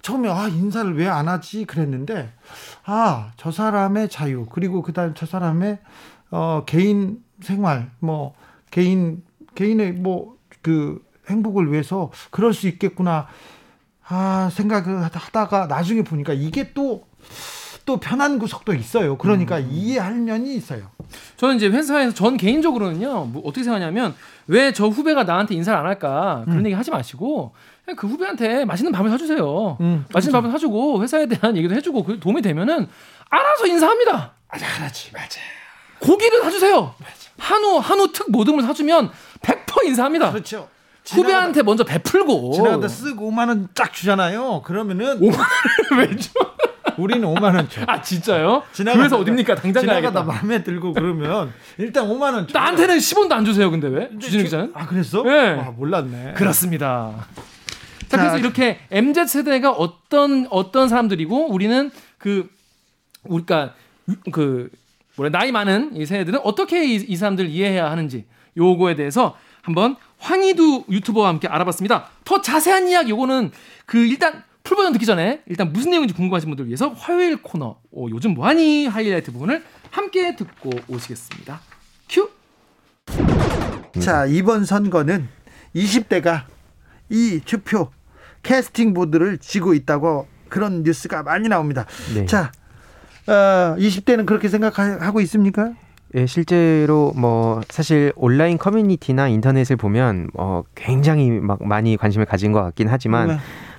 처음에 0.03 0.28
아 0.30 0.49
인사를 0.49 0.96
왜 0.96 1.07
안 1.09 1.28
하지 1.28 1.64
그랬는데 1.64 2.32
아 2.84 3.30
저 3.36 3.51
사람의 3.51 4.09
자유 4.09 4.46
그리고 4.51 4.82
그다음 4.82 5.14
저 5.14 5.26
사람의 5.26 5.78
어 6.30 6.62
개인 6.66 7.18
생활 7.40 7.90
뭐 8.01 8.34
개인 8.70 9.22
개인의 9.55 9.92
뭐 9.92 10.36
그 10.61 11.01
행복을 11.30 11.70
위해서 11.72 12.11
그럴 12.30 12.53
수 12.53 12.66
있겠구나 12.68 13.28
아 14.09 14.51
생각을 14.53 15.05
하다가 15.05 15.66
나중에 15.66 16.03
보니까 16.03 16.32
이게 16.32 16.72
또또 16.72 17.99
편한 18.01 18.38
구석도 18.38 18.74
있어요. 18.74 19.16
그러니까 19.18 19.59
음. 19.59 19.68
이해할 19.70 20.14
면이 20.16 20.55
있어요. 20.57 20.90
저는 21.36 21.57
이제 21.57 21.68
회사에서 21.68 22.12
전 22.12 22.36
개인적으로는요 22.36 23.26
뭐 23.26 23.42
어떻게 23.44 23.62
생각하냐면 23.62 24.14
왜 24.46 24.72
저 24.72 24.88
후배가 24.88 25.24
나한테 25.24 25.55
인사를 25.55 25.78
안 25.78 25.86
할까 25.86 26.42
그런 26.46 26.61
음. 26.61 26.66
얘기 26.66 26.74
하지 26.74 26.90
마시고 26.90 27.53
그 27.97 28.07
후배한테 28.07 28.64
맛있는 28.64 28.93
밥을 28.93 29.11
사주세요. 29.11 29.76
음, 29.80 30.05
맛있는 30.12 30.32
밥을 30.32 30.51
사주고 30.51 31.03
회사에 31.03 31.26
대한 31.26 31.57
얘기도 31.57 31.74
해주고 31.74 32.05
그 32.05 32.20
도움이 32.20 32.43
되면은 32.43 32.89
알아서 33.30 33.66
인사합니다. 33.66 34.32
맞아, 34.51 34.66
알았지, 34.78 35.11
맞아. 35.12 35.41
고기를 36.01 36.43
사주세요. 36.43 36.95
맞아. 36.99 37.14
한우 37.39 37.78
한우 37.78 38.12
특 38.12 38.30
모듬을 38.30 38.62
사주면 38.62 39.11
100% 39.43 39.84
인사합니다. 39.86 40.32
그렇죠. 40.32 40.68
후배한테 41.07 41.62
먼저 41.62 41.84
베풀고 41.84 42.53
지나가다 42.53 42.86
쓰고 42.89 43.30
5만 43.30 43.49
원 43.49 43.68
쫙 43.74 43.93
주잖아요. 43.93 44.62
그러면은 44.64 45.18
5만 45.20 45.39
원을 45.91 46.09
왜 46.09 46.16
줘? 46.16 46.30
우리는 46.99 47.26
5만 47.26 47.55
원 47.55 47.68
줘. 47.68 47.80
아 47.86 48.03
진짜요? 48.03 48.62
지나가다 48.72 49.16
어딥니까? 49.16 49.55
당장 49.55 49.82
지나가다 49.82 50.11
가야겠다. 50.11 50.22
마음에 50.24 50.62
들고 50.62 50.93
그러면 50.93 51.53
일단 51.78 52.07
5만 52.09 52.34
원. 52.34 52.47
줘. 52.49 52.59
나한테는 52.59 52.99
10원도 52.99 53.32
안 53.32 53.45
주세요. 53.45 53.70
근데 53.70 53.89
왜? 53.89 54.11
주진우 54.18 54.43
기자는? 54.45 54.72
아 54.74 54.86
그랬어? 54.86 55.22
네. 55.22 55.53
와 55.55 55.70
몰랐네. 55.76 56.34
그렇습니다. 56.36 57.26
자, 58.09 58.17
그래서 58.17 58.39
이렇게 58.39 58.79
MZ 58.91 59.27
세대가 59.27 59.71
어떤 59.71 60.47
어떤 60.51 60.89
사람들이고 60.89 61.53
우리는 61.53 61.91
그 62.17 62.49
우리가 63.25 63.75
그 64.33 64.71
뭐래 65.17 65.31
나이 65.31 65.53
많은 65.53 65.97
이 65.97 66.07
세대들은 66.07 66.41
어떻게 66.43 66.85
이, 66.85 66.95
이 66.95 67.17
사람들 67.17 67.49
이해해야 67.49 67.91
하는지 67.91 68.25
요거에 68.57 68.95
대해서 68.95 69.37
한번 69.63 69.97
황희두 70.19 70.85
유튜버와 70.91 71.29
함께 71.29 71.49
알아봤습니다. 71.49 72.09
더 72.25 72.41
자세한 72.41 72.89
이야기 72.89 73.11
요거는 73.11 73.51
그 73.87 73.99
일단 73.99 74.43
풀버전 74.65 74.93
듣기 74.93 75.07
전에 75.07 75.43
일단 75.47 75.73
무슨 75.73 75.91
내용인지 75.91 76.15
궁금하신 76.15 76.49
분들 76.51 76.67
위해서 76.67 76.89
화요일 76.91 77.43
코너 77.43 77.79
어, 77.93 78.07
요즘 78.11 78.35
뭐하니 78.35 78.87
하이라이트 78.87 79.33
부분을 79.33 79.63
함께 79.91 80.37
듣고 80.37 80.71
오시겠습니다. 80.89 81.61
큐. 82.09 82.31
자 84.01 84.27
이번 84.27 84.65
선거는 84.65 85.29
20대가 85.75 86.45
이 87.09 87.41
투표 87.45 87.91
캐스팅 88.43 88.95
보드를 88.95 89.39
쥐고 89.39 89.74
있다고 89.74 90.26
그런 90.49 90.82
뉴스가 90.82 91.22
많이 91.22 91.49
나옵니다. 91.49 91.86
네. 92.14 92.26
자, 92.26 92.53
어, 93.26 93.76
20대는 93.78 94.26
그렇게 94.26 94.49
생각하고 94.49 95.20
있습니까? 95.20 95.72
예, 96.14 96.24
실제로 96.24 97.12
뭐 97.14 97.61
사실 97.68 98.12
온라인 98.16 98.57
커뮤니티나 98.57 99.28
인터넷을 99.28 99.76
보면 99.76 100.30
어 100.34 100.62
굉장히 100.74 101.30
막 101.30 101.62
많이 101.66 101.99
관심을 101.99 102.24
가진 102.24 102.53
것 102.53 102.62
같긴 102.62 102.89
하지만 102.89 103.28
네. 103.28 103.39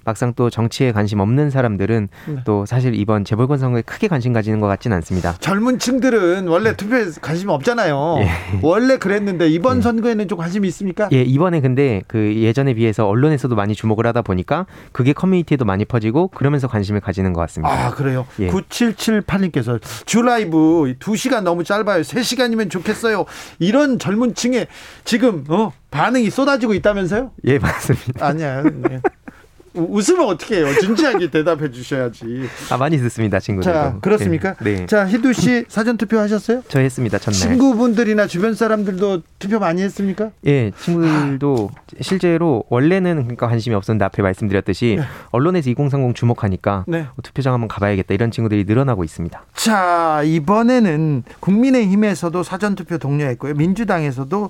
막상 0.09 0.33
또 0.33 0.49
정치에 0.49 0.91
관심 0.91 1.19
없는 1.19 1.51
사람들은 1.51 2.09
네. 2.27 2.35
또 2.43 2.65
사실 2.65 2.95
이번 2.95 3.23
재보궐 3.23 3.59
선거에 3.59 3.83
크게 3.83 4.07
관심 4.07 4.33
가지는 4.33 4.59
것 4.59 4.65
같지는 4.65 4.97
않습니다. 4.97 5.35
젊은 5.39 5.77
층들은 5.77 6.47
원래 6.47 6.75
투표에 6.75 7.05
관심 7.21 7.49
없잖아요. 7.49 8.15
예. 8.21 8.29
원래 8.63 8.97
그랬는데 8.97 9.49
이번 9.49 9.77
예. 9.77 9.81
선거에는 9.81 10.27
좀 10.27 10.39
관심이 10.39 10.67
있습니까? 10.69 11.09
예, 11.11 11.21
이번에 11.21 11.61
근데 11.61 12.01
그 12.07 12.35
예전에 12.35 12.73
비해서 12.73 13.07
언론에서도 13.07 13.55
많이 13.55 13.75
주목을 13.75 14.07
하다 14.07 14.23
보니까 14.23 14.65
그게 14.91 15.13
커뮤니티에도 15.13 15.63
많이 15.63 15.85
퍼지고 15.85 16.29
그러면서 16.29 16.67
관심을 16.67 17.01
가지는 17.01 17.33
것 17.33 17.41
같습니다. 17.41 17.71
아, 17.71 17.91
그래요? 17.91 18.25
예. 18.39 18.49
9778님께서 18.49 19.79
주 20.07 20.23
라이브 20.23 20.95
2시간 20.99 21.43
너무 21.43 21.63
짧아요. 21.63 22.01
3시간이면 22.01 22.71
좋겠어요. 22.71 23.25
이런 23.59 23.99
젊은 23.99 24.33
층에 24.33 24.65
지금 25.05 25.43
어 25.49 25.71
반응이 25.91 26.29
쏟아지고 26.29 26.73
있다면서요? 26.73 27.31
예, 27.45 27.59
맞습니다. 27.59 28.25
아니야. 28.25 28.63
네. 28.63 29.01
웃으면 29.73 30.27
어떻게 30.27 30.57
해요? 30.57 30.67
진지하게 30.79 31.29
대답해 31.31 31.71
주셔야지. 31.71 32.47
아 32.69 32.77
많이 32.77 32.97
듣습니다, 32.97 33.39
친구들. 33.39 33.71
자, 33.71 33.97
그렇습니까? 34.01 34.55
네. 34.61 34.75
네. 34.77 34.85
자, 34.85 35.07
희두 35.07 35.33
씨 35.33 35.65
사전 35.67 35.97
투표 35.97 36.17
하셨어요? 36.19 36.63
저 36.67 36.79
했습니다, 36.79 37.17
첫날. 37.17 37.39
친구분들이나 37.39 38.27
주변 38.27 38.55
사람들도 38.55 39.21
투표 39.39 39.59
많이 39.59 39.81
했습니까? 39.81 40.31
예, 40.45 40.71
친구들도 40.81 41.71
아. 41.73 41.81
실제로 42.01 42.63
원래는 42.69 43.15
그러니까 43.23 43.47
관심이 43.47 43.75
없었는데 43.75 44.05
앞에 44.05 44.21
말씀드렸듯이 44.21 44.95
네. 44.99 45.05
언론에서 45.31 45.69
2030 45.69 46.15
주목하니까 46.15 46.85
네. 46.87 47.01
어, 47.01 47.21
투표장 47.21 47.53
한번 47.53 47.67
가봐야겠다 47.67 48.13
이런 48.13 48.31
친구들이 48.31 48.65
늘어나고 48.65 49.03
있습니다. 49.03 49.43
자, 49.55 50.21
이번에는 50.23 51.23
국민의힘에서도 51.39 52.43
사전 52.43 52.75
투표 52.75 52.97
독려했고요, 52.97 53.53
민주당에서도 53.55 54.49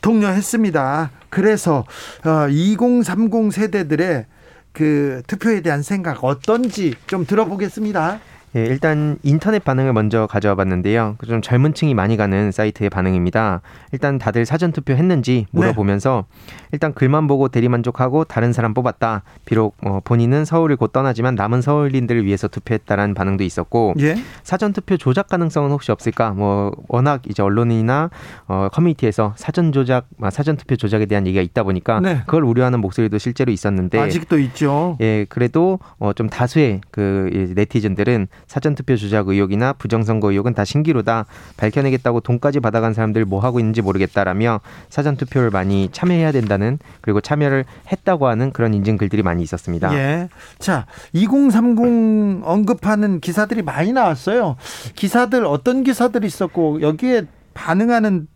독려했습니다. 0.00 1.10
그래서 1.30 1.84
어, 2.24 2.48
2030 2.48 3.52
세대들의 3.52 4.26
그 4.72 5.22
투표에 5.26 5.60
대한 5.60 5.82
생각 5.82 6.24
어떤지 6.24 6.94
좀 7.06 7.26
들어보겠습니다. 7.26 8.20
예, 8.54 8.66
일단 8.66 9.18
인터넷 9.22 9.64
반응을 9.64 9.92
먼저 9.92 10.26
가져와 10.26 10.54
봤는데요. 10.54 11.16
좀 11.26 11.40
젊은 11.40 11.72
층이 11.72 11.94
많이 11.94 12.16
가는 12.16 12.52
사이트의 12.52 12.90
반응입니다. 12.90 13.62
일단 13.92 14.18
다들 14.18 14.44
사전 14.44 14.72
투표 14.72 14.92
했는지 14.92 15.46
물어보면서 15.52 16.26
네. 16.28 16.68
일단 16.72 16.92
글만 16.92 17.26
보고 17.26 17.48
대리만족하고 17.48 18.24
다른 18.24 18.52
사람 18.52 18.74
뽑았다. 18.74 19.22
비록 19.46 19.74
어, 19.82 20.00
본인은 20.04 20.44
서울을 20.44 20.76
곧 20.76 20.92
떠나지만 20.92 21.34
남은 21.34 21.62
서울인들을 21.62 22.26
위해서 22.26 22.46
투표했다라는 22.48 23.14
반응도 23.14 23.42
있었고 23.44 23.94
예? 24.00 24.16
사전 24.42 24.72
투표 24.74 24.96
조작 24.98 25.28
가능성은 25.28 25.70
혹시 25.70 25.90
없을까? 25.90 26.30
뭐 26.32 26.72
워낙 26.88 27.22
이제 27.28 27.42
언론이나 27.42 28.10
어, 28.48 28.68
커뮤니티에서 28.70 29.32
사전 29.36 29.72
조작, 29.72 30.08
아, 30.20 30.28
사전 30.28 30.56
투표 30.56 30.76
조작에 30.76 31.06
대한 31.06 31.26
얘기가 31.26 31.42
있다 31.42 31.62
보니까 31.62 32.00
네. 32.00 32.18
그걸 32.26 32.44
우려하는 32.44 32.80
목소리도 32.80 33.16
실제로 33.16 33.50
있었는데 33.50 33.98
아직도 33.98 34.38
있죠. 34.40 34.98
예, 35.00 35.24
그래도 35.28 35.78
어, 35.98 36.12
좀 36.12 36.28
다수의 36.28 36.82
그 36.90 37.52
네티즌들은 37.56 38.28
사전투표 38.46 38.96
조작 38.96 39.28
의혹이나 39.28 39.72
부정선거 39.74 40.30
의혹은 40.30 40.54
다 40.54 40.64
신기루다. 40.64 41.26
밝혀내겠다고 41.56 42.20
돈까지 42.20 42.60
받아간 42.60 42.94
사람들 42.94 43.24
뭐 43.24 43.40
하고 43.40 43.58
있는지 43.58 43.82
모르겠다라며 43.82 44.60
사전투표를 44.90 45.50
많이 45.50 45.88
참여해야 45.92 46.32
된다는 46.32 46.78
그리고 47.00 47.20
참여를 47.20 47.64
했다고 47.90 48.26
하는 48.26 48.52
그런 48.52 48.74
인증 48.74 48.96
글들이 48.96 49.22
많이 49.22 49.42
있었습니다. 49.42 49.94
예. 49.94 50.28
자, 50.58 50.86
2030 51.12 52.42
언급하는 52.44 53.20
기사들이 53.20 53.62
많이 53.62 53.92
나왔어요. 53.92 54.56
기사들 54.94 55.44
어떤 55.46 55.84
기사들이 55.84 56.26
있었고 56.26 56.82
여기에 56.82 57.26
반응하는 57.54 58.28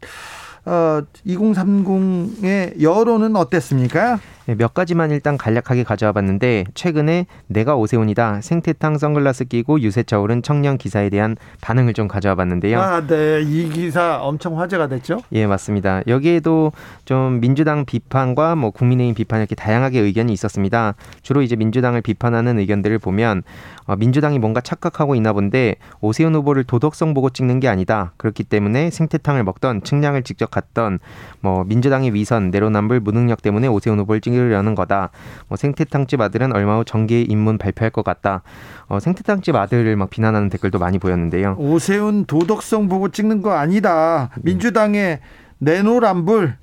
어, 0.67 1.01
2030의 1.27 2.83
여론은 2.83 3.37
어땠습니까? 3.37 4.19
네, 4.47 4.55
몇 4.55 4.75
가지만 4.75 5.11
일단 5.11 5.37
간략하게 5.37 5.83
가져와 5.83 6.13
봤는데 6.13 6.67
최근에 6.75 7.27
내가 7.49 7.75
오세훈이다 7.75 8.43
생태탕 8.43 8.97
선글라스 8.97 9.47
끼고 9.47 9.81
유세차 9.81 10.21
오른 10.21 10.41
청년 10.41 10.79
기사에 10.79 11.11
대한 11.11 11.37
반응을 11.61 11.95
좀 11.95 12.07
가져와 12.07 12.37
봤는데요. 12.37 12.81
아, 12.81 13.05
네. 13.05 13.43
이 13.43 13.69
기사 13.69 14.19
엄청 14.23 14.61
화제가 14.61 14.87
됐죠? 14.87 15.21
예, 15.33 15.49
맞습니다. 15.49 16.03
여기에도 16.07 16.71
좀 17.05 17.41
민주당 17.41 17.85
비판과 17.85 18.55
뭐 18.55 18.71
국민의힘 18.71 19.17
비판 19.17 19.41
이렇게 19.41 19.57
다양하게 19.57 19.99
의견이 19.99 20.33
있었습니다. 20.33 20.95
주로 21.23 21.43
이제 21.43 21.57
민주당을 21.57 22.01
비판하는 22.01 22.61
의견들을 22.61 23.01
보면 23.01 23.43
어, 23.87 23.97
민주당이 23.97 24.39
뭔가 24.39 24.61
착각하고 24.61 25.17
있나 25.17 25.33
본데 25.33 25.75
오세훈 26.01 26.35
후보를 26.37 26.63
도덕성 26.63 27.15
보고 27.15 27.31
찍는 27.31 27.59
게 27.59 27.67
아니다. 27.67 28.13
그렇기 28.17 28.45
때문에 28.45 28.91
생태탕을 28.91 29.43
먹던 29.43 29.83
측량을 29.83 30.23
직접 30.23 30.53
갔던 30.53 31.01
뭐 31.41 31.65
민주당의 31.65 32.15
위선 32.15 32.51
내로남불 32.53 33.01
무능력 33.01 33.43
때문에 33.43 33.67
오세훈 33.67 33.99
후보를 33.99 34.21
찍 34.21 34.36
찍으려는 34.37 34.75
거다. 34.75 35.11
뭐 35.49 35.57
생태탕집 35.57 36.21
아들은 36.21 36.55
얼마 36.55 36.77
후 36.77 36.85
정계 36.85 37.23
입문 37.23 37.59
발표할 37.59 37.91
것 37.91 38.05
같다. 38.05 38.43
어, 38.87 39.01
생태탕집 39.01 39.57
아들을 39.57 39.97
막 39.97 40.11
비난하는 40.11 40.51
댓글도 40.51 40.79
많이 40.79 40.99
보였는데요. 40.99 41.57
오세훈 41.59 42.27
도덕성 42.27 42.89
보고 42.89 43.09
찍는 43.09 43.43
거 43.43 43.53
아니다. 43.53 44.31
민주당의 44.43 45.21
내노란불 45.59 46.55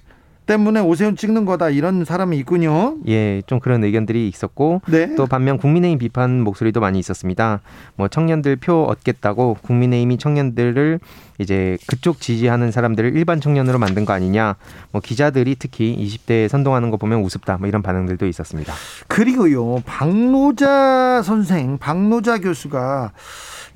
때문에 0.46 0.80
오세훈 0.80 1.16
찍는 1.16 1.46
거다 1.46 1.70
이런 1.70 2.06
사람이 2.06 2.38
있군요. 2.40 2.98
예, 3.08 3.42
좀 3.48 3.60
그런 3.60 3.84
의견들이 3.84 4.28
있었고 4.28 4.82
네. 4.88 5.16
또 5.16 5.26
반면 5.26 5.58
국민의힘 5.58 6.00
비판 6.00 6.42
목소리도 6.42 6.80
많이 6.80 7.00
있었습니다. 7.00 7.62
뭐 7.96 8.08
청년들 8.08 8.58
표 8.58 8.84
얻겠다고 8.84 9.58
국민의힘이 9.62 10.18
청년들을 10.18 11.00
이제 11.40 11.78
그쪽 11.88 12.20
지지하는 12.22 12.72
사람들을 12.72 13.16
일반 13.16 13.42
청년으로 13.42 13.80
만든 13.80 14.06
거 14.06 14.14
아니냐. 14.14 14.56
뭐 14.92 15.02
기자들이 15.02 15.56
특히 15.58 15.96
20대에 15.98 16.48
선동하는 16.48 16.92
거 16.92 16.98
보면 16.98 17.22
우습다. 17.22 17.58
뭐 17.58 17.68
이런 17.68 17.82
반응들도 17.82 18.28
있었습니다. 18.28 18.74
그리고요. 19.08 19.82
박노자 19.86 21.22
선생, 21.24 21.78
박노자 21.78 22.40
교수가 22.40 23.12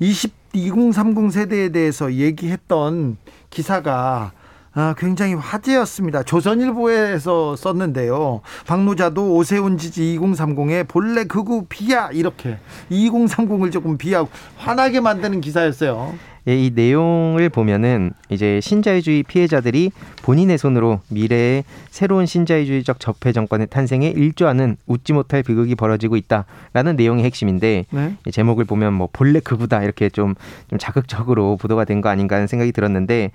20 0.00 0.38
2030 0.54 1.30
세대에 1.30 1.68
대해서 1.70 2.12
얘기했던 2.12 3.16
기사가 3.50 4.32
아, 4.74 4.94
굉장히 4.96 5.34
화제였습니다. 5.34 6.22
조선일보에서 6.22 7.56
썼는데요. 7.56 8.42
박노자도 8.66 9.34
오세훈 9.34 9.78
지지 9.78 10.18
2030의 10.20 10.86
본래 10.86 11.24
극우 11.24 11.66
비하 11.68 12.10
이렇게 12.12 12.58
2030을 12.90 13.72
조금 13.72 13.98
비하고 13.98 14.28
화나게 14.56 15.00
만드는 15.00 15.40
기사였어요. 15.40 16.14
예, 16.46 16.56
이 16.56 16.70
내용을 16.74 17.50
보면은 17.50 18.12
이제 18.30 18.58
신자유주의 18.62 19.22
피해자들이 19.24 19.90
본인의 20.22 20.56
손으로 20.56 21.00
미래의 21.08 21.64
새로운 21.90 22.24
신자유주의적 22.24 23.00
적폐 23.00 23.32
정권의 23.32 23.66
탄생에 23.66 24.08
일조하는 24.08 24.76
웃지 24.86 25.12
못할 25.12 25.42
비극이 25.42 25.74
벌어지고 25.74 26.16
있다라는 26.16 26.96
내용의 26.96 27.24
핵심인데 27.24 27.84
네? 27.90 28.16
제목을 28.30 28.64
보면 28.64 28.94
뭐 28.94 29.08
본래 29.12 29.40
극우다 29.40 29.82
이렇게 29.82 30.08
좀, 30.08 30.34
좀 30.70 30.78
자극적으로 30.78 31.56
보도가 31.56 31.84
된 31.84 32.00
거 32.00 32.08
아닌가 32.08 32.36
하는 32.36 32.46
생각이 32.46 32.70
들었는데 32.72 33.32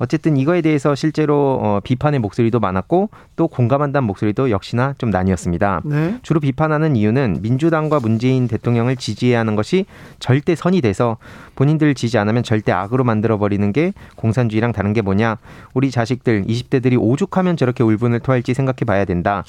어쨌든 0.00 0.38
이거에 0.38 0.62
대해서 0.62 0.94
실제로 0.94 1.60
어, 1.62 1.80
비판의 1.84 2.20
목소리도 2.20 2.58
많았고 2.58 3.10
또 3.36 3.48
공감한다는 3.48 4.06
목소리도 4.06 4.50
역시나 4.50 4.94
좀 4.96 5.10
나뉘었습니다. 5.10 5.82
네. 5.84 6.18
주로 6.22 6.40
비판하는 6.40 6.96
이유는 6.96 7.40
민주당과 7.42 8.00
문재인 8.00 8.48
대통령을 8.48 8.96
지지해야 8.96 9.38
하는 9.40 9.56
것이 9.56 9.84
절대 10.18 10.54
선이 10.54 10.80
돼서 10.80 11.18
본인들 11.54 11.94
지지 11.94 12.16
안 12.16 12.28
하면 12.28 12.42
절대 12.42 12.72
악으로 12.72 13.04
만들어 13.04 13.36
버리는 13.36 13.70
게 13.72 13.92
공산주의랑 14.16 14.72
다른 14.72 14.94
게 14.94 15.02
뭐냐? 15.02 15.36
우리 15.74 15.90
자식들 15.90 16.44
20대들이 16.44 16.98
오죽하면 16.98 17.58
저렇게 17.58 17.84
울분을 17.84 18.20
토할지 18.20 18.54
생각해 18.54 18.86
봐야 18.86 19.04
된다. 19.04 19.44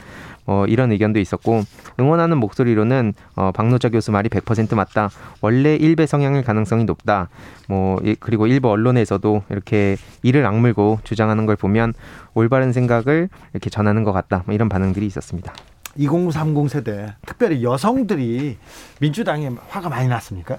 어, 0.46 0.66
이런 0.68 0.92
의견도 0.92 1.20
있었고 1.20 1.64
응원하는 2.00 2.38
목소리로는 2.38 3.14
어, 3.36 3.52
박노자 3.54 3.90
교수 3.90 4.12
말이 4.12 4.30
100% 4.30 4.76
맞다. 4.76 5.10
원래 5.42 5.76
일배 5.76 6.06
성향일 6.06 6.44
가능성이 6.44 6.86
높다. 6.86 7.30
뭐 7.68 8.00
그리고 8.20 8.48
일부 8.48 8.70
언론에서도 8.70 9.44
이렇게 9.50 9.98
이를 10.24 10.46
악물고 10.46 11.00
주장하는 11.04 11.46
걸 11.46 11.56
보면 11.56 11.94
올바른 12.34 12.72
생각을 12.74 13.30
이렇게 13.54 13.70
전하는 13.70 14.04
것 14.04 14.12
같다. 14.12 14.44
뭐 14.46 14.56
이런 14.56 14.70
반응들이 14.70 15.06
있었습니다. 15.06 15.54
2030 15.98 16.70
세대 16.70 17.16
특별히 17.26 17.64
여성들이 17.64 18.58
민주당에 19.00 19.52
화가 19.70 19.90
많이 19.90 20.08
났습니까? 20.08 20.58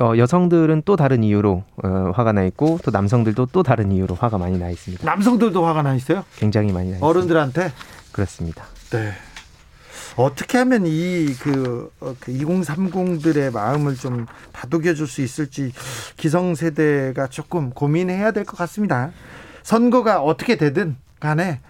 어, 0.00 0.16
여성들은 0.16 0.82
또 0.84 0.96
다른 0.96 1.22
이유로 1.22 1.62
어, 1.84 1.88
화가 2.14 2.32
나 2.32 2.44
있고 2.44 2.78
또 2.84 2.90
남성들도 2.90 3.46
또 3.52 3.62
다른 3.62 3.92
이유로 3.92 4.14
화가 4.16 4.38
많이 4.38 4.58
나 4.58 4.70
있습니다. 4.70 5.04
남성들도 5.04 5.64
화가 5.64 5.82
나 5.82 5.94
있어요? 5.94 6.24
굉장히 6.36 6.72
많이 6.72 6.90
나 6.90 6.96
있습니다. 6.96 7.06
어른들한테? 7.06 7.72
그렇습니다. 8.12 8.64
네. 8.90 9.12
어떻게 10.16 10.58
하면 10.58 10.86
이그 10.86 11.92
어, 12.00 12.14
그 12.18 12.32
2030들의 12.32 13.52
마음을 13.52 13.94
좀 13.94 14.26
다독여 14.52 14.94
줄 14.94 15.06
수 15.06 15.20
있을지 15.22 15.72
기성세대가 16.16 17.28
조금 17.28 17.70
고민해야 17.70 18.32
될 18.32 18.44
것 18.44 18.56
같습니다. 18.56 19.12
선거가 19.62 20.22
어떻게 20.22 20.56
되든 20.56 20.96
간에 21.20 21.60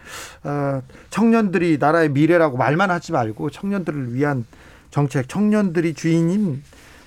어, 0.44 0.82
청년들이 1.10 1.78
나라의 1.78 2.10
미래라고 2.10 2.56
말만 2.56 2.90
하지 2.90 3.12
말고 3.12 3.50
청년들을 3.50 4.14
위한 4.14 4.46
정책, 4.90 5.28
청년들이 5.28 5.94
주인인 5.94 6.62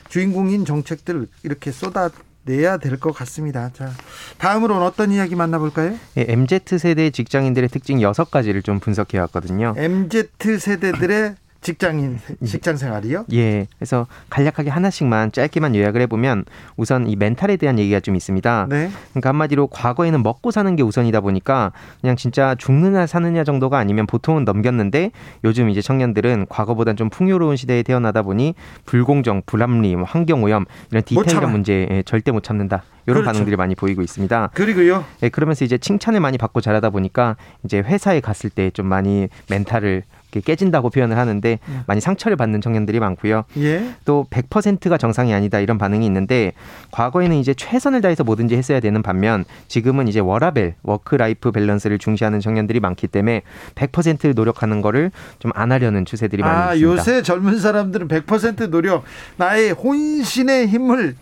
주인공인 0.09 0.65
정책들 0.65 1.27
이렇게 1.43 1.71
쏟아 1.71 2.09
내야 2.43 2.77
될 2.77 2.97
것 2.99 3.11
같습니다. 3.15 3.69
자, 3.73 3.91
다음으로는 4.37 4.83
어떤 4.83 5.11
이야기 5.11 5.35
만나볼까요? 5.35 5.95
예, 6.17 6.25
MZ 6.27 6.61
세대 6.77 7.09
직장인들의 7.09 7.69
특징 7.69 8.01
여섯 8.01 8.29
가지를 8.31 8.61
좀 8.61 8.79
분석해 8.79 9.17
왔거든요. 9.19 9.73
MZ 9.77 10.29
세대들의 10.59 11.35
직장인 11.61 12.19
직장 12.43 12.75
생활이요? 12.75 13.25
예. 13.33 13.67
그래서 13.77 14.07
간략하게 14.31 14.71
하나씩만 14.71 15.31
짧게만 15.31 15.75
요약을 15.75 16.01
해보면 16.01 16.45
우선 16.75 17.07
이 17.07 17.15
멘탈에 17.15 17.55
대한 17.57 17.77
얘기가 17.77 17.99
좀 17.99 18.15
있습니다. 18.15 18.67
네. 18.69 18.89
그러니까 19.11 19.29
한마디로 19.29 19.67
과거에는 19.67 20.23
먹고 20.23 20.49
사는 20.49 20.75
게 20.75 20.81
우선이다 20.81 21.21
보니까 21.21 21.71
그냥 22.01 22.15
진짜 22.15 22.55
죽느냐 22.55 23.05
사느냐 23.05 23.43
정도가 23.43 23.77
아니면 23.77 24.07
보통은 24.07 24.43
넘겼는데 24.43 25.11
요즘 25.43 25.69
이제 25.69 25.81
청년들은 25.81 26.47
과거보단 26.49 26.95
좀 26.95 27.09
풍요로운 27.09 27.55
시대에 27.55 27.83
태어나다 27.83 28.23
보니 28.23 28.55
불공정, 28.85 29.43
불합리, 29.45 29.95
뭐 29.95 30.05
환경 30.05 30.43
오염 30.43 30.65
이런 30.89 31.03
디테일한 31.03 31.51
문제 31.51 31.87
에 31.89 32.03
절대 32.03 32.31
못 32.31 32.43
참는다. 32.43 32.83
이런 33.07 33.15
그렇죠. 33.15 33.25
반응들이 33.33 33.55
많이 33.55 33.73
보이고 33.75 34.01
있습니다. 34.03 34.51
그리고요. 34.53 35.03
예, 35.23 35.29
그러면서 35.29 35.65
이제 35.65 35.77
칭찬을 35.77 36.19
많이 36.19 36.37
받고 36.37 36.61
자라다 36.61 36.89
보니까 36.91 37.35
이제 37.65 37.79
회사에 37.79 38.19
갔을 38.19 38.49
때 38.49 38.71
좀 38.73 38.85
많이 38.85 39.27
멘탈을 39.49 40.03
깨진다고 40.39 40.89
표현을 40.89 41.17
하는데 41.17 41.49
예. 41.49 41.59
많이 41.85 42.01
상처를 42.01 42.37
받는 42.37 42.61
청년들이 42.61 42.99
많고요. 42.99 43.43
예. 43.57 43.89
또 44.05 44.25
100%가 44.31 44.97
정상이 44.97 45.33
아니다 45.33 45.59
이런 45.59 45.77
반응이 45.77 46.05
있는데 46.07 46.53
과거에는 46.91 47.35
이제 47.37 47.53
최선을 47.53 48.01
다해서 48.01 48.23
뭐든지 48.23 48.55
했어야 48.55 48.79
되는 48.79 49.03
반면 49.03 49.45
지금은 49.67 50.07
이제 50.07 50.19
워라밸 50.19 50.73
work 50.81 51.15
life 51.15 51.51
balance를 51.51 51.99
중시하는 51.99 52.39
청년들이 52.39 52.79
많기 52.79 53.07
때문에 53.07 53.43
100% 53.75 54.33
노력하는 54.33 54.81
거를 54.81 55.11
좀 55.39 55.51
안 55.53 55.71
하려는 55.71 56.05
추세들이 56.05 56.41
많이 56.43 56.57
아, 56.57 56.73
있습니다. 56.73 57.01
요새 57.01 57.21
젊은 57.21 57.59
사람들은 57.59 58.07
100% 58.07 58.69
노력 58.69 59.03
나의 59.37 59.71
혼신의 59.71 60.67
힘을 60.67 61.15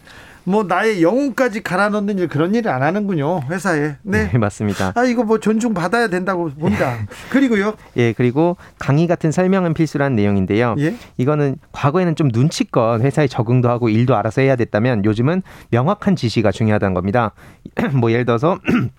뭐 0.49 0.63
나의 0.63 1.03
영혼까지 1.03 1.61
갈아 1.61 1.89
넣는 1.89 2.17
일 2.17 2.27
그런 2.27 2.55
일을 2.55 2.71
안 2.71 2.81
하는군요 2.81 3.41
회사에. 3.51 3.97
네, 4.01 4.29
네 4.31 4.37
맞습니다. 4.39 4.93
아 4.95 5.03
이거 5.03 5.23
뭐 5.23 5.39
존중 5.39 5.75
받아야 5.75 6.07
된다고 6.07 6.49
봅니다. 6.49 6.97
그리고요. 7.29 7.75
예 7.97 8.13
그리고 8.13 8.57
강의 8.79 9.05
같은 9.05 9.31
설명은 9.31 9.75
필수라는 9.75 10.15
내용인데요. 10.15 10.75
예? 10.79 10.95
이거는 11.17 11.57
과거에는 11.71 12.15
좀 12.15 12.29
눈치껏 12.33 12.99
회사에 12.99 13.27
적응도 13.27 13.69
하고 13.69 13.89
일도 13.89 14.15
알아서 14.15 14.41
해야 14.41 14.55
됐다면 14.55 15.05
요즘은 15.05 15.43
명확한 15.69 16.15
지시가 16.15 16.51
중요하다는 16.51 16.95
겁니다. 16.95 17.33
뭐 17.93 18.11
예를 18.11 18.25
들어서 18.25 18.57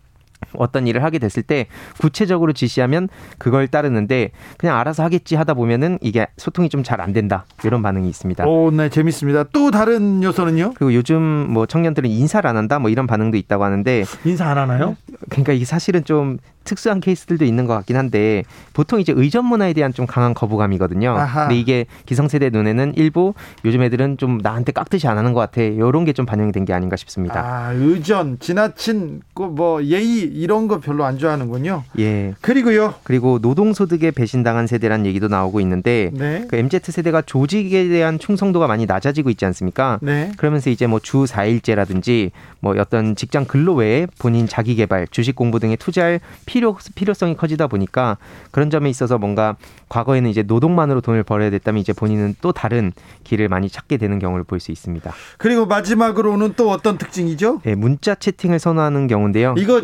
어떤 0.54 0.86
일을 0.86 1.02
하게 1.04 1.18
됐을 1.18 1.42
때 1.42 1.66
구체적으로 1.98 2.52
지시하면 2.52 3.08
그걸 3.38 3.68
따르는데 3.68 4.30
그냥 4.58 4.76
알아서 4.78 5.02
하겠지 5.04 5.36
하다 5.36 5.54
보면은 5.54 5.98
이게 6.00 6.26
소통이 6.36 6.68
좀 6.68 6.82
잘 6.82 7.00
안 7.00 7.12
된다 7.12 7.44
이런 7.64 7.82
반응이 7.82 8.08
있습니다. 8.08 8.46
오, 8.46 8.70
네 8.70 8.88
재밌습니다. 8.88 9.44
또 9.52 9.70
다른 9.70 10.22
요소는요? 10.22 10.72
그리고 10.76 10.92
요즘 10.94 11.20
뭐 11.22 11.66
청년들은 11.66 12.08
인사를 12.10 12.48
안 12.48 12.56
한다 12.56 12.78
뭐 12.78 12.90
이런 12.90 13.06
반응도 13.06 13.36
있다고 13.36 13.64
하는데 13.64 14.04
인사 14.24 14.48
안 14.48 14.58
하나요? 14.58 14.96
그러니까 15.28 15.52
이게 15.52 15.64
사실은 15.64 16.04
좀 16.04 16.38
특수한 16.70 17.00
케이스들도 17.00 17.44
있는 17.44 17.66
것 17.66 17.74
같긴 17.74 17.96
한데 17.96 18.44
보통 18.72 19.00
이제 19.00 19.12
의전 19.16 19.44
문화에 19.44 19.72
대한 19.72 19.92
좀 19.92 20.06
강한 20.06 20.32
거부감이거든요. 20.34 21.10
아하. 21.10 21.42
근데 21.48 21.58
이게 21.58 21.86
기성세대 22.06 22.50
눈에는 22.50 22.94
일부 22.96 23.34
요즘 23.64 23.82
애들은 23.82 24.16
좀 24.18 24.38
나한테 24.40 24.70
깍듯이 24.72 25.08
안 25.08 25.18
하는 25.18 25.32
것 25.32 25.40
같아. 25.40 25.60
이런 25.60 26.04
게 26.04 26.12
좀 26.12 26.26
반영이 26.26 26.52
된 26.52 26.64
게 26.64 26.72
아닌가 26.72 26.94
싶습니다. 26.96 27.40
아, 27.40 27.72
의전, 27.72 28.38
지나친 28.38 29.22
뭐 29.34 29.82
예의 29.82 30.20
이런 30.20 30.68
거 30.68 30.78
별로 30.78 31.04
안 31.04 31.18
좋아하는군요. 31.18 31.84
예. 31.98 32.34
그리고요. 32.42 32.94
그리고 33.02 33.38
노동소득에 33.40 34.10
배신당한 34.10 34.66
세대란 34.66 35.06
얘기도 35.06 35.28
나오고 35.28 35.60
있는데 35.60 36.10
네. 36.12 36.44
그 36.48 36.56
MZ 36.56 36.80
세대가 36.92 37.22
조직에 37.22 37.88
대한 37.88 38.18
충성도가 38.18 38.66
많이 38.66 38.86
낮아지고 38.86 39.30
있지 39.30 39.44
않습니까? 39.46 39.98
네. 40.02 40.30
그러면서 40.36 40.68
이제 40.70 40.86
뭐 40.86 41.00
주 41.02 41.24
4일제라든지 41.24 42.30
뭐 42.60 42.74
어떤 42.78 43.16
직장 43.16 43.44
근로 43.44 43.74
외에 43.74 44.06
본인 44.18 44.46
자기 44.46 44.74
개발, 44.76 45.06
주식 45.08 45.34
공부 45.34 45.58
등에 45.58 45.76
투자할 45.76 46.20
필요 46.46 46.76
필요성이 46.94 47.36
커지다 47.36 47.66
보니까 47.66 48.18
그런 48.50 48.70
점에 48.70 48.88
있어서 48.90 49.18
뭔가 49.18 49.56
과거에는 49.88 50.28
이제 50.30 50.42
노동만으로 50.42 51.00
돈을 51.00 51.22
벌어야 51.22 51.50
됐다면 51.50 51.80
이제 51.80 51.92
본인은 51.92 52.36
또 52.40 52.52
다른 52.52 52.92
길을 53.24 53.48
많이 53.48 53.68
찾게 53.68 53.96
되는 53.96 54.18
경우를 54.18 54.44
볼 54.44 54.60
수 54.60 54.70
있습니다. 54.72 55.10
그리고 55.38 55.64
마지막으로는 55.64 56.52
또 56.54 56.70
어떤 56.70 56.98
특징이죠? 56.98 57.62
네, 57.64 57.74
문자 57.74 58.14
채팅을 58.14 58.58
선호하는 58.58 59.06
경우인데요. 59.06 59.54
이거 59.56 59.82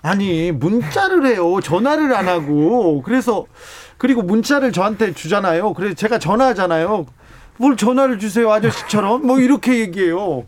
아니 0.00 0.50
문자를 0.50 1.26
해요 1.26 1.60
전화를 1.62 2.14
안 2.14 2.26
하고 2.26 3.02
그래서 3.02 3.44
그리고 3.98 4.22
문자를 4.22 4.72
저한테 4.72 5.12
주잖아요 5.12 5.74
그래서 5.74 5.94
제가 5.94 6.18
전화하잖아요 6.18 7.06
뭘 7.58 7.76
전화를 7.76 8.18
주세요 8.18 8.50
아저씨처럼 8.50 9.24
뭐 9.26 9.38
이렇게 9.38 9.78
얘기해요 9.78 10.44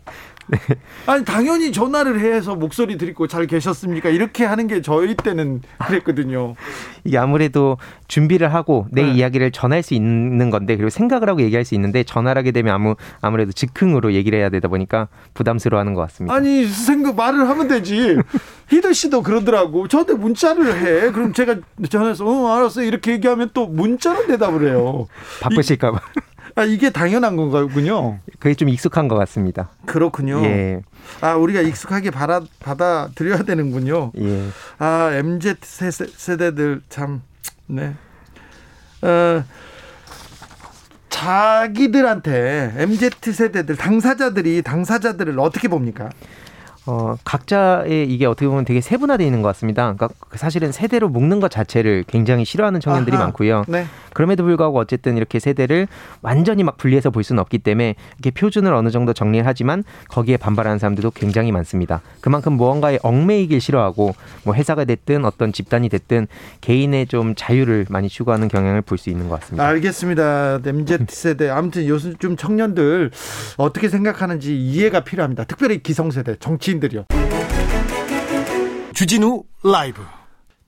네. 0.47 0.59
아니 1.07 1.25
당연히 1.25 1.71
전화를 1.71 2.19
해서 2.19 2.55
목소리 2.55 2.97
드리고 2.97 3.27
잘 3.27 3.47
계셨습니까? 3.47 4.09
이렇게 4.09 4.45
하는 4.45 4.67
게 4.67 4.81
저희 4.81 5.15
때는 5.15 5.61
그랬거든요. 5.87 6.55
이게 7.03 7.17
아무래도 7.17 7.77
준비를 8.07 8.53
하고 8.53 8.87
내 8.91 9.03
네. 9.03 9.11
이야기를 9.13 9.51
전할 9.51 9.83
수 9.83 9.93
있는 9.93 10.49
건데 10.49 10.75
그리고 10.75 10.89
생각을 10.89 11.29
하고 11.29 11.41
얘기할 11.41 11.65
수 11.65 11.75
있는데 11.75 12.03
전화를 12.03 12.39
하게 12.39 12.51
되면 12.51 12.73
아무 12.73 12.95
아무래도 13.21 13.51
즉흥으로 13.51 14.13
얘기를 14.13 14.37
해야 14.39 14.49
되다 14.49 14.67
보니까 14.67 15.07
부담스러워하는 15.33 15.93
것 15.93 16.01
같습니다. 16.01 16.33
아니 16.33 16.65
생각 16.65 17.15
말을 17.15 17.47
하면 17.49 17.67
되지. 17.67 18.17
히드 18.69 18.93
씨도 18.93 19.21
그러더라고. 19.23 19.87
저한테 19.87 20.13
문자를 20.13 20.75
해. 20.75 21.11
그럼 21.11 21.33
제가 21.33 21.55
전화해서 21.89 22.25
어 22.25 22.55
알았어 22.55 22.81
이렇게 22.81 23.11
얘기하면 23.13 23.51
또 23.53 23.67
문자로 23.67 24.27
대답을 24.27 24.67
해요. 24.69 25.07
바쁘실까봐. 25.41 25.99
아, 26.55 26.63
이게 26.63 26.89
당연한 26.89 27.35
건가군요. 27.35 28.19
그게 28.39 28.55
좀 28.55 28.69
익숙한 28.69 29.09
것 29.09 29.15
같습니다. 29.15 29.69
그렇군요. 29.85 30.41
예. 30.45 30.81
아, 31.19 31.35
우리가 31.35 31.59
익숙하게 31.61 32.11
받아, 32.11 32.41
받아들여야 32.61 33.43
되는군요. 33.43 34.11
예. 34.17 34.47
아, 34.77 35.11
MZ 35.13 35.55
세대들 35.61 36.81
참, 36.87 37.21
네. 37.67 37.93
어, 39.01 39.43
자기들한테 41.09 42.73
MZ 42.77 43.09
세대들 43.33 43.75
당사자들이 43.75 44.61
당사자들을 44.61 45.37
어떻게 45.39 45.67
봅니까? 45.67 46.09
어, 46.87 47.15
각자의 47.23 48.11
이게 48.11 48.25
어떻게 48.25 48.47
보면 48.47 48.65
되게 48.65 48.81
세분화되어 48.81 49.25
있는 49.25 49.41
것 49.41 49.47
같습니다. 49.49 49.93
그러니까 49.93 50.09
사실은 50.35 50.71
세대로 50.71 51.09
묶는 51.09 51.39
것 51.39 51.49
자체를 51.51 52.03
굉장히 52.07 52.45
싫어하는 52.45 52.79
청년들이 52.79 53.15
아하, 53.15 53.25
많고요. 53.25 53.63
네. 53.67 53.85
그럼에도 54.13 54.43
불구하고 54.43 54.79
어쨌든 54.79 55.17
이렇게 55.17 55.39
세대를 55.39 55.87
완전히 56.21 56.63
막 56.63 56.77
분리해서 56.77 57.09
볼 57.09 57.23
수는 57.23 57.39
없기 57.41 57.59
때문에 57.59 57.95
이렇게 58.17 58.31
표준을 58.31 58.73
어느 58.73 58.89
정도 58.89 59.13
정리를 59.13 59.45
하지만 59.45 59.83
거기에 60.07 60.37
반발하는 60.37 60.79
사람들도 60.79 61.11
굉장히 61.11 61.51
많습니다. 61.51 62.01
그만큼 62.21 62.53
무언가에 62.53 62.97
얽매이길 63.03 63.59
싫어하고 63.59 64.15
뭐 64.43 64.53
회사가 64.55 64.85
됐든 64.85 65.25
어떤 65.25 65.51
집단이 65.51 65.89
됐든 65.89 66.27
개인의 66.61 67.07
좀 67.07 67.35
자유를 67.35 67.87
많이 67.89 68.07
추구하는 68.09 68.47
경향을 68.47 68.81
볼 68.81 68.95
수 68.95 69.09
있는 69.09 69.27
것 69.27 69.41
같습니다. 69.41 69.67
알겠습니다. 69.67 70.59
MZ 70.65 70.99
세대 71.09 71.49
아무튼 71.49 71.85
요즘 71.85 72.37
청년들 72.37 73.11
어떻게 73.57 73.89
생각하는지 73.89 74.57
이해가 74.57 75.01
필요합니다. 75.01 75.43
특별히 75.43 75.83
기성세대 75.83 76.37
정치 76.39 76.74
정치인들이요. 76.75 77.05
주진우 78.93 79.43
라이브 79.63 80.01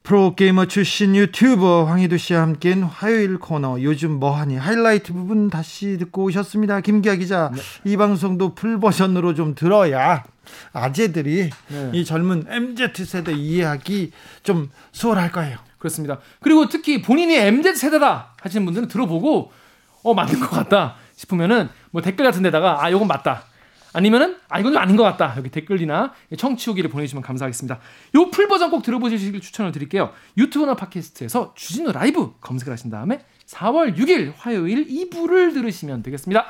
프로게이머 0.03 0.65
출신 0.65 1.15
유튜버 1.15 1.85
황희도 1.85 2.17
씨와 2.17 2.41
함께한 2.41 2.83
화요일 2.83 3.39
코너 3.39 3.81
요즘 3.81 4.19
뭐하니 4.19 4.55
하이라이트 4.55 5.11
부분 5.11 5.49
다시 5.49 5.97
듣고 5.97 6.23
오셨습니다. 6.25 6.81
김기아 6.81 7.15
기자 7.15 7.51
네. 7.53 7.61
이 7.83 7.97
방송도 7.97 8.55
풀 8.55 8.79
버전으로 8.79 9.33
좀 9.33 9.53
들어야 9.53 10.23
아재들이 10.71 11.49
네. 11.67 11.91
이 11.93 12.05
젊은 12.05 12.45
MZ 12.47 13.05
세대 13.05 13.33
이해하기 13.33 14.11
좀 14.43 14.69
수월할 14.93 15.31
거예요. 15.31 15.57
그렇습니다. 15.77 16.19
그리고 16.41 16.69
특히 16.69 17.01
본인이 17.01 17.35
MZ 17.35 17.75
세대다 17.75 18.35
하시는 18.41 18.65
분들은 18.65 18.87
들어보고 18.87 19.51
어 20.03 20.13
맞는 20.13 20.39
것 20.39 20.49
같다 20.49 20.95
싶으면은 21.15 21.69
뭐 21.91 22.01
댓글 22.01 22.25
같은 22.25 22.43
데다가 22.43 22.83
아 22.83 22.91
요건 22.91 23.07
맞다 23.07 23.43
아니면은 23.97 24.35
아 24.47 24.59
이건 24.59 24.73
좀 24.73 24.81
아닌 24.81 24.95
것 24.95 25.01
같다 25.03 25.33
여기 25.37 25.49
댓글이나 25.49 26.13
청취 26.37 26.69
후기를 26.69 26.87
보내주시면 26.91 27.23
감사하겠습니다. 27.23 27.79
요 28.15 28.29
풀 28.29 28.47
버전 28.47 28.69
꼭 28.69 28.83
들어보시길 28.83 29.41
추천을 29.41 29.71
드릴게요. 29.71 30.11
유튜브나 30.37 30.75
팟캐스트에서 30.75 31.53
주진우 31.55 31.91
라이브 31.91 32.33
검색을 32.39 32.71
하신 32.73 32.91
다음에 32.91 33.21
4월 33.47 33.97
6일 33.97 34.33
화요일 34.37 34.85
2부를 34.87 35.51
들으시면 35.53 36.03
되겠습니다. 36.03 36.45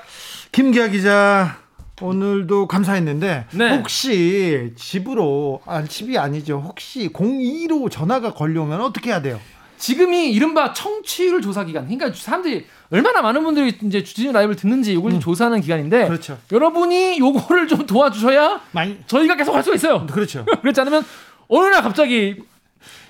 김기아 0.52 0.90
기자 0.90 1.60
오늘도 2.02 2.68
감사했는데 2.68 3.46
네. 3.54 3.78
혹시 3.78 4.74
집으로 4.76 5.62
아 5.66 5.84
집이 5.84 6.18
아니죠 6.18 6.62
혹시 6.66 7.08
02로 7.14 7.90
전화가 7.90 8.34
걸려오면 8.34 8.82
어떻게 8.82 9.12
해야 9.12 9.22
돼요? 9.22 9.40
지금이 9.78 10.32
이른바 10.34 10.74
청취율 10.74 11.42
조사 11.42 11.64
기간. 11.64 11.86
그러니까 11.88 12.12
사람들이 12.12 12.66
얼마나 12.90 13.22
많은 13.22 13.44
분들이 13.44 13.78
이제 13.84 14.04
주진우 14.04 14.32
라이브를 14.32 14.56
듣는지 14.56 14.94
이걸 14.94 15.14
음. 15.14 15.20
조사하는 15.20 15.62
기간인데 15.62 16.08
그렇죠. 16.08 16.38
여러분이 16.52 17.20
요거를 17.20 17.68
좀 17.68 17.86
도와주셔야 17.86 18.62
많이 18.72 18.98
저희가 19.08 19.36
계속 19.36 19.54
할 19.56 19.64
수가 19.64 19.76
있어요. 19.76 20.06
그렇죠. 20.08 20.46
그렇지 20.62 20.80
않으면 20.82 21.04
어느 21.50 21.68
날 21.68 21.82
갑자기 21.82 22.42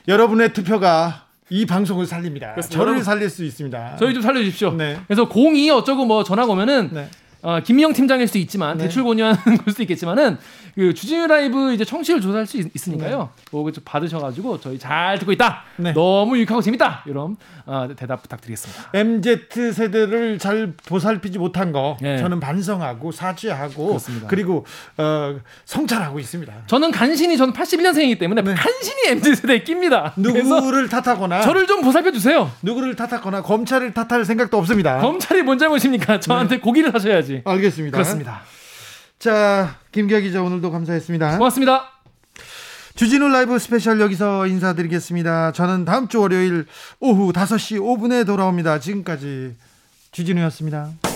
여러분의 0.08 0.54
투표가 0.54 1.26
이 1.50 1.66
방송을 1.66 2.06
살립니다. 2.06 2.56
저를 2.62 3.04
살릴 3.04 3.30
수 3.30 3.44
있습니다. 3.44 3.98
저희 3.98 4.14
좀 4.14 4.22
살려주십시오. 4.22 4.74
네. 4.74 5.00
그래서 5.08 5.30
02 5.34 5.70
어쩌고 5.70 6.06
뭐 6.06 6.24
전화가 6.24 6.52
오면은 6.52 6.90
네. 6.92 7.10
어, 7.42 7.60
김미영 7.62 7.94
팀장일 7.94 8.28
수도 8.28 8.40
있지만 8.40 8.78
네. 8.78 8.86
대출 8.86 9.04
권유하는 9.04 9.38
걸 9.44 9.58
수도 9.70 9.84
있겠지만은 9.84 10.38
그 10.76 10.94
주진우 10.94 11.26
라이브 11.26 11.74
이제 11.74 11.84
청취율 11.84 12.22
조사할 12.22 12.46
수 12.46 12.58
있, 12.58 12.88
으니까요 12.88 13.30
네. 13.52 13.72
좀 13.72 13.84
받으셔가지고 13.84 14.60
저희 14.60 14.78
잘 14.78 15.18
듣고 15.18 15.32
있다. 15.32 15.64
네. 15.78 15.92
너무 15.94 16.38
유익하고 16.38 16.62
재밌다. 16.62 17.04
이런 17.08 17.36
어, 17.66 17.88
대답 17.96 18.22
부탁드리겠습니다. 18.22 18.92
MZ 18.94 19.48
세대를 19.74 20.38
잘 20.38 20.74
보살피지 20.86 21.40
못한 21.40 21.72
거 21.72 21.98
네. 22.00 22.20
저는 22.20 22.40
반성하고 22.40 23.12
사죄하고 23.12 23.88
그렇습니다. 23.88 24.28
그리고 24.28 24.66
어, 24.98 25.40
성찰하고 25.66 26.20
있습니다. 26.20 26.54
저는 26.68 26.92
간신히 26.92 27.38
저는 27.38 27.54
81년생이기 27.54 28.20
때문에 28.20 28.44
네. 28.44 28.54
간신히 28.54 29.08
MZ 29.10 29.36
세대에 29.36 29.64
낍니다. 29.64 30.14
누구를 30.16 30.90
탓하거나 30.90 31.42
저를 31.42 31.66
좀 31.66 31.82
보살펴 31.82 32.12
주세요. 32.12 32.52
누구를 32.62 32.96
탓하거나 32.96 33.42
검찰을 33.42 33.94
탓할 33.96 34.26
생각도 34.26 34.58
없습니다. 34.60 35.00
검찰이 35.00 35.42
뭔 35.42 35.58
잘못입니까? 35.58 36.20
저한테 36.20 36.56
네. 36.58 36.62
고기를 36.62 36.94
하셔야 36.94 37.16
지. 37.28 37.42
알겠습니다. 37.46 37.96
그렇습니다. 37.96 38.42
자, 39.20 39.78
김기아 39.92 40.20
기자 40.20 40.42
오늘도 40.42 40.72
감사했습니다. 40.72 41.38
고맙습니다. 41.38 41.92
주진우 42.96 43.28
라이브 43.30 43.60
스페셜 43.60 44.02
여기서 44.02 44.48
인사드리겠습니다. 44.48 45.52
저는 45.52 45.86
다음 45.86 46.08
주 46.08 46.20
월요일 46.22 46.66
오후 47.00 47.32
5시 47.32 47.80
5분에 47.80 48.26
돌아옵니다. 48.26 48.80
지금까지 48.80 49.56
주진우였습니다. 50.12 51.07